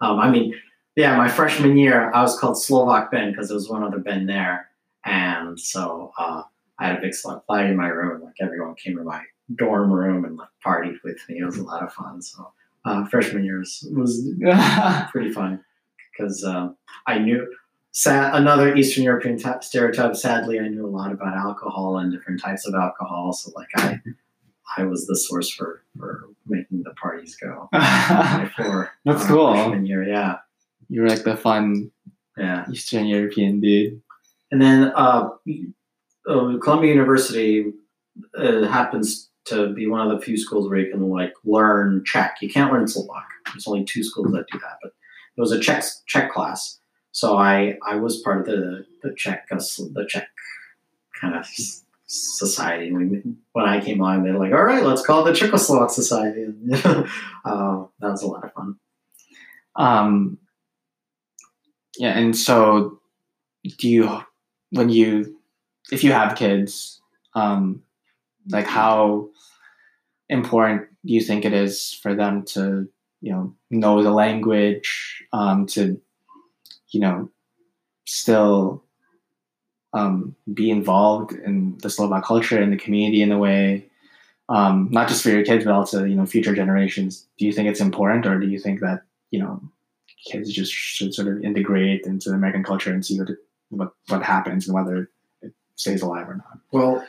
Um, 0.00 0.18
I 0.18 0.30
mean, 0.30 0.54
yeah, 0.94 1.16
my 1.16 1.28
freshman 1.28 1.76
year, 1.76 2.10
I 2.12 2.22
was 2.22 2.38
called 2.38 2.60
Slovak 2.60 3.10
Ben 3.10 3.30
because 3.30 3.48
there 3.48 3.54
was 3.54 3.68
one 3.68 3.82
other 3.82 3.98
Ben 3.98 4.26
there, 4.26 4.70
and 5.04 5.58
so. 5.58 6.12
Uh, 6.18 6.42
I 6.78 6.88
had 6.88 6.98
a 6.98 7.00
big 7.00 7.14
slug 7.14 7.44
flag 7.46 7.70
in 7.70 7.76
my 7.76 7.88
room. 7.88 8.22
Like 8.22 8.34
everyone 8.40 8.74
came 8.74 8.96
to 8.96 9.04
my 9.04 9.22
dorm 9.54 9.92
room 9.92 10.24
and 10.24 10.36
like 10.36 10.48
partied 10.64 11.02
with 11.04 11.18
me. 11.28 11.38
It 11.38 11.44
was 11.44 11.58
a 11.58 11.62
lot 11.62 11.82
of 11.82 11.92
fun. 11.92 12.20
So 12.20 12.52
uh, 12.84 13.06
freshman 13.06 13.44
year 13.44 13.58
was, 13.58 13.88
was 13.92 14.28
pretty 15.10 15.32
fun 15.32 15.64
because 16.12 16.44
uh, 16.44 16.70
I 17.06 17.18
knew 17.18 17.50
another 18.04 18.74
Eastern 18.74 19.04
European 19.04 19.38
t- 19.38 19.48
stereotype. 19.60 20.16
Sadly, 20.16 20.60
I 20.60 20.68
knew 20.68 20.86
a 20.86 20.88
lot 20.88 21.12
about 21.12 21.34
alcohol 21.34 21.98
and 21.98 22.12
different 22.12 22.40
types 22.40 22.66
of 22.66 22.74
alcohol. 22.74 23.32
So 23.32 23.52
like 23.54 23.68
I, 23.76 24.00
I 24.76 24.84
was 24.84 25.06
the 25.06 25.16
source 25.16 25.50
for 25.50 25.82
for 25.98 26.28
making 26.46 26.82
the 26.82 26.90
parties 26.90 27.36
go. 27.36 27.68
Before 27.72 28.90
that's 29.04 29.24
uh, 29.24 29.28
cool. 29.28 29.76
Year, 29.84 30.02
yeah. 30.02 30.38
You 30.88 31.02
were 31.02 31.08
like 31.08 31.24
the 31.24 31.36
fun, 31.36 31.90
yeah, 32.36 32.66
Eastern 32.70 33.06
European 33.06 33.60
dude. 33.60 34.00
And 34.52 34.62
then 34.62 34.92
uh, 34.94 35.30
uh, 36.28 36.58
Columbia 36.62 36.90
University 36.90 37.72
uh, 38.36 38.62
happens 38.66 39.30
to 39.46 39.72
be 39.72 39.86
one 39.86 40.00
of 40.00 40.16
the 40.16 40.24
few 40.24 40.36
schools 40.36 40.68
where 40.68 40.78
you 40.78 40.90
can 40.90 41.08
like 41.08 41.32
learn 41.44 42.04
Czech. 42.04 42.36
You 42.40 42.50
can't 42.50 42.72
learn 42.72 42.86
Slovak. 42.86 43.26
There's 43.46 43.66
only 43.66 43.84
two 43.84 44.04
schools 44.04 44.32
that 44.32 44.46
do 44.52 44.58
that, 44.58 44.78
but 44.82 44.92
it 45.36 45.40
was 45.40 45.52
a 45.52 45.60
Czech 45.60 45.82
Czech 46.06 46.30
class. 46.30 46.78
So 47.16 47.38
I 47.38 47.78
I 47.82 47.96
was 47.96 48.20
part 48.20 48.40
of 48.40 48.44
the 48.44 48.84
the 49.02 49.14
Czech 49.16 49.48
the 49.48 50.04
Czech 50.06 50.28
kind 51.18 51.34
of 51.34 51.46
society. 52.04 52.88
And 52.88 53.38
when 53.52 53.64
I 53.64 53.80
came 53.80 54.02
on, 54.02 54.22
they're 54.22 54.38
like, 54.38 54.52
"All 54.52 54.62
right, 54.62 54.84
let's 54.84 55.00
call 55.00 55.24
the 55.24 55.32
Czechoslovak 55.32 55.90
Society." 55.90 56.42
And, 56.42 56.74
uh, 57.46 57.86
that 58.00 58.10
was 58.10 58.22
a 58.22 58.26
lot 58.26 58.44
of 58.44 58.52
fun. 58.52 58.76
Um, 59.76 60.36
yeah, 61.96 62.18
and 62.18 62.36
so 62.36 63.00
do 63.78 63.88
you 63.88 64.22
when 64.72 64.90
you 64.90 65.38
if 65.90 66.04
you 66.04 66.12
have 66.12 66.36
kids, 66.36 67.00
um, 67.34 67.82
like 68.50 68.66
how 68.66 69.30
important 70.28 70.82
do 71.06 71.14
you 71.14 71.22
think 71.22 71.46
it 71.46 71.54
is 71.54 71.94
for 71.94 72.14
them 72.14 72.44
to 72.52 72.90
you 73.22 73.32
know 73.32 73.54
know 73.70 74.02
the 74.02 74.10
language, 74.10 75.24
um, 75.32 75.64
to 75.68 75.98
you 76.90 77.00
know 77.00 77.30
still 78.06 78.82
um, 79.92 80.34
be 80.52 80.70
involved 80.70 81.32
in 81.32 81.78
the 81.78 81.90
Slovak 81.90 82.24
culture 82.24 82.60
and 82.60 82.72
the 82.72 82.76
community 82.76 83.22
in 83.22 83.32
a 83.32 83.38
way, 83.38 83.86
um, 84.48 84.88
not 84.90 85.08
just 85.08 85.22
for 85.22 85.30
your 85.30 85.44
kids 85.44 85.64
but 85.64 85.72
also 85.72 86.04
you 86.04 86.14
know 86.14 86.26
future 86.26 86.54
generations. 86.54 87.26
Do 87.38 87.46
you 87.46 87.52
think 87.52 87.68
it's 87.68 87.80
important, 87.80 88.26
or 88.26 88.38
do 88.38 88.46
you 88.46 88.58
think 88.58 88.80
that 88.80 89.02
you 89.30 89.40
know 89.40 89.60
kids 90.26 90.52
just 90.52 90.72
should 90.72 91.14
sort 91.14 91.28
of 91.28 91.42
integrate 91.42 92.04
into 92.04 92.30
American 92.30 92.64
culture 92.64 92.92
and 92.92 93.04
see 93.04 93.18
what 93.18 93.30
what 93.70 93.92
what 94.08 94.22
happens 94.22 94.66
and 94.66 94.74
whether 94.74 95.10
it 95.42 95.52
stays 95.76 96.02
alive 96.02 96.28
or 96.28 96.36
not? 96.36 96.58
Well, 96.72 97.06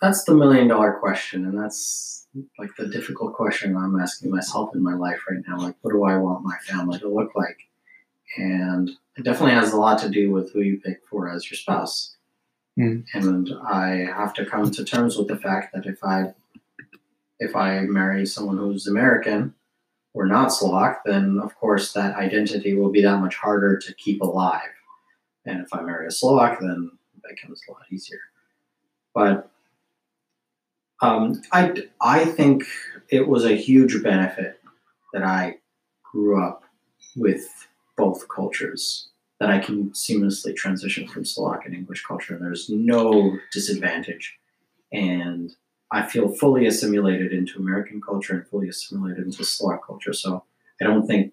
that's 0.00 0.24
the 0.24 0.34
million 0.34 0.68
dollar 0.68 0.92
question, 0.92 1.44
and 1.44 1.58
that's 1.58 2.26
like 2.58 2.70
the 2.78 2.86
difficult 2.86 3.34
question 3.34 3.76
I'm 3.76 3.98
asking 3.98 4.30
myself 4.30 4.74
in 4.74 4.82
my 4.82 4.94
life 4.94 5.20
right 5.28 5.42
now. 5.46 5.58
Like, 5.58 5.76
what 5.82 5.92
do 5.92 6.04
I 6.04 6.16
want 6.16 6.44
my 6.44 6.56
family 6.62 6.98
to 7.00 7.08
look 7.08 7.34
like? 7.34 7.58
And 8.36 8.90
it 9.20 9.24
definitely 9.24 9.54
has 9.54 9.72
a 9.72 9.76
lot 9.76 9.98
to 9.98 10.08
do 10.08 10.32
with 10.32 10.50
who 10.52 10.62
you 10.62 10.80
pick 10.80 11.02
for 11.08 11.28
as 11.28 11.50
your 11.50 11.58
spouse. 11.58 12.16
Mm. 12.78 13.04
And 13.12 13.50
I 13.68 14.06
have 14.16 14.32
to 14.34 14.46
come 14.46 14.70
to 14.70 14.84
terms 14.84 15.18
with 15.18 15.28
the 15.28 15.36
fact 15.36 15.74
that 15.74 15.84
if 15.84 16.02
I 16.02 16.32
if 17.38 17.54
I 17.54 17.80
marry 17.80 18.24
someone 18.24 18.56
who's 18.56 18.86
American 18.86 19.54
or 20.14 20.26
not 20.26 20.52
Slovak, 20.52 21.04
then 21.04 21.38
of 21.42 21.54
course 21.56 21.92
that 21.92 22.16
identity 22.16 22.74
will 22.74 22.90
be 22.90 23.02
that 23.02 23.20
much 23.20 23.36
harder 23.36 23.78
to 23.78 23.94
keep 23.94 24.22
alive. 24.22 24.74
And 25.44 25.60
if 25.60 25.68
I 25.72 25.82
marry 25.82 26.06
a 26.06 26.10
Slovak, 26.10 26.60
then 26.60 26.90
it 27.16 27.22
becomes 27.28 27.60
a 27.68 27.72
lot 27.72 27.82
easier. 27.90 28.20
But 29.14 29.50
um, 31.02 31.42
I, 31.52 31.74
I 32.00 32.24
think 32.24 32.64
it 33.08 33.26
was 33.26 33.44
a 33.44 33.56
huge 33.56 34.02
benefit 34.02 34.60
that 35.12 35.22
I 35.22 35.56
grew 36.12 36.42
up 36.42 36.64
with 37.16 37.48
both 38.00 38.26
cultures, 38.28 39.09
that 39.40 39.50
I 39.50 39.58
can 39.58 39.90
seamlessly 39.90 40.54
transition 40.54 41.08
from 41.08 41.24
Slovak 41.24 41.64
and 41.64 41.74
English 41.74 42.04
culture. 42.04 42.34
And 42.34 42.44
there's 42.44 42.68
no 42.68 43.38
disadvantage. 43.52 44.36
And 44.92 45.50
I 45.90 46.02
feel 46.06 46.28
fully 46.28 46.66
assimilated 46.66 47.32
into 47.32 47.58
American 47.58 48.00
culture 48.00 48.34
and 48.34 48.46
fully 48.46 48.68
assimilated 48.68 49.24
into 49.24 49.44
Slovak 49.44 49.84
culture. 49.84 50.12
So 50.12 50.44
I 50.80 50.84
don't 50.84 51.06
think 51.06 51.32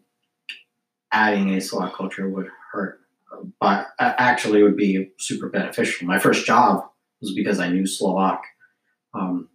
adding 1.12 1.54
a 1.54 1.62
Slovak 1.62 1.94
culture 1.94 2.30
would 2.30 2.48
hurt 2.72 3.02
but 3.60 3.88
actually 4.00 4.64
would 4.64 4.78
be 4.78 5.12
super 5.20 5.50
beneficial. 5.50 6.08
My 6.08 6.20
first 6.20 6.46
job 6.46 6.86
was 7.22 7.34
because 7.34 7.60
I 7.60 7.70
knew 7.70 7.86
Slovak. 7.86 8.44
Um, 9.14 9.50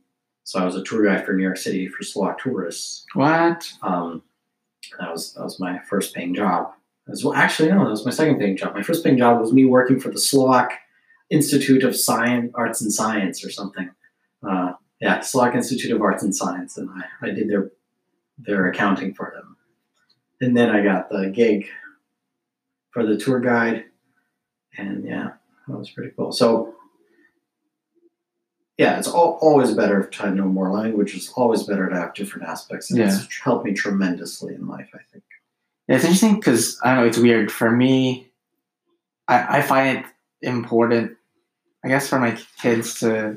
so 0.45 0.61
I 0.61 0.65
was 0.65 0.77
a 0.77 0.83
tour 0.83 1.05
guide 1.05 1.25
for 1.25 1.33
New 1.33 1.43
York 1.43 1.57
City 1.57 1.89
for 1.89 2.03
Slovak 2.03 2.39
tourists. 2.39 3.05
What? 3.15 3.71
Um, 3.83 4.23
that 4.99 5.11
was 5.11 5.35
that 5.35 5.45
was 5.45 5.61
my 5.61 5.79
first 5.89 6.15
paying 6.15 6.35
job. 6.35 6.73
As 7.11 7.25
well, 7.25 7.35
actually, 7.35 7.69
no, 7.69 7.85
that 7.85 7.91
was 7.91 8.05
my 8.05 8.13
second 8.13 8.39
paying 8.39 8.57
job. 8.57 8.75
My 8.75 8.83
first 8.83 9.03
paying 9.03 9.19
job 9.19 9.41
was 9.41 9.53
me 9.53 9.65
working 9.65 9.99
for 9.99 10.11
the 10.11 10.21
Slovak 10.21 10.73
Institute 11.31 11.83
of 11.83 11.97
Science, 11.97 12.53
Arts 12.55 12.81
and 12.81 12.93
Science, 12.93 13.45
or 13.45 13.51
something. 13.51 13.91
Uh, 14.47 14.75
yeah, 15.01 15.21
Slovak 15.21 15.55
Institute 15.55 15.91
of 15.91 16.01
Arts 16.01 16.23
and 16.23 16.35
Science, 16.35 16.77
and 16.77 16.89
I, 16.91 17.27
I 17.27 17.31
did 17.31 17.49
their 17.49 17.73
their 18.39 18.67
accounting 18.67 19.15
for 19.15 19.33
them. 19.35 19.57
And 20.41 20.57
then 20.57 20.71
I 20.71 20.83
got 20.83 21.11
the 21.11 21.29
gig 21.29 21.67
for 22.91 23.07
the 23.07 23.17
tour 23.17 23.41
guide. 23.41 23.85
And 24.77 25.05
yeah, 25.05 25.33
that 25.69 25.79
was 25.79 25.91
pretty 25.91 26.13
cool. 26.17 26.33
So 26.33 26.75
yeah, 28.79 28.99
it's 28.99 29.09
all, 29.09 29.39
always 29.41 29.73
better 29.73 30.03
to 30.05 30.31
know 30.31 30.47
more 30.47 30.73
languages. 30.73 31.33
Always 31.37 31.63
better 31.65 31.89
to 31.89 31.95
have 31.95 32.15
different 32.15 32.49
aspects. 32.49 32.91
And 32.91 32.99
yeah. 32.99 33.07
it's 33.07 33.41
helped 33.41 33.65
me 33.65 33.73
tremendously 33.73 34.55
in 34.55 34.67
life, 34.67 34.91
I 34.95 35.01
think. 35.13 35.25
Yeah, 35.89 35.97
it's 35.97 36.05
interesting 36.05 36.37
because 36.37 36.79
I 36.83 36.95
don't 36.95 37.03
know, 37.03 37.09
it's 37.09 37.19
weird. 37.19 37.51
For 37.51 37.71
me, 37.71 38.31
I, 39.29 39.59
I 39.59 39.63
find 39.63 39.99
it 39.99 40.07
important, 40.43 41.17
I 41.85 41.89
guess, 41.89 42.09
for 42.09 42.19
my 42.19 42.39
kids 42.61 43.01
to 43.01 43.37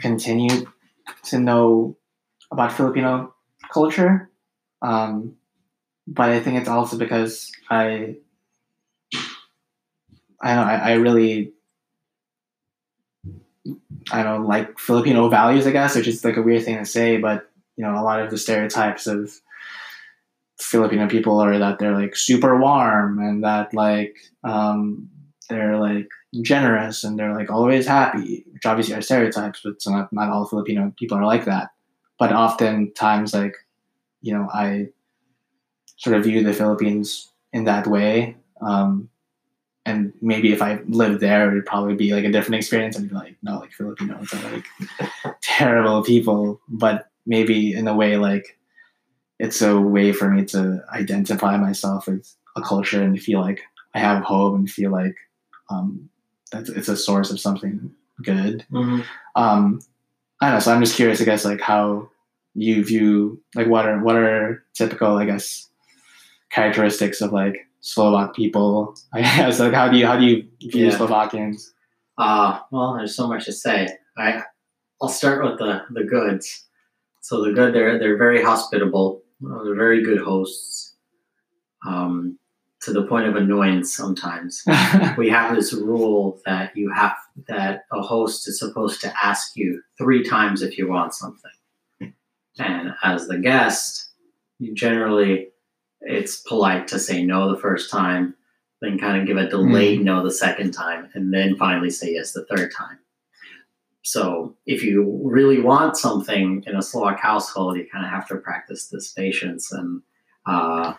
continue 0.00 0.66
to 1.24 1.38
know 1.38 1.96
about 2.50 2.72
Filipino 2.72 3.34
culture. 3.72 4.30
Um, 4.82 5.36
but 6.06 6.30
I 6.30 6.40
think 6.40 6.58
it's 6.58 6.68
also 6.68 6.98
because 6.98 7.52
I 7.70 8.16
I 10.40 10.54
don't 10.54 10.66
know, 10.66 10.72
I, 10.72 10.76
I 10.76 10.92
really 10.94 11.52
I 14.10 14.22
don't 14.22 14.46
like 14.46 14.78
Filipino 14.78 15.28
values, 15.28 15.66
I 15.66 15.70
guess, 15.72 15.94
which 15.96 16.08
is 16.08 16.24
like 16.24 16.36
a 16.36 16.42
weird 16.42 16.64
thing 16.64 16.78
to 16.78 16.84
say, 16.84 17.18
but 17.18 17.50
you 17.76 17.84
know, 17.84 17.94
a 17.98 18.02
lot 18.02 18.20
of 18.20 18.30
the 18.30 18.38
stereotypes 18.38 19.06
of 19.06 19.32
Filipino 20.60 21.08
people 21.08 21.40
are 21.40 21.58
that 21.58 21.78
they're 21.78 21.94
like 21.94 22.16
super 22.16 22.58
warm 22.58 23.18
and 23.18 23.44
that 23.44 23.72
like 23.72 24.16
um, 24.44 25.08
they're 25.48 25.78
like 25.78 26.08
generous 26.42 27.04
and 27.04 27.18
they're 27.18 27.34
like 27.34 27.50
always 27.50 27.86
happy, 27.86 28.44
which 28.52 28.66
obviously 28.66 28.94
are 28.94 29.02
stereotypes, 29.02 29.60
but 29.64 29.74
not, 29.86 30.12
not 30.12 30.30
all 30.30 30.46
Filipino 30.46 30.92
people 30.98 31.16
are 31.16 31.24
like 31.24 31.44
that. 31.44 31.70
But 32.18 32.32
oftentimes, 32.32 33.32
like, 33.32 33.54
you 34.20 34.34
know, 34.34 34.48
I 34.52 34.88
sort 35.96 36.16
of 36.16 36.24
view 36.24 36.42
the 36.42 36.52
Philippines 36.52 37.30
in 37.52 37.64
that 37.64 37.86
way. 37.86 38.36
Um, 38.60 39.08
and 39.86 40.12
maybe 40.20 40.52
if 40.52 40.60
I 40.60 40.80
lived 40.86 41.20
there, 41.20 41.50
it 41.50 41.54
would 41.54 41.66
probably 41.66 41.94
be 41.94 42.12
like 42.12 42.24
a 42.24 42.32
different 42.32 42.56
experience. 42.56 42.98
I'd 42.98 43.08
be 43.08 43.14
like, 43.14 43.36
no, 43.42 43.60
like 43.60 43.72
Filipinos 43.72 44.32
are 44.34 44.52
like 44.52 44.66
terrible 45.40 46.02
people, 46.02 46.60
but 46.68 47.08
maybe 47.24 47.72
in 47.72 47.88
a 47.88 47.94
way 47.94 48.16
like 48.16 48.57
it's 49.38 49.62
a 49.62 49.80
way 49.80 50.12
for 50.12 50.28
me 50.28 50.44
to 50.46 50.84
identify 50.92 51.56
myself 51.56 52.06
with 52.06 52.34
a 52.56 52.62
culture 52.62 53.02
and 53.02 53.20
feel 53.20 53.40
like 53.40 53.62
I 53.94 54.00
have 54.00 54.22
hope 54.22 54.54
and 54.54 54.70
feel 54.70 54.90
like 54.90 55.16
um, 55.70 56.08
that 56.52 56.68
it's 56.68 56.88
a 56.88 56.96
source 56.96 57.30
of 57.30 57.40
something 57.40 57.92
good. 58.22 58.64
Mm-hmm. 58.70 59.00
Um, 59.36 59.80
I 60.40 60.46
don't 60.46 60.54
know. 60.54 60.60
So 60.60 60.72
I'm 60.72 60.80
just 60.80 60.96
curious, 60.96 61.20
I 61.20 61.24
guess, 61.24 61.44
like 61.44 61.60
how 61.60 62.10
you 62.54 62.84
view 62.84 63.40
like 63.54 63.68
what 63.68 63.86
are 63.86 64.02
what 64.02 64.16
are 64.16 64.64
typical, 64.74 65.16
I 65.16 65.24
guess, 65.24 65.68
characteristics 66.50 67.20
of 67.20 67.32
like 67.32 67.66
Slovak 67.80 68.34
people. 68.34 68.96
I 69.12 69.22
guess 69.22 69.60
like 69.60 69.72
how 69.72 69.88
do 69.88 69.98
you 69.98 70.06
how 70.06 70.18
do 70.18 70.24
you 70.24 70.48
view 70.60 70.86
yeah. 70.86 70.96
Slovakians? 70.96 71.72
Uh 72.16 72.60
well, 72.70 72.94
there's 72.94 73.16
so 73.16 73.28
much 73.28 73.44
to 73.44 73.52
say. 73.52 73.88
I 74.16 74.42
I'll 75.00 75.08
start 75.08 75.44
with 75.44 75.58
the 75.58 75.82
the 75.90 76.04
goods. 76.04 76.64
So 77.20 77.44
the 77.44 77.52
good, 77.52 77.74
they're 77.74 77.98
they're 77.98 78.16
very 78.16 78.42
hospitable. 78.42 79.22
They're 79.40 79.74
very 79.74 80.02
good 80.02 80.18
hosts. 80.18 80.96
Um, 81.86 82.38
to 82.80 82.92
the 82.92 83.04
point 83.04 83.26
of 83.26 83.36
annoyance 83.36 83.94
sometimes. 83.94 84.62
we 85.16 85.28
have 85.28 85.54
this 85.54 85.72
rule 85.72 86.40
that 86.46 86.76
you 86.76 86.90
have 86.92 87.16
that 87.48 87.84
a 87.92 88.00
host 88.00 88.46
is 88.48 88.58
supposed 88.58 89.00
to 89.00 89.12
ask 89.22 89.56
you 89.56 89.82
three 89.98 90.22
times 90.22 90.62
if 90.62 90.78
you 90.78 90.88
want 90.88 91.14
something. 91.14 91.50
And 92.58 92.92
as 93.02 93.26
the 93.26 93.38
guest, 93.38 94.10
you 94.58 94.74
generally 94.74 95.48
it's 96.00 96.40
polite 96.40 96.86
to 96.88 96.98
say 96.98 97.24
no 97.24 97.52
the 97.52 97.60
first 97.60 97.90
time, 97.90 98.34
then 98.80 98.98
kind 98.98 99.20
of 99.20 99.26
give 99.26 99.36
a 99.36 99.48
delayed 99.48 100.00
mm. 100.00 100.04
no 100.04 100.22
the 100.22 100.30
second 100.30 100.72
time, 100.72 101.10
and 101.14 101.34
then 101.34 101.56
finally 101.56 101.90
say 101.90 102.12
yes 102.12 102.32
the 102.32 102.46
third 102.46 102.72
time. 102.76 102.98
So 104.08 104.56
if 104.64 104.82
you 104.82 105.20
really 105.22 105.60
want 105.60 105.98
something 105.98 106.64
in 106.66 106.74
a 106.74 106.80
Slovak 106.80 107.20
household, 107.20 107.76
you 107.76 107.86
kind 107.92 108.06
of 108.06 108.10
have 108.10 108.26
to 108.28 108.36
practice 108.36 108.86
this 108.86 109.12
patience. 109.12 109.70
And 109.70 110.00
uh, 110.46 110.94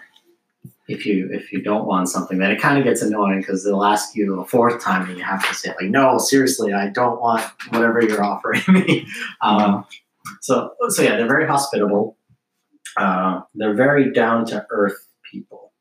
if 0.87 1.07
you 1.07 1.27
if 1.31 1.51
you 1.51 1.63
don't 1.63 1.87
want 1.87 2.09
something, 2.09 2.37
then 2.37 2.51
it 2.51 2.61
kind 2.61 2.77
of 2.77 2.83
gets 2.83 3.01
annoying 3.01 3.39
because 3.39 3.63
they'll 3.63 3.83
ask 3.83 4.15
you 4.15 4.39
a 4.39 4.45
fourth 4.45 4.83
time, 4.83 5.09
and 5.09 5.17
you 5.17 5.23
have 5.23 5.47
to 5.47 5.55
say 5.55 5.69
like, 5.69 5.89
"No, 5.89 6.19
seriously, 6.19 6.71
I 6.71 6.89
don't 6.89 7.19
want 7.19 7.43
whatever 7.69 7.99
you're 7.99 8.23
offering 8.23 8.61
me." 8.67 9.07
um, 9.41 9.87
so 10.41 10.73
so 10.89 11.01
yeah, 11.01 11.17
they're 11.17 11.27
very 11.27 11.47
hospitable. 11.47 12.15
Uh, 12.95 13.41
they're 13.55 13.73
very 13.73 14.13
down 14.13 14.45
to 14.45 14.67
earth 14.69 15.07
people 15.31 15.71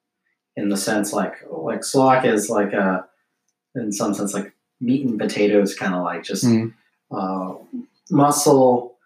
in 0.57 0.71
the 0.71 0.79
sense 0.79 1.13
like 1.13 1.35
like 1.51 1.85
Slovak 1.85 2.25
is 2.25 2.49
like 2.49 2.73
a 2.73 3.05
in 3.75 3.93
some 3.93 4.15
sense 4.15 4.33
like 4.33 4.55
meat 4.81 5.05
and 5.05 5.19
potatoes 5.19 5.75
kind 5.75 5.95
of 5.95 6.03
like 6.03 6.23
just 6.23 6.45
mm. 6.45 6.73
Uh, 7.11 7.55
muscle 8.11 8.97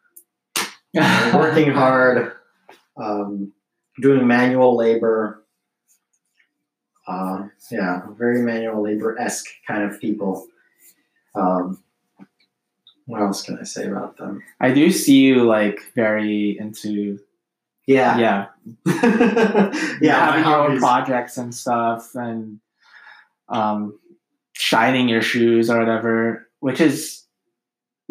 working 1.34 1.70
hard 1.70 2.32
um, 2.96 3.52
doing 4.00 4.26
manual 4.26 4.76
labor 4.76 5.44
uh, 7.06 7.46
yeah 7.70 8.02
very 8.16 8.42
manual 8.42 8.82
labor 8.82 9.18
esque 9.18 9.48
kind 9.66 9.82
of 9.82 10.00
people 10.00 10.46
um, 11.34 11.82
what 13.06 13.20
else 13.20 13.42
can 13.42 13.58
I 13.58 13.64
say 13.64 13.86
about 13.86 14.16
them? 14.16 14.42
I 14.60 14.72
do 14.72 14.90
see 14.90 15.22
you 15.22 15.44
like 15.44 15.80
very 15.94 16.56
into 16.58 17.18
yeah. 17.86 18.18
Yeah. 18.18 18.46
yeah. 20.00 20.30
Having 20.30 20.44
your 20.44 20.70
own 20.70 20.78
projects 20.78 21.36
and 21.36 21.54
stuff 21.54 22.14
and 22.14 22.60
um, 23.48 23.98
shining 24.52 25.08
your 25.08 25.22
shoes 25.22 25.68
or 25.68 25.78
whatever, 25.78 26.48
which 26.60 26.80
is, 26.80 27.21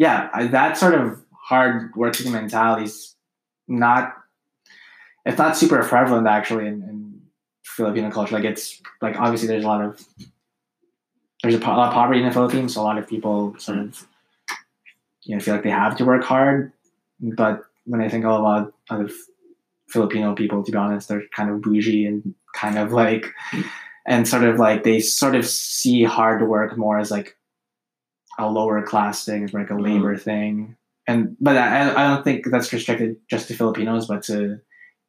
yeah, 0.02 0.48
that 0.48 0.76
sort 0.76 0.94
of 0.94 1.22
hard 1.32 1.94
working 1.94 2.32
mentality 2.32 2.84
is 2.84 3.14
not, 3.68 4.14
it's 5.24 5.38
not 5.38 5.56
super 5.56 5.82
prevalent 5.82 6.26
actually 6.26 6.66
in, 6.66 6.82
in 6.90 7.20
Filipino 7.64 8.10
culture. 8.10 8.34
Like 8.34 8.44
it's 8.52 8.82
like, 9.00 9.16
obviously 9.16 9.48
there's 9.48 9.64
a 9.64 9.68
lot 9.68 9.84
of, 9.84 10.04
there's 11.42 11.54
a 11.54 11.58
lot 11.58 11.88
of 11.88 11.94
poverty 11.94 12.20
in 12.20 12.26
the 12.26 12.32
Philippines. 12.32 12.74
So 12.74 12.82
a 12.82 12.88
lot 12.90 12.98
of 12.98 13.06
people 13.06 13.54
sort 13.58 13.78
of, 13.78 14.06
you 15.22 15.36
know, 15.36 15.40
feel 15.40 15.54
like 15.54 15.62
they 15.62 15.70
have 15.70 15.96
to 15.98 16.04
work 16.04 16.24
hard. 16.24 16.72
But 17.20 17.62
when 17.84 18.00
I 18.00 18.08
think 18.08 18.24
of 18.24 18.32
a 18.32 18.42
lot 18.42 18.72
of 18.90 19.12
Filipino 19.92 20.34
people, 20.34 20.64
to 20.64 20.72
be 20.72 20.78
honest. 20.78 21.08
They're 21.08 21.24
kind 21.36 21.50
of 21.50 21.60
bougie 21.60 22.06
and 22.06 22.34
kind 22.54 22.78
of 22.78 22.92
like, 22.92 23.26
and 24.06 24.26
sort 24.26 24.44
of 24.44 24.58
like 24.58 24.84
they 24.84 25.00
sort 25.00 25.34
of 25.34 25.46
see 25.46 26.02
hard 26.02 26.48
work 26.48 26.76
more 26.76 26.98
as 26.98 27.10
like 27.10 27.36
a 28.38 28.50
lower 28.50 28.82
class 28.82 29.24
thing, 29.24 29.44
as 29.44 29.52
like 29.52 29.70
a 29.70 29.74
mm-hmm. 29.74 29.82
labor 29.82 30.14
mm-hmm. 30.14 30.24
thing. 30.24 30.76
And 31.06 31.36
but 31.40 31.56
I, 31.56 31.90
I 31.90 32.14
don't 32.14 32.24
think 32.24 32.46
that's 32.46 32.72
restricted 32.72 33.16
just 33.28 33.48
to 33.48 33.54
Filipinos, 33.54 34.06
but 34.06 34.22
to 34.24 34.60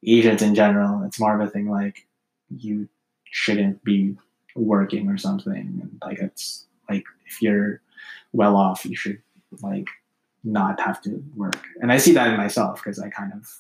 Asians 0.06 0.42
in 0.42 0.56
general. 0.56 1.04
It's 1.04 1.20
more 1.20 1.40
of 1.40 1.48
a 1.48 1.52
thing 1.52 1.70
like 1.70 2.08
you 2.50 2.90
shouldn't 3.26 3.84
be 3.84 4.16
working 4.56 5.10
or 5.10 5.18
something. 5.18 5.54
And 5.54 5.98
like 6.04 6.20
it's 6.20 6.66
like 6.90 7.06
if 7.26 7.42
you're 7.42 7.82
well 8.32 8.56
off, 8.56 8.86
you 8.86 8.96
should 8.96 9.22
like 9.62 9.88
not 10.44 10.80
have 10.80 11.02
to 11.04 11.24
work. 11.36 11.64
And 11.82 11.92
I 11.92 11.98
see 11.98 12.14
that 12.14 12.30
in 12.30 12.38
myself 12.38 12.84
because 12.84 13.00
I 13.00 13.10
kind 13.10 13.34
of 13.34 13.60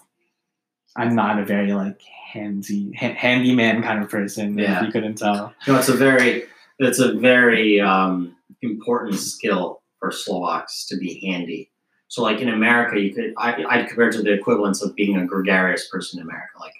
I'm 0.95 1.15
not 1.15 1.39
a 1.39 1.45
very 1.45 1.73
like 1.73 2.01
handy 2.01 2.93
ha- 2.93 3.15
handyman 3.15 3.81
kind 3.81 4.03
of 4.03 4.09
person. 4.09 4.57
Yeah. 4.57 4.79
If 4.79 4.87
you 4.87 4.91
couldn't 4.91 5.15
tell. 5.15 5.53
No, 5.67 5.77
it's 5.77 5.89
a 5.89 5.93
very 5.93 6.45
it's 6.79 6.99
a 6.99 7.13
very 7.13 7.79
um, 7.79 8.35
important 8.63 9.15
skill 9.15 9.81
for 9.99 10.11
Slovaks 10.11 10.85
to 10.87 10.97
be 10.97 11.19
handy. 11.25 11.69
So 12.07 12.21
like 12.21 12.41
in 12.41 12.49
America, 12.49 12.99
you 12.99 13.13
could 13.13 13.33
I 13.37 13.63
I'd 13.67 13.87
compare 13.87 14.09
it 14.09 14.13
to 14.13 14.21
the 14.21 14.33
equivalence 14.33 14.81
of 14.81 14.95
being 14.95 15.17
a 15.17 15.25
gregarious 15.25 15.87
person 15.87 16.19
in 16.19 16.27
America. 16.27 16.59
Like 16.59 16.73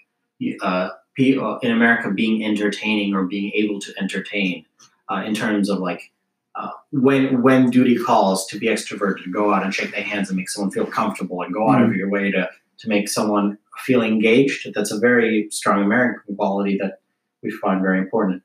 uh, 0.61 0.89
uh, 1.19 1.59
in 1.61 1.71
America, 1.71 2.11
being 2.11 2.43
entertaining 2.43 3.13
or 3.13 3.23
being 3.23 3.51
able 3.53 3.79
to 3.79 3.93
entertain 3.99 4.65
uh, 5.09 5.23
in 5.25 5.33
terms 5.33 5.69
of 5.69 5.79
like 5.79 6.11
uh, 6.55 6.69
when 6.91 7.41
when 7.41 7.69
duty 7.69 7.97
calls 7.97 8.45
to 8.47 8.59
be 8.59 8.67
extroverted, 8.67 9.23
to 9.23 9.31
go 9.31 9.53
out 9.53 9.63
and 9.63 9.73
shake 9.73 9.91
their 9.91 10.03
hands 10.03 10.29
and 10.29 10.37
make 10.37 10.49
someone 10.49 10.71
feel 10.71 10.85
comfortable, 10.85 11.41
and 11.41 11.53
go 11.53 11.69
out 11.69 11.79
mm-hmm. 11.79 11.91
of 11.91 11.95
your 11.95 12.09
way 12.09 12.31
to 12.31 12.49
to 12.79 12.89
make 12.89 13.09
someone 13.09 13.57
feel 13.85 14.01
engaged. 14.01 14.67
That's 14.73 14.91
a 14.91 14.99
very 14.99 15.47
strong 15.49 15.83
American 15.83 16.35
quality 16.35 16.77
that 16.81 16.99
we 17.41 17.51
find 17.51 17.81
very 17.81 17.99
important. 17.99 18.43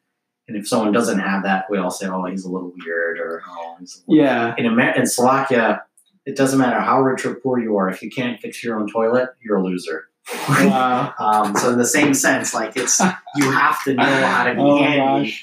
And 0.48 0.56
if 0.56 0.66
someone 0.66 0.92
doesn't 0.92 1.18
have 1.18 1.42
that, 1.44 1.66
we 1.70 1.76
all 1.76 1.90
say, 1.90 2.08
"Oh, 2.08 2.24
he's 2.24 2.44
a 2.44 2.50
little 2.50 2.72
weird," 2.84 3.18
or 3.18 3.42
"Oh, 3.46 3.76
he's 3.78 4.02
yeah." 4.08 4.54
In 4.56 4.64
Amer- 4.64 4.94
in 4.96 5.06
Slovakia, 5.06 5.82
it 6.24 6.36
doesn't 6.36 6.58
matter 6.58 6.80
how 6.80 7.02
rich 7.02 7.24
or 7.26 7.34
poor 7.34 7.58
you 7.58 7.76
are. 7.76 7.88
If 7.90 8.02
you 8.02 8.10
can't 8.10 8.40
fix 8.40 8.64
your 8.64 8.80
own 8.80 8.90
toilet, 8.90 9.30
you're 9.42 9.58
a 9.58 9.62
loser. 9.62 10.08
Wow. 10.48 11.14
um, 11.18 11.54
so 11.56 11.70
in 11.70 11.78
the 11.78 11.86
same 11.86 12.14
sense, 12.14 12.54
like 12.54 12.76
it's 12.76 12.98
you 13.36 13.50
have 13.50 13.82
to 13.84 13.94
know 13.94 14.26
how 14.26 14.44
to 14.44 14.54
be 14.54 14.60
oh, 14.62 14.78
handy. 14.78 15.36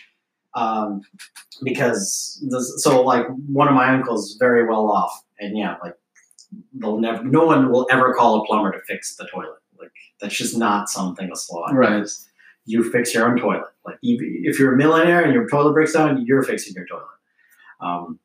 Um, 0.56 1.02
because 1.64 2.44
this, 2.50 2.84
so 2.84 3.02
like 3.04 3.28
one 3.48 3.68
of 3.68 3.74
my 3.74 3.94
uncles 3.94 4.32
is 4.32 4.38
very 4.38 4.68
well 4.68 4.92
off, 4.92 5.24
and 5.40 5.58
yeah, 5.58 5.76
like 5.84 5.96
they'll 6.74 7.00
never, 7.00 7.24
no 7.24 7.46
one 7.46 7.72
will 7.72 7.88
ever 7.92 8.14
call 8.14 8.42
a 8.42 8.46
plumber 8.46 8.72
to 8.72 8.80
fix 8.88 9.16
the 9.16 9.28
toilet. 9.34 9.60
Like 9.80 9.92
that's 10.20 10.36
just 10.36 10.58
not 10.58 10.90
something 10.90 11.30
a 11.32 11.36
Slovak 11.36 11.74
right. 11.74 12.00
does. 12.00 12.28
You 12.66 12.90
fix 12.90 13.14
your 13.14 13.28
own 13.30 13.40
toilet. 13.40 13.64
Like 13.86 13.98
if 14.02 14.60
you're 14.60 14.74
a 14.74 14.78
millionaire 14.78 15.24
and 15.24 15.34
your 15.34 15.48
toilet 15.48 15.74
breaks 15.74 15.94
down, 15.94 16.26
you're 16.26 16.44
fixing 16.44 16.74
your 16.74 16.86
toilet. 16.86 17.06
Um, 17.80 18.20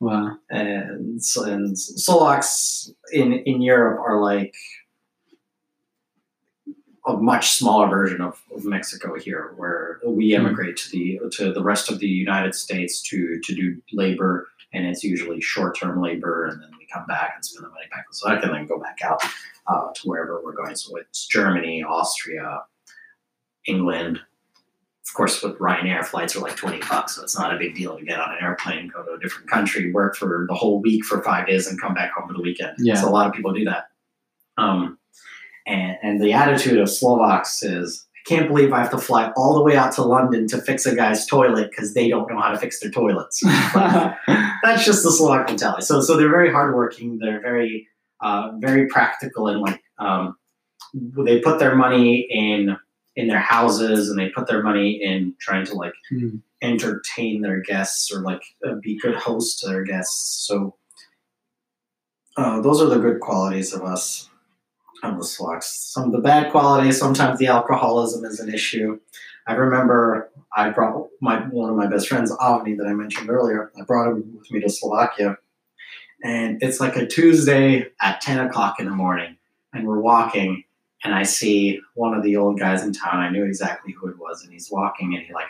wow. 0.00 0.36
And 0.50 1.20
and 1.36 1.78
Slovaks 1.78 2.90
in 3.12 3.32
in 3.32 3.62
Europe 3.62 3.98
are 4.00 4.20
like 4.20 4.54
a 7.06 7.16
much 7.16 7.50
smaller 7.50 7.88
version 7.88 8.20
of, 8.20 8.42
of 8.54 8.64
Mexico 8.64 9.16
here, 9.18 9.54
where 9.56 10.00
we 10.04 10.34
hmm. 10.34 10.40
emigrate 10.40 10.76
to 10.76 10.90
the 10.90 11.20
to 11.32 11.52
the 11.52 11.62
rest 11.62 11.90
of 11.90 12.00
the 12.00 12.08
United 12.08 12.54
States 12.54 13.00
to 13.02 13.40
to 13.44 13.54
do 13.54 13.80
labor, 13.92 14.48
and 14.72 14.86
it's 14.86 15.04
usually 15.04 15.40
short 15.40 15.78
term 15.78 16.02
labor, 16.02 16.46
and 16.46 16.60
then 16.60 16.70
we 16.78 16.86
come 16.92 17.06
back 17.06 17.32
and 17.36 17.44
spend 17.44 17.64
the 17.64 17.70
money 17.70 17.86
back 17.90 18.04
in 18.08 18.12
Slovak, 18.12 18.44
and 18.44 18.52
then 18.52 18.66
go 18.66 18.78
back 18.78 18.98
out 19.04 19.22
uh, 19.68 19.88
to 19.94 20.08
wherever 20.08 20.42
we're 20.42 20.52
going. 20.52 20.74
So 20.74 20.96
it's 20.96 21.26
Germany, 21.26 21.84
Austria, 21.84 22.62
England. 23.66 24.20
Of 25.08 25.14
course, 25.14 25.42
with 25.42 25.58
Ryanair, 25.58 26.04
flights 26.04 26.34
are 26.34 26.40
like 26.40 26.56
20 26.56 26.80
bucks, 26.80 27.16
so 27.16 27.22
it's 27.22 27.38
not 27.38 27.54
a 27.54 27.58
big 27.58 27.76
deal 27.76 27.96
to 27.96 28.04
get 28.04 28.18
on 28.18 28.32
an 28.32 28.38
airplane, 28.42 28.88
go 28.88 29.04
to 29.04 29.12
a 29.12 29.20
different 29.20 29.48
country, 29.48 29.92
work 29.92 30.16
for 30.16 30.46
the 30.48 30.54
whole 30.54 30.80
week 30.80 31.04
for 31.04 31.22
five 31.22 31.46
days, 31.46 31.68
and 31.68 31.80
come 31.80 31.94
back 31.94 32.12
home 32.12 32.26
for 32.26 32.34
the 32.34 32.42
weekend. 32.42 32.74
Yeah. 32.78 32.94
So 32.94 33.08
a 33.08 33.10
lot 33.10 33.28
of 33.28 33.32
people 33.32 33.52
do 33.52 33.64
that. 33.66 33.84
Um, 34.58 34.98
and, 35.66 35.96
and 36.02 36.22
the 36.22 36.32
attitude 36.32 36.78
of 36.78 36.90
Slovaks 36.90 37.62
is, 37.62 38.04
I 38.16 38.28
can't 38.28 38.48
believe 38.48 38.72
I 38.72 38.80
have 38.80 38.90
to 38.90 38.98
fly 38.98 39.30
all 39.36 39.54
the 39.54 39.62
way 39.62 39.76
out 39.76 39.92
to 39.92 40.02
London 40.02 40.48
to 40.48 40.60
fix 40.60 40.86
a 40.86 40.96
guy's 40.96 41.24
toilet 41.26 41.70
because 41.70 41.94
they 41.94 42.08
don't 42.08 42.28
know 42.28 42.40
how 42.40 42.50
to 42.50 42.58
fix 42.58 42.80
their 42.80 42.90
toilets. 42.90 43.40
that's 43.74 44.84
just 44.84 45.04
the 45.04 45.12
Slovak 45.12 45.46
mentality. 45.46 45.82
So, 45.82 46.00
so 46.00 46.16
they're 46.16 46.30
very 46.30 46.50
hardworking. 46.50 47.18
They're 47.18 47.40
very 47.40 47.88
uh, 48.20 48.52
very 48.58 48.86
practical 48.86 49.48
and 49.48 49.60
like 49.60 49.82
um, 49.98 50.36
they 50.94 51.40
put 51.40 51.58
their 51.58 51.74
money 51.74 52.26
in 52.30 52.76
in 53.16 53.28
their 53.28 53.40
houses 53.40 54.10
and 54.10 54.18
they 54.18 54.28
put 54.28 54.46
their 54.46 54.62
money 54.62 55.02
in 55.02 55.34
trying 55.40 55.64
to 55.66 55.74
like 55.74 55.94
mm. 56.12 56.40
entertain 56.62 57.40
their 57.40 57.60
guests 57.60 58.12
or 58.12 58.20
like 58.20 58.42
uh, 58.66 58.74
be 58.74 58.98
good 58.98 59.16
hosts 59.16 59.60
to 59.60 59.68
their 59.68 59.84
guests. 59.84 60.46
So 60.46 60.76
uh, 62.36 62.60
those 62.60 62.82
are 62.82 62.88
the 62.88 62.98
good 62.98 63.20
qualities 63.20 63.72
of 63.72 63.82
us 63.82 64.28
of 65.02 65.18
the 65.18 65.24
Slovaks. 65.24 65.72
Some 65.92 66.04
of 66.04 66.12
the 66.12 66.18
bad 66.18 66.50
qualities, 66.50 66.98
sometimes 66.98 67.38
the 67.38 67.46
alcoholism 67.46 68.24
is 68.24 68.40
an 68.40 68.52
issue. 68.52 69.00
I 69.46 69.54
remember 69.54 70.30
I 70.54 70.70
brought 70.70 71.08
my 71.20 71.38
one 71.48 71.70
of 71.70 71.76
my 71.76 71.86
best 71.86 72.08
friends, 72.08 72.32
Avni, 72.32 72.76
that 72.76 72.86
I 72.86 72.94
mentioned 72.94 73.30
earlier. 73.30 73.70
I 73.78 73.84
brought 73.84 74.10
him 74.10 74.36
with 74.36 74.50
me 74.50 74.60
to 74.60 74.68
Slovakia, 74.68 75.38
and 76.24 76.58
it's 76.62 76.80
like 76.80 76.96
a 76.96 77.06
Tuesday 77.06 77.86
at 78.00 78.20
ten 78.20 78.44
o'clock 78.44 78.80
in 78.80 78.86
the 78.86 78.92
morning, 78.92 79.36
and 79.72 79.86
we're 79.86 80.00
walking, 80.00 80.64
and 81.06 81.14
I 81.14 81.22
see 81.22 81.80
one 81.94 82.14
of 82.14 82.24
the 82.24 82.36
old 82.36 82.58
guys 82.58 82.82
in 82.82 82.92
town. 82.92 83.20
I 83.20 83.30
knew 83.30 83.44
exactly 83.44 83.92
who 83.92 84.08
it 84.08 84.18
was, 84.18 84.42
and 84.42 84.52
he's 84.52 84.70
walking, 84.72 85.14
and 85.14 85.24
he 85.24 85.32
like 85.32 85.46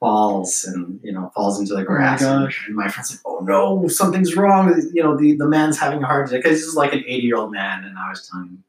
falls 0.00 0.64
and 0.64 0.98
you 1.02 1.12
know 1.12 1.30
falls 1.34 1.60
into 1.60 1.74
the 1.74 1.84
grass. 1.84 2.22
Oh 2.22 2.26
my 2.26 2.44
and, 2.44 2.54
and, 2.66 2.76
my 2.76 2.88
friend's 2.88 3.12
like, 3.12 3.20
"Oh 3.26 3.40
no, 3.40 3.88
something's 3.88 4.34
wrong!" 4.36 4.74
You 4.94 5.02
know, 5.02 5.14
the 5.14 5.36
the 5.36 5.46
man's 5.46 5.78
having 5.78 6.02
a 6.02 6.06
heart 6.06 6.28
attack 6.28 6.44
because 6.44 6.64
he's 6.64 6.74
like 6.74 6.94
an 6.94 7.04
eighty 7.06 7.26
year 7.26 7.36
old 7.36 7.52
man, 7.52 7.84
and 7.84 7.98
I 7.98 8.08
was 8.08 8.26
telling 8.26 8.46
him, 8.46 8.64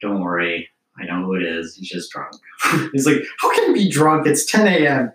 "Don't 0.00 0.22
worry, 0.22 0.66
I 0.98 1.04
know 1.04 1.26
who 1.26 1.34
it 1.34 1.42
is. 1.42 1.76
He's 1.76 1.90
just 1.90 2.10
drunk." 2.10 2.32
he's 2.92 3.06
like, 3.06 3.22
"How 3.38 3.54
can 3.54 3.74
he 3.74 3.84
be 3.84 3.90
drunk? 3.90 4.26
It's 4.26 4.50
ten 4.50 4.66
a.m." 4.66 5.12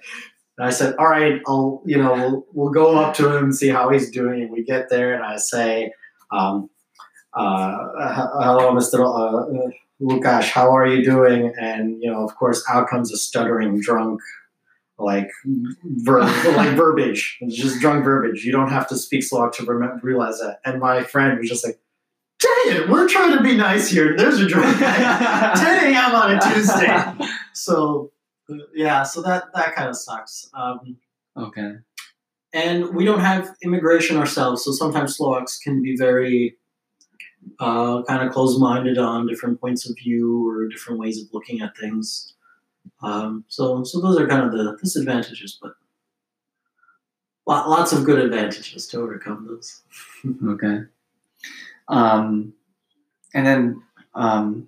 And 0.60 0.68
I 0.68 0.70
said, 0.70 0.96
"All 1.00 1.08
right, 1.08 1.42
I'll 1.48 1.82
you 1.86 1.98
know 1.98 2.14
we'll, 2.14 2.46
we'll 2.54 2.72
go 2.72 3.00
up 3.00 3.16
to 3.16 3.36
him 3.36 3.46
and 3.46 3.56
see 3.56 3.70
how 3.70 3.90
he's 3.90 4.12
doing." 4.12 4.44
And 4.44 4.52
we 4.52 4.64
get 4.64 4.90
there, 4.90 5.16
and 5.16 5.24
I 5.24 5.38
say. 5.38 5.92
Um, 6.32 6.70
uh, 7.36 7.90
hello, 8.42 8.72
Mr. 8.72 9.04
Uh, 9.04 9.70
Lukash, 10.02 10.50
how 10.50 10.76
are 10.76 10.86
you 10.86 11.04
doing? 11.04 11.54
And 11.60 12.02
you 12.02 12.12
know, 12.12 12.24
of 12.24 12.36
course, 12.36 12.64
out 12.70 12.90
comes 12.90 13.12
a 13.14 13.18
stuttering 13.18 13.80
drunk 13.80 14.22
like 14.98 15.30
ver- 15.84 16.22
like 16.56 16.76
verbiage. 16.76 17.38
It's 17.42 17.56
just 17.56 17.80
drunk 17.80 18.04
verbiage. 18.04 18.44
You 18.44 18.52
don't 18.52 18.70
have 18.70 18.88
to 18.90 18.98
speak 18.98 19.24
Slovak 19.24 19.54
to 19.54 19.66
remember, 19.66 20.00
realize 20.04 20.40
that. 20.40 20.60
And 20.66 20.80
my 20.80 21.04
friend 21.04 21.38
was 21.40 21.50
just 21.50 21.66
like, 21.66 21.80
"Dang 22.40 22.78
it, 22.78 22.90
we're 22.90 23.08
trying 23.08 23.38
to 23.38 23.44
be 23.44 23.56
nice 23.56 23.90
here. 23.90 24.16
There's 24.16 24.40
a 24.40 24.48
drunk 24.48 24.80
guy. 24.80 25.54
10 25.56 25.94
a.m. 25.94 26.16
on 26.16 26.36
a 26.36 26.42
Tuesday." 26.42 27.28
so 27.54 28.12
yeah, 28.74 29.04
so 29.04 29.22
that 29.22 29.54
that 29.54 29.76
kind 29.76 29.90
of 29.90 29.96
sucks. 29.96 30.50
Um, 30.54 30.98
okay. 31.38 31.74
And 32.54 32.96
we 32.96 33.04
don't 33.04 33.20
have 33.20 33.54
immigration 33.64 34.16
ourselves, 34.16 34.64
so 34.64 34.72
sometimes 34.72 35.18
Slovaks 35.18 35.60
can 35.60 35.82
be 35.82 35.98
very 35.98 36.58
uh, 37.60 38.04
kind 38.04 38.26
of 38.26 38.34
closed-minded 38.34 38.98
on 38.98 39.28
different 39.28 39.60
points 39.60 39.90
of 39.90 39.96
view 39.98 40.48
or 40.50 40.68
different 40.68 41.00
ways 41.00 41.22
of 41.22 41.28
looking 41.34 41.62
at 41.62 41.78
things. 41.78 42.34
Um, 43.02 43.46
so, 43.48 43.84
so 43.84 44.00
those 44.00 44.20
are 44.20 44.28
kind 44.28 44.44
of 44.46 44.52
the 44.52 44.78
disadvantages, 44.82 45.58
but 45.62 45.74
lots 47.48 47.94
of 47.94 48.04
good 48.04 48.20
advantages 48.20 48.88
to 48.88 49.00
overcome 49.00 49.48
those. 49.48 49.82
okay. 50.50 50.82
Um, 51.88 52.54
and 53.34 53.46
then, 53.46 53.84
um, 54.16 54.68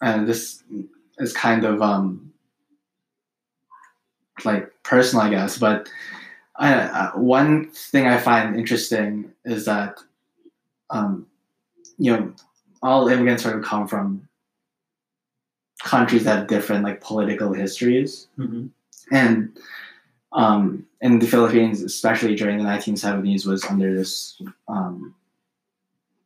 and 0.00 0.26
this 0.26 0.62
is 1.18 1.32
kind 1.32 1.64
of 1.64 1.82
um, 1.82 2.32
like 4.44 4.70
personal, 4.82 5.24
I 5.24 5.30
guess, 5.30 5.58
but 5.58 5.88
I, 6.56 6.74
uh, 6.74 7.10
one 7.12 7.70
thing 7.70 8.06
I 8.06 8.18
find 8.18 8.56
interesting 8.56 9.32
is 9.44 9.64
that, 9.66 9.98
um, 10.90 11.26
you 11.98 12.16
know, 12.16 12.32
all 12.82 13.08
immigrants 13.08 13.42
sort 13.42 13.56
of 13.56 13.64
come 13.64 13.86
from 13.86 14.28
countries 15.82 16.24
that 16.24 16.38
have 16.38 16.46
different 16.48 16.84
like 16.84 17.00
political 17.00 17.52
histories, 17.52 18.28
mm-hmm. 18.38 18.66
and 19.12 19.56
um, 20.32 20.86
in 21.00 21.18
the 21.18 21.26
Philippines, 21.26 21.82
especially 21.82 22.34
during 22.34 22.58
the 22.58 22.64
1970s, 22.64 23.46
was 23.46 23.64
under 23.64 23.94
this 23.94 24.40
um, 24.68 25.14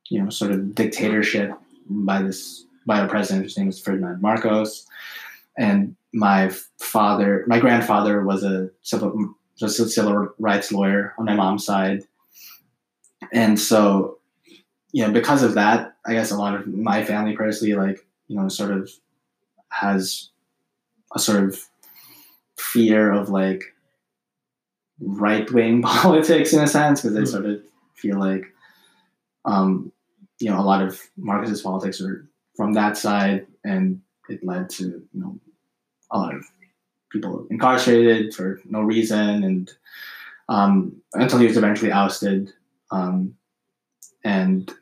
you 0.09 0.23
know 0.23 0.31
sort 0.31 0.53
of 0.53 0.75
dictatorship 0.75 1.53
by 1.89 2.23
this 2.23 2.65
by 2.87 3.01
a 3.01 3.09
president 3.09 3.45
whose 3.45 3.57
name 3.57 3.67
was 3.67 3.81
Ferdinand 3.81 4.21
Marcos, 4.21 4.87
and 5.57 5.97
my 6.13 6.51
father, 6.79 7.45
my 7.47 7.59
grandfather 7.59 8.25
was 8.25 8.43
a 8.43 8.71
civil 8.83 9.35
was 9.61 9.79
a 9.79 9.89
civil 9.89 10.33
rights 10.39 10.73
lawyer 10.73 11.15
on 11.19 11.27
my 11.27 11.35
mom's 11.35 11.65
side, 11.65 12.03
and 13.33 13.59
so 13.59 14.20
you 14.93 15.07
know 15.07 15.13
because 15.13 15.43
of 15.43 15.55
that, 15.55 15.97
I 16.07 16.15
guess 16.15 16.31
a 16.31 16.37
lot 16.37 16.55
of 16.55 16.67
my 16.67 17.05
family 17.05 17.37
personally 17.37 17.75
like 17.75 18.07
you 18.29 18.37
know 18.37 18.49
sort 18.49 18.71
of 18.71 18.91
has 19.71 20.31
a 21.15 21.19
sort 21.19 21.43
of 21.43 21.59
fear 22.57 23.13
of 23.13 23.29
like 23.29 23.63
right 25.01 25.51
wing 25.51 25.83
politics 25.83 26.53
in 26.53 26.63
a 26.63 26.67
sense 26.67 27.01
because 27.01 27.15
they 27.15 27.23
mm-hmm. 27.23 27.31
sort 27.31 27.47
of 27.47 27.63
feel 27.95 28.19
like 28.19 28.45
um, 29.45 29.93
you 30.39 30.51
know 30.51 30.61
a 30.61 30.63
lot 30.63 30.83
of 30.83 31.01
Marxist 31.17 31.65
politics 31.65 32.01
are 32.01 32.27
from 32.57 32.73
that 32.75 32.97
side, 32.97 33.47
and 33.65 34.01
it 34.29 34.45
led 34.45 34.69
to 34.71 34.85
you 34.85 35.21
know 35.21 35.39
a 36.11 36.19
lot 36.19 36.35
of 36.35 36.45
people 37.11 37.47
incarcerated 37.51 38.35
for 38.35 38.61
no 38.65 38.83
reason, 38.83 39.45
and 39.45 39.73
um, 40.49 41.01
until 41.15 41.39
he 41.39 41.47
was 41.47 41.57
eventually 41.57 41.93
ousted. 41.93 42.53
Um, 42.93 43.37
and 44.25 44.73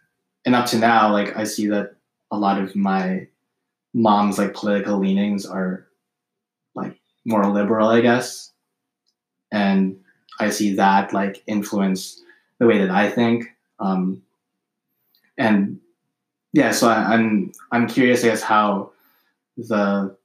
and 0.45 0.55
up 0.55 0.66
to 0.66 0.78
now, 0.78 1.12
like 1.12 1.36
I 1.36 1.45
see 1.45 1.66
that 1.68 1.97
a 2.30 2.39
lot 2.39 2.61
of 2.61 2.74
my 2.76 3.26
mom's 3.95 4.39
like 4.39 4.55
political 4.55 4.99
leanings 4.99 5.47
are 5.47 5.86
like 6.74 6.99
more 7.24 7.47
liberal, 7.47 7.89
I 7.89 8.01
guess. 8.01 8.53
And 9.51 9.99
I 10.41 10.51
see 10.51 10.74
that 10.74 11.12
like 11.12 11.43
influence 11.47 12.22
the 12.59 12.66
way 12.66 12.78
that 12.78 12.91
I 12.91 13.11
think. 13.11 13.47
Um, 13.80 14.22
and 15.36 15.80
yeah, 16.53 16.72
so 16.72 16.89
I, 16.89 17.14
I'm 17.14 17.53
I'm 17.70 17.86
curious, 17.86 18.24
I 18.24 18.28
guess, 18.28 18.43
how 18.43 18.93
the 19.57 20.16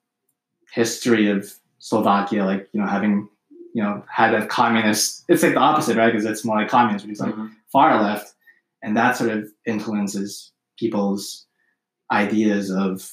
history 0.74 1.30
of 1.30 1.54
Slovakia, 1.80 2.46
like 2.46 2.70
you 2.74 2.82
know, 2.82 2.88
having 2.88 3.30
you 3.74 3.84
know 3.84 4.04
had 4.08 4.34
a 4.34 4.46
communist, 4.48 5.24
it's 5.28 5.44
like 5.44 5.54
the 5.54 5.60
opposite, 5.60 5.98
right? 5.98 6.12
Because 6.12 6.26
it's 6.26 6.46
more 6.46 6.58
like 6.58 6.70
communist, 6.70 7.06
which 7.06 7.14
is 7.14 7.20
like 7.20 7.34
mm-hmm. 7.34 7.48
far 7.72 8.02
left, 8.02 8.34
and 8.84 8.96
that 8.96 9.18
sort 9.18 9.32
of 9.32 9.50
influences 9.66 10.52
people's 10.78 11.48
ideas 12.12 12.70
of 12.70 13.12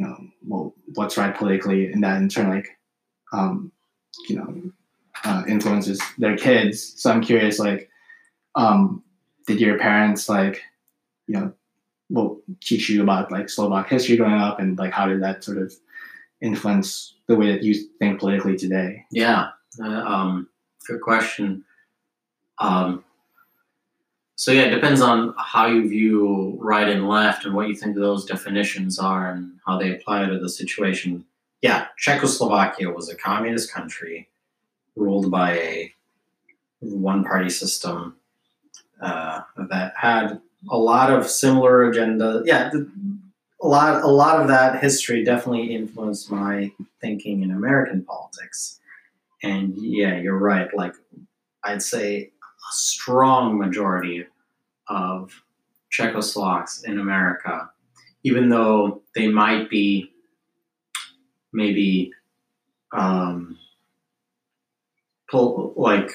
you 0.00 0.06
know, 0.06 0.16
well, 0.46 0.74
what's 0.94 1.18
right 1.18 1.36
politically, 1.36 1.92
and 1.92 2.02
that 2.02 2.16
in 2.16 2.28
turn, 2.30 2.48
like, 2.48 2.68
um, 3.34 3.70
you 4.30 4.36
know, 4.36 4.72
uh, 5.24 5.42
influences 5.46 6.00
their 6.16 6.38
kids. 6.38 6.94
So 6.96 7.10
I'm 7.10 7.20
curious, 7.20 7.58
like, 7.58 7.90
um, 8.54 9.02
did 9.46 9.60
your 9.60 9.78
parents 9.78 10.26
like, 10.26 10.62
you 11.26 11.34
know, 11.34 11.52
well, 12.08 12.40
teach 12.62 12.88
you 12.88 13.02
about 13.02 13.30
like 13.30 13.50
Slovak 13.50 13.90
history 13.90 14.16
growing 14.16 14.40
up, 14.40 14.58
and 14.58 14.78
like 14.78 14.92
how 14.92 15.06
did 15.06 15.22
that 15.22 15.44
sort 15.44 15.58
of 15.58 15.72
influence 16.40 17.14
the 17.28 17.36
way 17.36 17.52
that 17.52 17.62
you 17.62 17.74
think 17.98 18.20
politically 18.20 18.56
today? 18.56 19.04
Yeah, 19.12 19.50
uh, 19.84 19.86
um, 19.86 20.48
good 20.86 21.02
question. 21.02 21.62
Um, 22.58 23.04
so 24.40 24.52
yeah, 24.52 24.62
it 24.62 24.70
depends 24.70 25.02
on 25.02 25.34
how 25.36 25.66
you 25.66 25.86
view 25.86 26.56
right 26.58 26.88
and 26.88 27.06
left 27.06 27.44
and 27.44 27.54
what 27.54 27.68
you 27.68 27.74
think 27.74 27.94
those 27.94 28.24
definitions 28.24 28.98
are 28.98 29.30
and 29.30 29.60
how 29.66 29.78
they 29.78 29.94
apply 29.94 30.24
to 30.24 30.38
the 30.38 30.48
situation. 30.48 31.26
Yeah, 31.60 31.88
Czechoslovakia 31.98 32.88
was 32.88 33.10
a 33.10 33.16
communist 33.16 33.70
country 33.70 34.30
ruled 34.96 35.30
by 35.30 35.58
a 35.58 35.94
one-party 36.80 37.50
system 37.50 38.16
uh, 39.02 39.42
that 39.68 39.92
had 39.94 40.40
a 40.70 40.78
lot 40.78 41.12
of 41.12 41.28
similar 41.28 41.90
agenda. 41.90 42.42
Yeah, 42.46 42.70
a 43.60 43.68
lot 43.68 44.02
a 44.02 44.08
lot 44.08 44.40
of 44.40 44.48
that 44.48 44.80
history 44.80 45.22
definitely 45.22 45.74
influenced 45.74 46.30
my 46.30 46.72
thinking 47.02 47.42
in 47.42 47.50
American 47.50 48.04
politics. 48.04 48.80
And 49.42 49.74
yeah, 49.76 50.16
you're 50.16 50.38
right. 50.38 50.74
Like 50.74 50.94
I'd 51.62 51.82
say 51.82 52.30
strong 52.70 53.58
majority 53.58 54.26
of 54.88 55.42
Czechoslovaks 55.90 56.84
in 56.84 56.98
America, 56.98 57.70
even 58.22 58.48
though 58.48 59.02
they 59.14 59.28
might 59.28 59.68
be 59.70 60.12
maybe 61.52 62.12
um, 62.92 63.58
like 65.32 66.10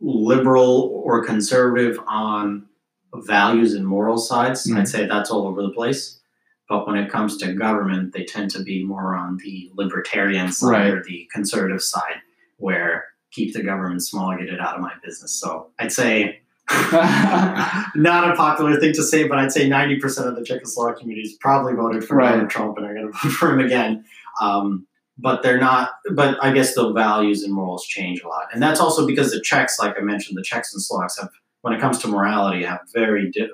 liberal 0.00 1.02
or 1.04 1.24
conservative 1.24 1.98
on 2.06 2.66
values 3.14 3.74
and 3.74 3.86
moral 3.86 4.18
sides. 4.18 4.66
Mm-hmm. 4.66 4.78
I'd 4.78 4.88
say 4.88 5.06
that's 5.06 5.30
all 5.30 5.46
over 5.46 5.62
the 5.62 5.70
place. 5.70 6.20
But 6.68 6.86
when 6.86 6.96
it 6.96 7.10
comes 7.10 7.36
to 7.38 7.52
government, 7.52 8.14
they 8.14 8.24
tend 8.24 8.50
to 8.52 8.62
be 8.62 8.84
more 8.84 9.14
on 9.14 9.36
the 9.38 9.70
libertarian 9.74 10.50
side 10.50 10.70
right. 10.70 10.90
or 10.90 11.02
the 11.02 11.28
conservative 11.32 11.82
side, 11.82 12.22
where 12.56 13.04
keep 13.34 13.52
the 13.52 13.62
government 13.62 14.02
small, 14.02 14.36
get 14.36 14.48
it 14.48 14.60
out 14.60 14.76
of 14.76 14.80
my 14.80 14.92
business. 15.04 15.32
So 15.32 15.70
I'd 15.78 15.92
say 15.92 16.40
not 16.70 18.30
a 18.30 18.34
popular 18.36 18.78
thing 18.80 18.92
to 18.94 19.02
say, 19.02 19.28
but 19.28 19.38
I'd 19.38 19.52
say 19.52 19.68
90% 19.68 20.26
of 20.26 20.36
the 20.36 20.42
Czechoslovak 20.42 20.98
communities 20.98 21.36
probably 21.40 21.74
voted 21.74 22.04
for 22.04 22.16
right. 22.16 22.30
Donald 22.30 22.50
Trump 22.50 22.78
and 22.78 22.86
are 22.86 22.94
going 22.94 23.12
to 23.12 23.12
vote 23.12 23.32
for 23.32 23.52
him 23.52 23.64
again. 23.64 24.04
Um, 24.40 24.86
but 25.18 25.42
they're 25.42 25.60
not. 25.60 25.90
But 26.12 26.42
I 26.42 26.52
guess 26.52 26.74
the 26.74 26.92
values 26.92 27.42
and 27.42 27.52
morals 27.52 27.86
change 27.86 28.22
a 28.22 28.28
lot, 28.28 28.46
and 28.52 28.60
that's 28.60 28.80
also 28.80 29.06
because 29.06 29.30
the 29.30 29.40
Czechs, 29.40 29.78
like 29.78 29.94
I 29.96 30.00
mentioned, 30.02 30.36
the 30.36 30.42
Czechs 30.42 30.74
and 30.74 30.82
Slovaks 30.82 31.20
have, 31.20 31.30
when 31.60 31.72
it 31.72 31.80
comes 31.80 31.98
to 32.00 32.08
morality, 32.08 32.64
have 32.64 32.80
very 32.92 33.30
di- 33.30 33.48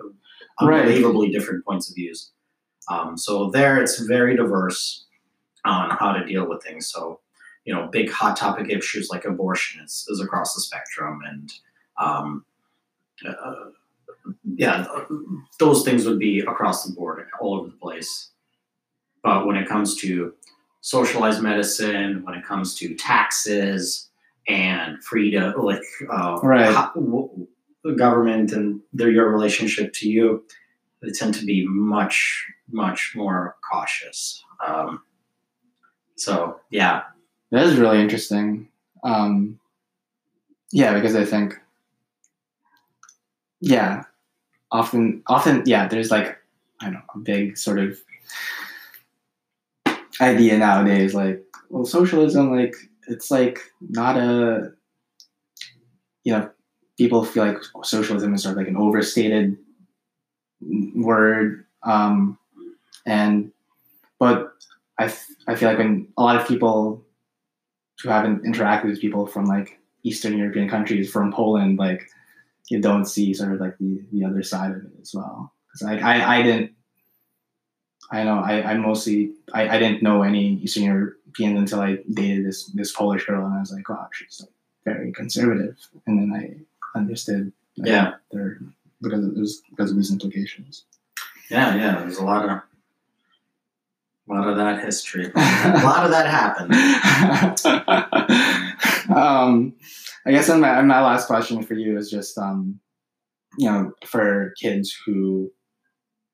unbelievably 0.58 1.26
right. 1.26 1.32
different 1.32 1.64
points 1.66 1.90
of 1.90 1.96
views. 1.96 2.30
Um, 2.90 3.18
so 3.18 3.50
there, 3.50 3.82
it's 3.82 3.98
very 4.00 4.36
diverse 4.36 5.04
on 5.66 5.90
how 5.90 6.12
to 6.12 6.24
deal 6.24 6.48
with 6.48 6.62
things. 6.62 6.90
So 6.90 7.20
you 7.64 7.74
know, 7.74 7.88
big 7.92 8.10
hot 8.10 8.36
topic 8.36 8.70
issues 8.70 9.10
like 9.10 9.24
abortion 9.24 9.82
is, 9.82 10.06
is 10.08 10.20
across 10.20 10.54
the 10.54 10.60
spectrum, 10.60 11.20
and 11.28 11.52
um, 11.98 12.44
uh, 13.26 13.70
yeah, 14.54 14.86
those 15.58 15.84
things 15.84 16.06
would 16.06 16.18
be 16.18 16.40
across 16.40 16.84
the 16.84 16.92
board, 16.92 17.26
all 17.40 17.54
over 17.54 17.68
the 17.68 17.76
place. 17.76 18.30
But 19.22 19.46
when 19.46 19.56
it 19.56 19.68
comes 19.68 19.96
to 20.00 20.32
socialized 20.80 21.42
medicine, 21.42 22.22
when 22.24 22.34
it 22.34 22.44
comes 22.44 22.74
to 22.76 22.94
taxes 22.94 24.08
and 24.48 25.02
freedom, 25.04 25.54
like 25.62 25.82
uh, 26.10 26.38
right. 26.42 26.72
How, 26.72 26.92
w- 26.94 27.46
the 27.82 27.92
government 27.92 28.52
and 28.52 28.80
their 28.92 29.10
your 29.10 29.30
relationship 29.30 29.92
to 29.94 30.08
you, 30.08 30.44
they 31.02 31.10
tend 31.10 31.34
to 31.34 31.44
be 31.44 31.66
much 31.66 32.46
much 32.70 33.12
more 33.16 33.56
cautious. 33.70 34.44
Um, 34.66 35.02
so 36.16 36.60
yeah, 36.70 37.02
that 37.50 37.66
is 37.66 37.76
really 37.76 38.00
interesting. 38.00 38.68
Um, 39.02 39.58
yeah, 40.72 40.94
because 40.94 41.16
I 41.16 41.24
think, 41.24 41.58
yeah, 43.60 44.04
often, 44.70 45.22
often, 45.26 45.62
yeah, 45.66 45.88
there's 45.88 46.10
like, 46.10 46.38
I 46.80 46.84
don't 46.86 46.94
know, 46.94 47.00
a 47.14 47.18
big 47.18 47.58
sort 47.58 47.78
of 47.78 47.98
idea 50.20 50.58
nowadays, 50.58 51.14
like, 51.14 51.44
well, 51.70 51.84
socialism, 51.84 52.54
like, 52.54 52.74
it's 53.08 53.30
like 53.30 53.58
not 53.80 54.16
a, 54.16 54.72
you 56.24 56.32
know, 56.32 56.50
people 56.98 57.24
feel 57.24 57.46
like 57.46 57.58
socialism 57.82 58.34
is 58.34 58.42
sort 58.42 58.52
of 58.52 58.58
like 58.58 58.68
an 58.68 58.76
overstated 58.76 59.56
word. 60.94 61.64
Um, 61.82 62.38
and, 63.06 63.52
but 64.18 64.52
I, 64.98 65.06
f- 65.06 65.26
I 65.48 65.54
feel 65.54 65.70
like 65.70 65.78
when 65.78 66.08
a 66.18 66.22
lot 66.22 66.36
of 66.36 66.46
people 66.46 67.02
who 68.02 68.08
haven't 68.08 68.44
interacted 68.44 68.84
with 68.84 69.00
people 69.00 69.26
from 69.26 69.44
like 69.46 69.78
Eastern 70.02 70.36
European 70.36 70.68
countries, 70.68 71.10
from 71.10 71.32
Poland, 71.32 71.78
like 71.78 72.08
you 72.68 72.80
don't 72.80 73.04
see 73.04 73.34
sort 73.34 73.52
of 73.52 73.60
like 73.60 73.76
the, 73.78 74.02
the 74.12 74.24
other 74.24 74.42
side 74.42 74.70
of 74.70 74.78
it 74.78 74.92
as 75.02 75.14
well. 75.14 75.52
Because 75.66 75.82
like 75.82 76.02
I, 76.02 76.38
I 76.38 76.42
didn't, 76.42 76.72
I 78.10 78.24
know 78.24 78.38
I, 78.38 78.72
I 78.72 78.74
mostly 78.74 79.32
I, 79.52 79.68
I 79.68 79.78
didn't 79.78 80.02
know 80.02 80.22
any 80.22 80.54
Eastern 80.54 80.84
Europeans 80.84 81.58
until 81.58 81.80
I 81.80 81.98
dated 82.12 82.46
this 82.46 82.66
this 82.66 82.92
Polish 82.92 83.26
girl, 83.26 83.44
and 83.44 83.54
I 83.54 83.60
was 83.60 83.72
like, 83.72 83.88
wow, 83.88 84.08
she's 84.12 84.40
like 84.40 84.50
very 84.84 85.12
conservative, 85.12 85.76
and 86.06 86.18
then 86.18 86.32
I 86.34 86.98
understood, 86.98 87.52
like, 87.76 87.88
yeah, 87.88 88.14
their 88.32 88.58
because 89.00 89.24
of, 89.24 89.34
because 89.70 89.90
of 89.90 89.96
these 89.96 90.10
implications. 90.10 90.84
Yeah, 91.50 91.74
yeah, 91.76 92.00
there's 92.00 92.18
a 92.18 92.24
lot 92.24 92.48
of 92.48 92.62
a 94.30 94.34
lot 94.34 94.48
of 94.48 94.56
that 94.56 94.84
history. 94.84 95.26
a 95.34 95.80
lot 95.84 96.04
of 96.04 96.10
that 96.10 96.26
happened. 96.26 96.74
um, 99.16 99.74
I 100.26 100.32
guess 100.32 100.48
my, 100.48 100.82
my 100.82 101.02
last 101.02 101.26
question 101.26 101.62
for 101.62 101.74
you 101.74 101.98
is 101.98 102.10
just, 102.10 102.38
um, 102.38 102.78
you 103.58 103.70
know, 103.70 103.92
for 104.06 104.54
kids 104.60 104.96
who 105.04 105.50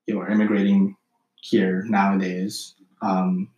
you 0.05 0.13
know, 0.13 0.21
are 0.21 0.29
immigrating 0.29 0.95
here 1.41 1.83
nowadays, 1.87 2.75
um, 3.01 3.49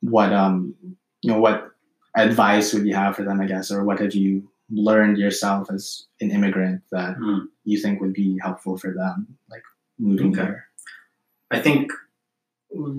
what, 0.00 0.32
um, 0.32 0.74
you 1.22 1.32
know, 1.32 1.40
what 1.40 1.70
advice 2.16 2.72
would 2.72 2.86
you 2.86 2.94
have 2.94 3.16
for 3.16 3.24
them, 3.24 3.40
I 3.40 3.46
guess, 3.46 3.70
or 3.70 3.84
what 3.84 4.00
have 4.00 4.14
you 4.14 4.48
learned 4.70 5.18
yourself 5.18 5.70
as 5.72 6.06
an 6.20 6.30
immigrant 6.30 6.82
that 6.92 7.16
mm. 7.16 7.46
you 7.64 7.80
think 7.80 8.00
would 8.00 8.12
be 8.12 8.38
helpful 8.42 8.76
for 8.76 8.92
them, 8.92 9.38
like 9.50 9.62
moving 9.98 10.32
okay. 10.32 10.42
there? 10.42 10.66
I 11.50 11.60
think 11.60 11.90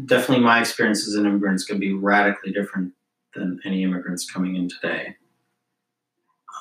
definitely 0.05 0.43
my 0.43 0.59
experience 0.59 1.07
as 1.07 1.15
an 1.15 1.25
immigrant 1.25 1.55
is 1.55 1.65
going 1.65 1.79
to 1.79 1.85
be 1.85 1.93
radically 1.93 2.51
different 2.51 2.93
than 3.35 3.59
any 3.65 3.83
immigrants 3.83 4.29
coming 4.29 4.55
in 4.55 4.69
today. 4.69 5.15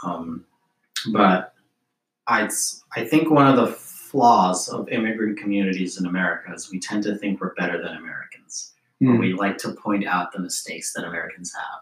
Um, 0.04 0.44
but 1.12 1.54
I, 2.26 2.48
I 2.94 3.04
think 3.04 3.30
one 3.30 3.46
of 3.46 3.57
the 3.57 3.72
flaws 3.72 4.68
of 4.68 4.88
immigrant 4.88 5.38
communities 5.38 5.98
in 5.98 6.07
America 6.07 6.52
is 6.54 6.70
we 6.70 6.80
tend 6.80 7.02
to 7.04 7.16
think 7.16 7.40
we're 7.40 7.54
better 7.54 7.78
than 7.82 7.96
Americans. 7.96 8.72
Mm. 9.02 9.18
We 9.18 9.32
like 9.34 9.59
to 9.59 9.72
point 9.72 10.07
out 10.07 10.32
the 10.32 10.40
mistakes 10.40 10.92
that 10.94 11.04
Americans 11.04 11.52
have. 11.54 11.80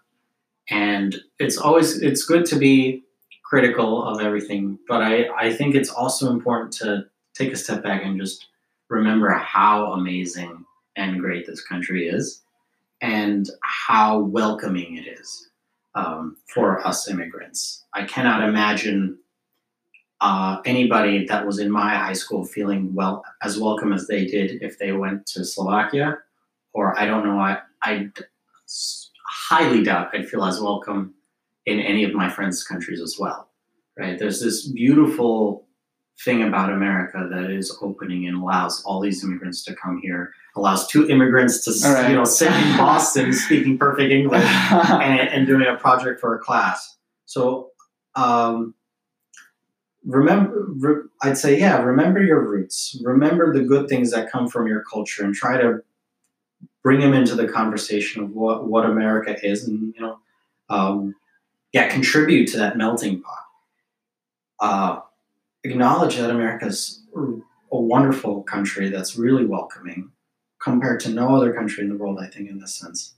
And 0.71 1.17
it's 1.39 1.59
always 1.59 2.01
it's 2.01 2.25
good 2.25 2.47
to 2.47 2.57
be 2.57 3.05
critical 3.45 4.03
of 4.03 4.21
everything, 4.21 4.79
but 4.89 5.03
I, 5.03 5.29
I 5.37 5.53
think 5.53 5.75
it's 5.75 5.91
also 5.91 6.31
important 6.31 6.73
to 6.75 7.05
take 7.35 7.53
a 7.53 7.57
step 7.57 7.83
back 7.83 8.03
and 8.05 8.19
just 8.19 8.47
remember 8.89 9.31
how 9.31 9.93
amazing 9.93 10.65
and 10.97 11.21
great 11.21 11.47
this 11.47 11.63
country 11.63 12.09
is 12.09 12.43
and 13.01 13.51
how 13.63 14.19
welcoming 14.19 14.97
it 14.97 15.07
is 15.07 15.51
um, 15.95 16.37
for 16.53 16.87
us 16.87 17.09
immigrants. 17.09 17.85
I 17.93 18.05
cannot 18.05 18.49
imagine 18.49 19.19
uh, 20.21 20.61
anybody 20.65 21.27
that 21.27 21.47
was 21.47 21.59
in 21.59 21.71
my 21.71 21.95
high 21.97 22.15
school 22.15 22.45
feeling 22.45 22.95
well 22.95 23.25
as 23.43 23.59
welcome 23.59 23.93
as 23.93 24.07
they 24.07 24.25
did 24.25 24.63
if 24.63 24.79
they 24.79 24.93
went 24.93 25.27
to 25.27 25.45
Slovakia, 25.45 26.19
or 26.73 26.99
I 26.99 27.05
don't 27.07 27.27
know. 27.27 27.39
I 27.39 27.59
I 27.83 28.11
highly 29.27 29.83
doubt 29.83 30.15
I'd 30.15 30.29
feel 30.29 30.45
as 30.45 30.61
welcome 30.61 31.15
in 31.67 31.79
any 31.81 32.05
of 32.05 32.15
my 32.15 32.31
friends' 32.31 32.65
countries 32.65 33.01
as 33.01 33.17
well. 33.19 33.51
Right? 33.99 34.19
There's 34.19 34.41
this 34.41 34.67
beautiful 34.67 35.64
thing 36.21 36.43
about 36.43 36.71
America 36.71 37.29
that 37.31 37.51
is 37.51 37.77
opening 37.83 38.27
and 38.27 38.41
allows 38.41 38.83
all 38.85 39.01
these 39.01 39.25
immigrants 39.25 39.65
to 39.65 39.75
come 39.75 40.01
here, 40.03 40.33
allows 40.57 40.87
two 40.87 41.09
immigrants 41.09 41.65
to 41.65 41.89
right. 41.89 42.11
you 42.11 42.17
know 42.17 42.25
sit 42.25 42.53
in 42.53 42.77
Boston 42.77 43.33
speaking 43.33 43.77
perfect 43.77 44.13
English 44.13 44.45
and, 44.71 45.29
and, 45.29 45.47
doing 45.47 45.67
a 45.67 45.77
project 45.77 46.21
for 46.21 46.35
a 46.35 46.39
class. 46.39 46.97
So 47.27 47.71
um, 48.15 48.75
remember, 50.05 50.67
re, 50.69 50.95
I'd 51.23 51.39
say 51.39 51.59
yeah, 51.59 51.83
remember 51.83 52.23
your 52.23 52.41
roots, 52.41 53.01
remember 53.03 53.53
the 53.53 53.65
good 53.65 53.89
things 53.89 54.13
that 54.13 54.31
come 54.31 54.49
from 54.49 54.69
your 54.69 54.85
culture, 54.85 55.25
and 55.25 55.35
try 55.35 55.57
to 55.61 55.83
bring 56.83 57.01
them 57.01 57.15
into 57.15 57.35
the 57.35 57.49
conversation 57.49 58.23
of 58.23 58.31
what 58.31 58.69
what 58.69 58.87
America 58.87 59.37
is, 59.45 59.67
and 59.67 59.93
you 59.95 60.01
know, 60.01 60.19
um, 60.71 61.15
yeah, 61.73 61.89
contribute 61.89 62.47
to 62.49 62.59
that 62.59 62.77
melting 62.77 63.21
pot. 63.21 63.39
Uh, 64.61 65.01
acknowledge 65.65 66.17
that 66.17 66.31
America 66.31 66.67
is 66.67 67.03
a 67.17 67.81
wonderful 67.81 68.43
country 68.43 68.89
that's 68.89 69.17
really 69.17 69.45
welcoming 69.45 70.13
compared 70.63 71.01
to 71.01 71.11
no 71.11 71.35
other 71.35 71.53
country 71.53 71.83
in 71.83 71.91
the 71.91 71.97
world, 71.97 72.19
I 72.21 72.27
think, 72.29 72.49
in 72.49 72.59
this 72.59 72.75
sense. 72.75 73.15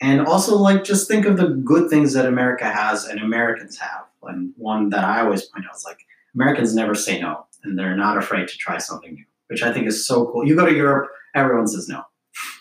And 0.00 0.20
also, 0.20 0.56
like, 0.56 0.84
just 0.84 1.08
think 1.08 1.26
of 1.26 1.36
the 1.36 1.48
good 1.48 1.90
things 1.90 2.14
that 2.14 2.26
America 2.26 2.64
has 2.64 3.04
and 3.04 3.20
Americans 3.20 3.78
have. 3.78 4.04
And 4.22 4.52
one 4.56 4.90
that 4.90 5.04
I 5.04 5.20
always 5.20 5.42
point 5.42 5.66
out 5.66 5.76
is 5.76 5.84
like, 5.84 5.98
Americans 6.34 6.74
never 6.74 6.94
say 6.94 7.20
no, 7.20 7.46
and 7.64 7.78
they're 7.78 7.96
not 7.96 8.16
afraid 8.16 8.48
to 8.48 8.56
try 8.56 8.78
something 8.78 9.12
new, 9.12 9.24
which 9.48 9.62
I 9.62 9.72
think 9.72 9.86
is 9.86 10.06
so 10.06 10.26
cool. 10.26 10.46
You 10.46 10.56
go 10.56 10.64
to 10.64 10.74
Europe, 10.74 11.10
everyone 11.34 11.66
says 11.66 11.88
no. 11.88 12.04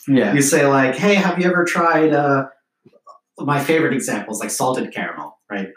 Yeah. 0.07 0.33
You 0.33 0.41
say, 0.41 0.65
like, 0.65 0.95
hey, 0.95 1.13
have 1.15 1.39
you 1.39 1.47
ever 1.47 1.63
tried, 1.63 2.13
uh, 2.13 2.47
my 3.37 3.63
favorite 3.63 3.93
example 3.93 4.33
is 4.33 4.39
like 4.39 4.49
salted 4.49 4.91
caramel, 4.93 5.39
right? 5.49 5.69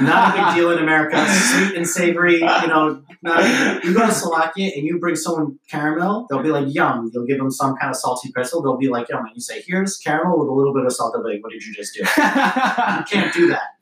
Not 0.00 0.34
a 0.34 0.42
big 0.42 0.54
deal 0.56 0.70
in 0.70 0.78
America. 0.78 1.24
Sweet 1.28 1.76
and 1.76 1.86
savory, 1.86 2.36
you 2.36 2.66
know. 2.66 3.02
Not, 3.22 3.84
you 3.84 3.94
go 3.94 4.06
to 4.06 4.12
Slovakia 4.12 4.72
and 4.74 4.84
you 4.84 4.98
bring 4.98 5.14
someone 5.14 5.58
caramel, 5.70 6.26
they'll 6.28 6.42
be 6.42 6.50
like, 6.50 6.66
yum. 6.74 7.10
You'll 7.12 7.26
give 7.26 7.38
them 7.38 7.50
some 7.50 7.76
kind 7.76 7.90
of 7.90 7.96
salty 7.96 8.32
pretzel, 8.32 8.62
they'll 8.62 8.76
be 8.76 8.88
like, 8.88 9.08
yum. 9.08 9.24
And 9.24 9.34
you 9.34 9.40
say, 9.40 9.62
here's 9.66 9.96
caramel 9.98 10.40
with 10.40 10.48
a 10.48 10.52
little 10.52 10.74
bit 10.74 10.84
of 10.84 10.92
salt. 10.92 11.14
They'll 11.14 11.22
be 11.22 11.34
like, 11.34 11.42
what 11.42 11.52
did 11.52 11.64
you 11.64 11.72
just 11.72 11.94
do? 11.94 12.00
you 12.00 12.06
can't 12.06 13.32
do 13.32 13.48
that. 13.48 13.76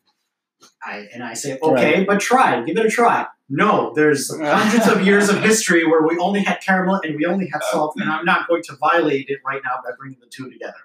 I, 0.83 1.09
and 1.13 1.23
I 1.23 1.35
say, 1.35 1.59
okay, 1.63 1.99
right. 1.99 2.07
but 2.07 2.21
try, 2.21 2.63
give 2.65 2.77
it 2.77 2.87
a 2.87 2.91
try. 2.91 3.27
No, 3.49 3.93
there's 3.95 4.31
hundreds 4.33 4.87
of 4.87 5.05
years 5.05 5.29
of 5.29 5.43
history 5.43 5.85
where 5.85 6.03
we 6.03 6.17
only 6.19 6.43
had 6.43 6.61
caramel 6.61 7.01
and 7.03 7.17
we 7.17 7.27
only 7.27 7.49
had 7.53 7.63
salt, 7.65 7.95
and 7.97 8.09
I'm 8.09 8.25
not 8.25 8.47
going 8.47 8.63
to 8.65 8.77
violate 8.77 9.27
it 9.29 9.41
right 9.45 9.61
now 9.65 9.81
by 9.85 9.91
bringing 9.99 10.21
the 10.21 10.29
two 10.29 10.51
together. 10.51 10.79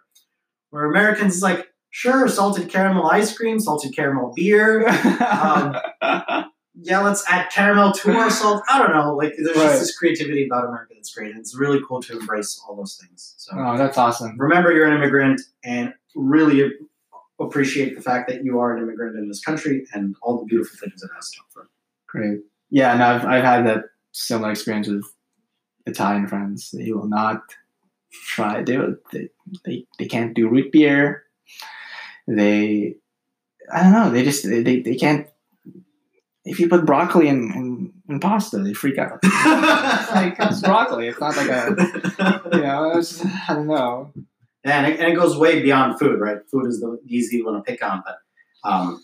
Where 0.72 0.86
Americans 0.86 1.36
is 1.36 1.44
like, 1.44 1.72
sure, 1.96 2.28
salted 2.28 2.68
caramel 2.68 3.08
ice 3.08 3.36
cream, 3.36 3.58
salted 3.58 3.96
caramel 3.96 4.34
beer. 4.36 4.86
Um, 4.86 5.78
yeah, 6.82 7.00
let's 7.00 7.24
add 7.30 7.50
caramel 7.50 7.94
to 7.94 8.12
our 8.12 8.30
salt. 8.30 8.64
I 8.70 8.80
don't 8.80 8.94
know. 8.94 9.16
Like, 9.16 9.34
there's 9.38 9.56
right. 9.56 9.64
just 9.64 9.80
this 9.80 9.98
creativity 9.98 10.46
about 10.46 10.66
America 10.66 10.94
that's 10.94 11.16
great. 11.16 11.32
And 11.32 11.40
it's 11.40 11.56
really 11.56 11.80
cool 11.88 12.02
to 12.02 12.20
embrace 12.20 12.62
all 12.68 12.76
those 12.76 12.98
things. 13.02 13.36
So, 13.38 13.54
oh, 13.58 13.78
that's 13.78 13.98
awesome. 13.98 14.36
Remember, 14.38 14.74
you're 14.74 14.88
an 14.88 14.98
immigrant 14.98 15.40
and 15.64 15.94
really 16.16 16.70
appreciate 17.40 17.96
the 17.96 18.02
fact 18.02 18.30
that 18.30 18.44
you 18.44 18.60
are 18.60 18.76
an 18.76 18.84
immigrant 18.84 19.18
in 19.18 19.30
this 19.30 19.40
country 19.40 19.88
and 19.94 20.18
all 20.22 20.38
the 20.38 20.46
beautiful 20.46 20.78
things 20.78 21.02
it 21.02 21.10
has 21.16 21.32
to 21.32 21.40
offer. 21.48 21.70
Great. 22.08 22.40
Yeah, 22.70 22.92
and 22.92 23.02
I've, 23.02 23.24
I've 23.24 23.44
had 23.44 23.66
that 23.68 23.86
similar 24.12 24.52
experience 24.52 24.90
with 24.90 25.06
Italian 25.86 26.28
friends. 26.28 26.72
They 26.72 26.92
will 26.92 27.08
not 27.08 27.42
try, 28.12 28.64
they, 28.64 28.78
they, 29.14 29.30
they, 29.64 29.86
they 29.98 30.06
can't 30.08 30.34
do 30.34 30.50
root 30.50 30.74
beer 30.74 31.25
they 32.28 32.96
I 33.72 33.84
don't 33.84 33.92
know. 33.92 34.10
They 34.10 34.24
just 34.24 34.48
they, 34.48 34.82
they 34.82 34.96
can't. 34.96 35.28
If 36.44 36.60
you 36.60 36.70
put 36.70 36.86
broccoli 36.86 37.28
in, 37.28 37.52
in, 37.54 37.94
in 38.08 38.20
pasta, 38.20 38.60
they 38.60 38.74
freak 38.74 39.00
out. 39.00 39.20
it's 39.24 40.12
like 40.12 40.36
it's 40.40 40.62
broccoli. 40.62 41.08
It's 41.08 41.20
not 41.20 41.36
like 41.36 41.50
a 41.50 42.42
you 42.54 42.62
know. 42.62 42.92
It's, 42.98 43.26
I 43.26 43.56
don't 43.56 43.68
know. 43.68 44.14
Yeah, 44.64 44.84
and 44.84 44.94
it, 44.94 45.00
and 45.00 45.12
it 45.12 45.16
goes 45.16 45.38
way 45.38 45.62
beyond 45.62 46.00
food, 46.00 46.20
right? 46.20 46.38
Food 46.52 46.68
is 46.68 46.80
the 46.80 47.00
easy 47.08 47.44
one 47.44 47.56
to 47.56 47.62
pick 47.62 47.84
on, 47.84 48.04
but 48.06 48.18
um, 48.68 49.04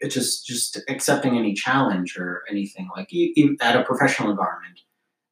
it's 0.00 0.14
just 0.14 0.46
just 0.46 0.80
accepting 0.88 1.36
any 1.36 1.54
challenge 1.54 2.16
or 2.18 2.42
anything 2.48 2.88
like 2.96 3.08
at 3.60 3.76
a 3.76 3.84
professional 3.84 4.30
environment. 4.30 4.80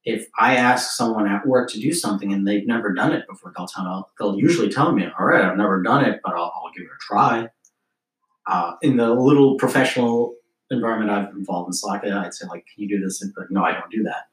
If 0.05 0.27
I 0.39 0.57
ask 0.57 0.93
someone 0.97 1.29
at 1.29 1.47
work 1.47 1.71
to 1.71 1.81
do 1.81 1.93
something 1.93 2.33
and 2.33 2.47
they've 2.47 2.67
never 2.67 2.93
done 2.93 3.13
it 3.13 3.27
before, 3.29 3.53
they'll 3.57 3.67
tell 3.69 3.85
me, 3.85 4.03
they'll 4.19 4.39
usually 4.39 4.69
tell 4.69 4.93
me, 4.93 5.07
"All 5.19 5.27
right, 5.27 5.45
I've 5.45 5.57
never 5.57 5.83
done 5.83 6.05
it, 6.05 6.21
but 6.25 6.35
I'll, 6.35 6.53
I'll 6.57 6.73
give 6.77 6.85
it 6.85 6.91
a 6.91 6.99
try." 7.01 7.49
uh, 8.47 8.75
in 8.83 8.97
the 8.97 9.11
little 9.13 9.57
professional 9.57 10.35
environment 10.71 11.11
I've 11.11 11.29
been 11.31 11.39
involved 11.41 11.69
in 11.69 11.73
Slack, 11.73 12.05
I'd 12.05 12.35
say 12.35 12.47
like, 12.47 12.67
"Can 12.75 12.85
you 12.85 12.89
do 12.89 13.05
this?" 13.05 13.23
And 13.23 13.33
like, 13.37 13.51
"No, 13.51 13.63
I 13.63 13.73
don't 13.73 13.91
do 13.91 14.03
that." 14.05 14.29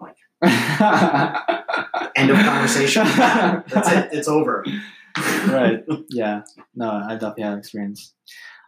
I'm 0.00 0.06
like, 0.08 0.16
end 2.16 2.30
of 2.30 2.36
conversation. 2.38 3.04
That's 3.16 3.90
it. 3.92 4.08
It's 4.12 4.28
over. 4.28 4.64
right. 5.48 5.84
Yeah. 6.10 6.42
No, 6.74 6.90
I 6.90 7.14
definitely 7.14 7.44
had 7.44 7.58
experience. 7.58 8.14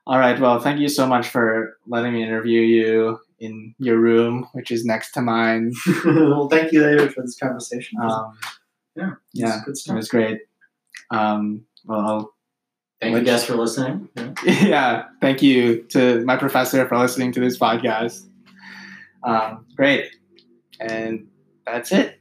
All 0.07 0.19
right. 0.19 0.39
Well, 0.41 0.59
thank 0.61 0.81
you 0.81 0.89
so 0.89 1.07
much 1.07 1.29
for 1.29 1.77
letting 1.87 2.13
me 2.13 2.23
interview 2.23 2.61
you 2.61 3.19
in 3.43 3.75
your 3.79 3.99
room, 3.99 4.47
which 4.53 4.71
is 4.71 4.85
next 4.85 5.13
to 5.13 5.21
mine. 5.21 5.73
well, 6.05 6.49
thank 6.49 6.73
you, 6.73 6.81
David, 6.81 7.13
for 7.13 7.23
this 7.23 7.37
conversation. 7.37 7.99
Um, 8.01 8.39
yeah. 8.97 9.11
Yeah. 9.33 9.61
Good 9.67 9.77
stuff. 9.77 9.95
It 9.95 9.97
was 9.97 10.09
great. 10.09 10.41
Um, 11.11 11.65
well, 11.85 12.01
I'll 12.01 12.35
Thank 13.01 13.17
you 13.17 13.25
guys 13.25 13.45
for 13.45 13.57
listening. 13.57 14.09
Yeah. 14.17 14.33
yeah. 14.45 15.05
Thank 15.21 15.43
you 15.43 15.83
to 15.89 16.25
my 16.25 16.37
professor 16.37 16.87
for 16.87 16.97
listening 16.97 17.33
to 17.33 17.41
this 17.41 17.59
podcast. 17.59 18.29
Um, 19.25 19.67
great. 19.75 20.15
And 20.79 21.27
that's 21.67 21.91
it. 21.91 22.21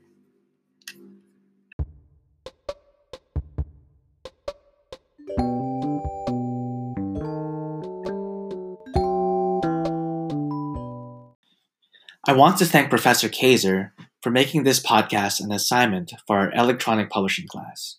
I 12.31 12.33
want 12.33 12.59
to 12.59 12.65
thank 12.65 12.89
Professor 12.89 13.27
Kaiser 13.27 13.93
for 14.23 14.29
making 14.29 14.63
this 14.63 14.79
podcast 14.81 15.43
an 15.43 15.51
assignment 15.51 16.13
for 16.25 16.37
our 16.37 16.51
electronic 16.53 17.09
publishing 17.09 17.45
class. 17.45 17.97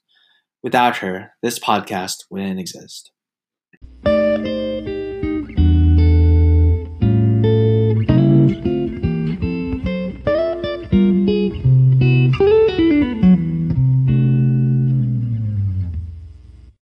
Without 0.62 0.96
her, 0.96 1.34
this 1.42 1.58
podcast 1.58 2.24
wouldn't 2.30 2.58
exist. 2.58 3.12